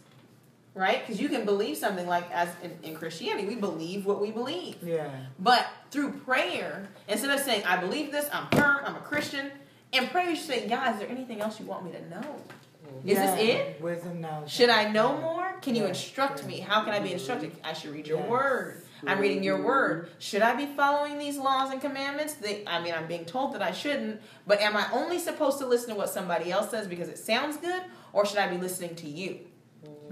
[0.75, 0.99] right?
[1.05, 4.75] Because you can believe something like as in, in Christianity, we believe what we believe.
[4.83, 5.09] Yeah.
[5.39, 9.51] But through prayer, instead of saying I believe this, I'm firm, I'm a Christian,
[9.91, 12.35] in prayer you say, God, is there anything else you want me to know?
[13.05, 13.35] Is yeah.
[13.35, 13.81] this it?
[13.81, 14.49] Wisdom, knowledge.
[14.49, 15.53] Should I know more?
[15.61, 15.89] Can you Yeah.
[15.89, 16.59] instruct me?
[16.59, 17.55] How can I be instructed?
[17.63, 18.29] I should read your Yes.
[18.29, 18.83] word.
[19.05, 20.09] I'm reading your word.
[20.17, 22.33] Should I be following these laws and commandments?
[22.33, 25.67] They, I mean, I'm being told that I shouldn't, but am I only supposed to
[25.67, 27.81] listen to what somebody else says because it sounds good,
[28.11, 29.39] or should I be listening to you?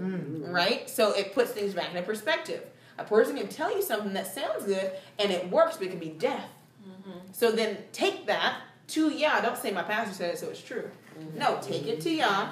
[0.00, 0.52] Mm.
[0.52, 0.88] Right?
[0.88, 2.62] So it puts things back in perspective.
[2.98, 5.98] A person can tell you something that sounds good and it works, but it can
[5.98, 6.48] be death.
[6.88, 7.18] Mm-hmm.
[7.32, 9.40] So then take that to Yah.
[9.40, 10.90] Don't say my pastor said it, so it's true.
[11.18, 11.38] Mm-hmm.
[11.38, 12.48] No, take it to Yah,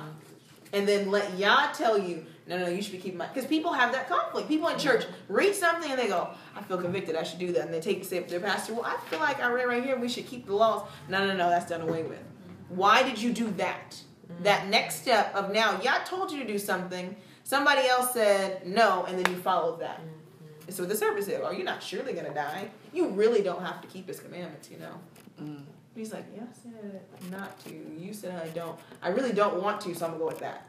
[0.72, 2.26] and then let Yah tell you.
[2.46, 3.26] No, no, you should be keeping my.
[3.26, 4.48] Because people have that conflict.
[4.48, 7.16] People in church read something and they go, "I feel convicted.
[7.16, 9.18] I should do that," and they take it say to their pastor, "Well, I feel
[9.18, 9.98] like I read right here.
[9.98, 12.22] We should keep the laws." No, no, no, that's done away with.
[12.68, 13.96] Why did you do that?
[14.30, 14.42] Mm-hmm.
[14.42, 17.16] That next step of now, Yah told you to do something.
[17.44, 20.00] Somebody else said no, and then you followed that.
[20.00, 20.66] Mm-hmm.
[20.66, 22.68] And so the servant said, "Are you not surely going to die?
[22.92, 25.00] You really don't have to keep His commandments, you know."
[25.42, 25.62] Mm.
[25.94, 27.00] He's like, "Yeah, I said
[27.30, 27.70] not to.
[27.70, 28.78] You said I don't.
[29.02, 30.66] I really don't want to, so I'm gonna go with that."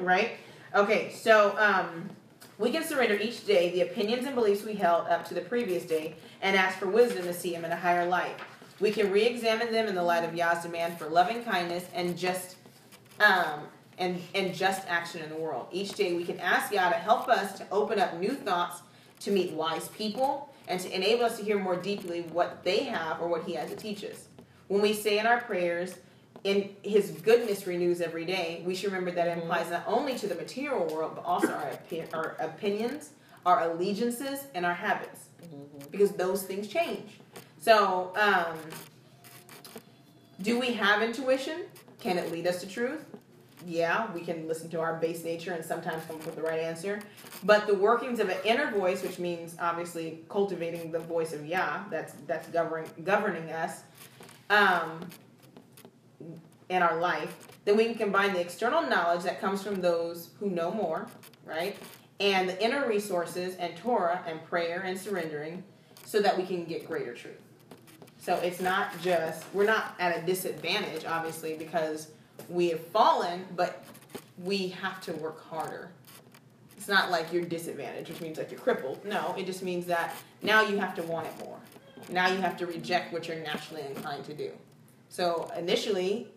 [0.00, 0.32] right?
[0.74, 2.10] Okay, so um,
[2.58, 5.84] we can surrender each day the opinions and beliefs we held up to the previous
[5.84, 8.36] day and ask for wisdom to see them in a higher light.
[8.80, 12.56] We can re-examine them in the light of Yah's demand for loving kindness and just
[13.20, 13.60] um,
[13.98, 15.68] and and just action in the world.
[15.72, 18.82] Each day we can ask Yah to help us to open up new thoughts
[19.20, 23.20] to meet wise people and to enable us to hear more deeply what they have
[23.20, 24.28] or what He has to teach us.
[24.68, 25.94] When we say in our prayers,
[26.44, 30.26] in His goodness renews every day, we should remember that it applies not only to
[30.26, 33.10] the material world but also our opi- our opinions,
[33.44, 35.26] our allegiances, and our habits,
[35.90, 37.20] because those things change.
[37.60, 38.56] So, um,
[40.42, 41.62] do we have intuition?
[42.00, 43.04] Can it lead us to truth?
[43.68, 46.60] Yeah, we can listen to our base nature and sometimes come up with the right
[46.60, 47.00] answer.
[47.42, 51.80] But the workings of an inner voice, which means obviously cultivating the voice of Yah,
[51.90, 53.82] that's that's governing governing us,
[54.50, 55.00] um,
[56.68, 60.48] in our life, then we can combine the external knowledge that comes from those who
[60.48, 61.08] know more,
[61.44, 61.76] right?
[62.20, 65.64] And the inner resources and Torah and prayer and surrendering
[66.04, 67.40] so that we can get greater truth.
[68.18, 72.08] So it's not just, we're not at a disadvantage, obviously, because
[72.48, 73.84] we have fallen, but
[74.42, 75.90] we have to work harder.
[76.76, 79.04] It's not like you're disadvantaged, which means like you're crippled.
[79.04, 81.58] No, it just means that now you have to want it more.
[82.08, 84.52] Now you have to reject what you're naturally inclined to do.
[85.08, 86.28] So initially,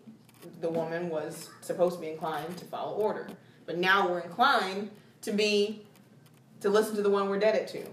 [0.60, 3.28] the woman was supposed to be inclined to follow order,
[3.66, 4.90] but now we're inclined
[5.22, 5.82] to be
[6.60, 7.84] to listen to the one we're indebted to.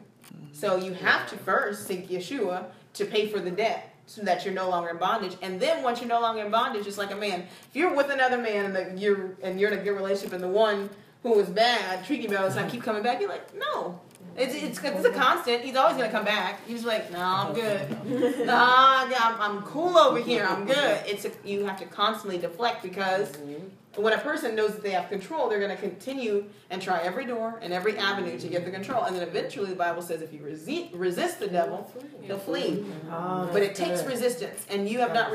[0.54, 4.54] So you have to first seek Yeshua to pay for the debt so that you're
[4.54, 5.38] no longer in bondage.
[5.42, 7.42] And then once you're no longer in bondage, it's like a man.
[7.70, 10.48] If you're with another man and you're and you're in a good relationship, and the
[10.48, 10.90] one
[11.24, 14.00] who was bad treat you bad the time, keep coming back, you're like, no.
[14.38, 15.64] It's, it's, it's a constant.
[15.64, 16.66] He's always gonna come back.
[16.68, 18.46] He's like, no, I'm good.
[18.46, 20.46] Nah, yeah, I'm, I'm cool over here.
[20.48, 21.02] I'm good.
[21.06, 24.02] It's a, you have to constantly deflect because mm-hmm.
[24.02, 27.26] when a person knows that they have control, they're going to continue and try every
[27.26, 29.06] door and every avenue to get the control.
[29.06, 31.92] And then eventually, the Bible says, if you resist, resist the devil,
[32.22, 32.86] he'll flee.
[33.10, 35.32] But it takes resistance, and you have not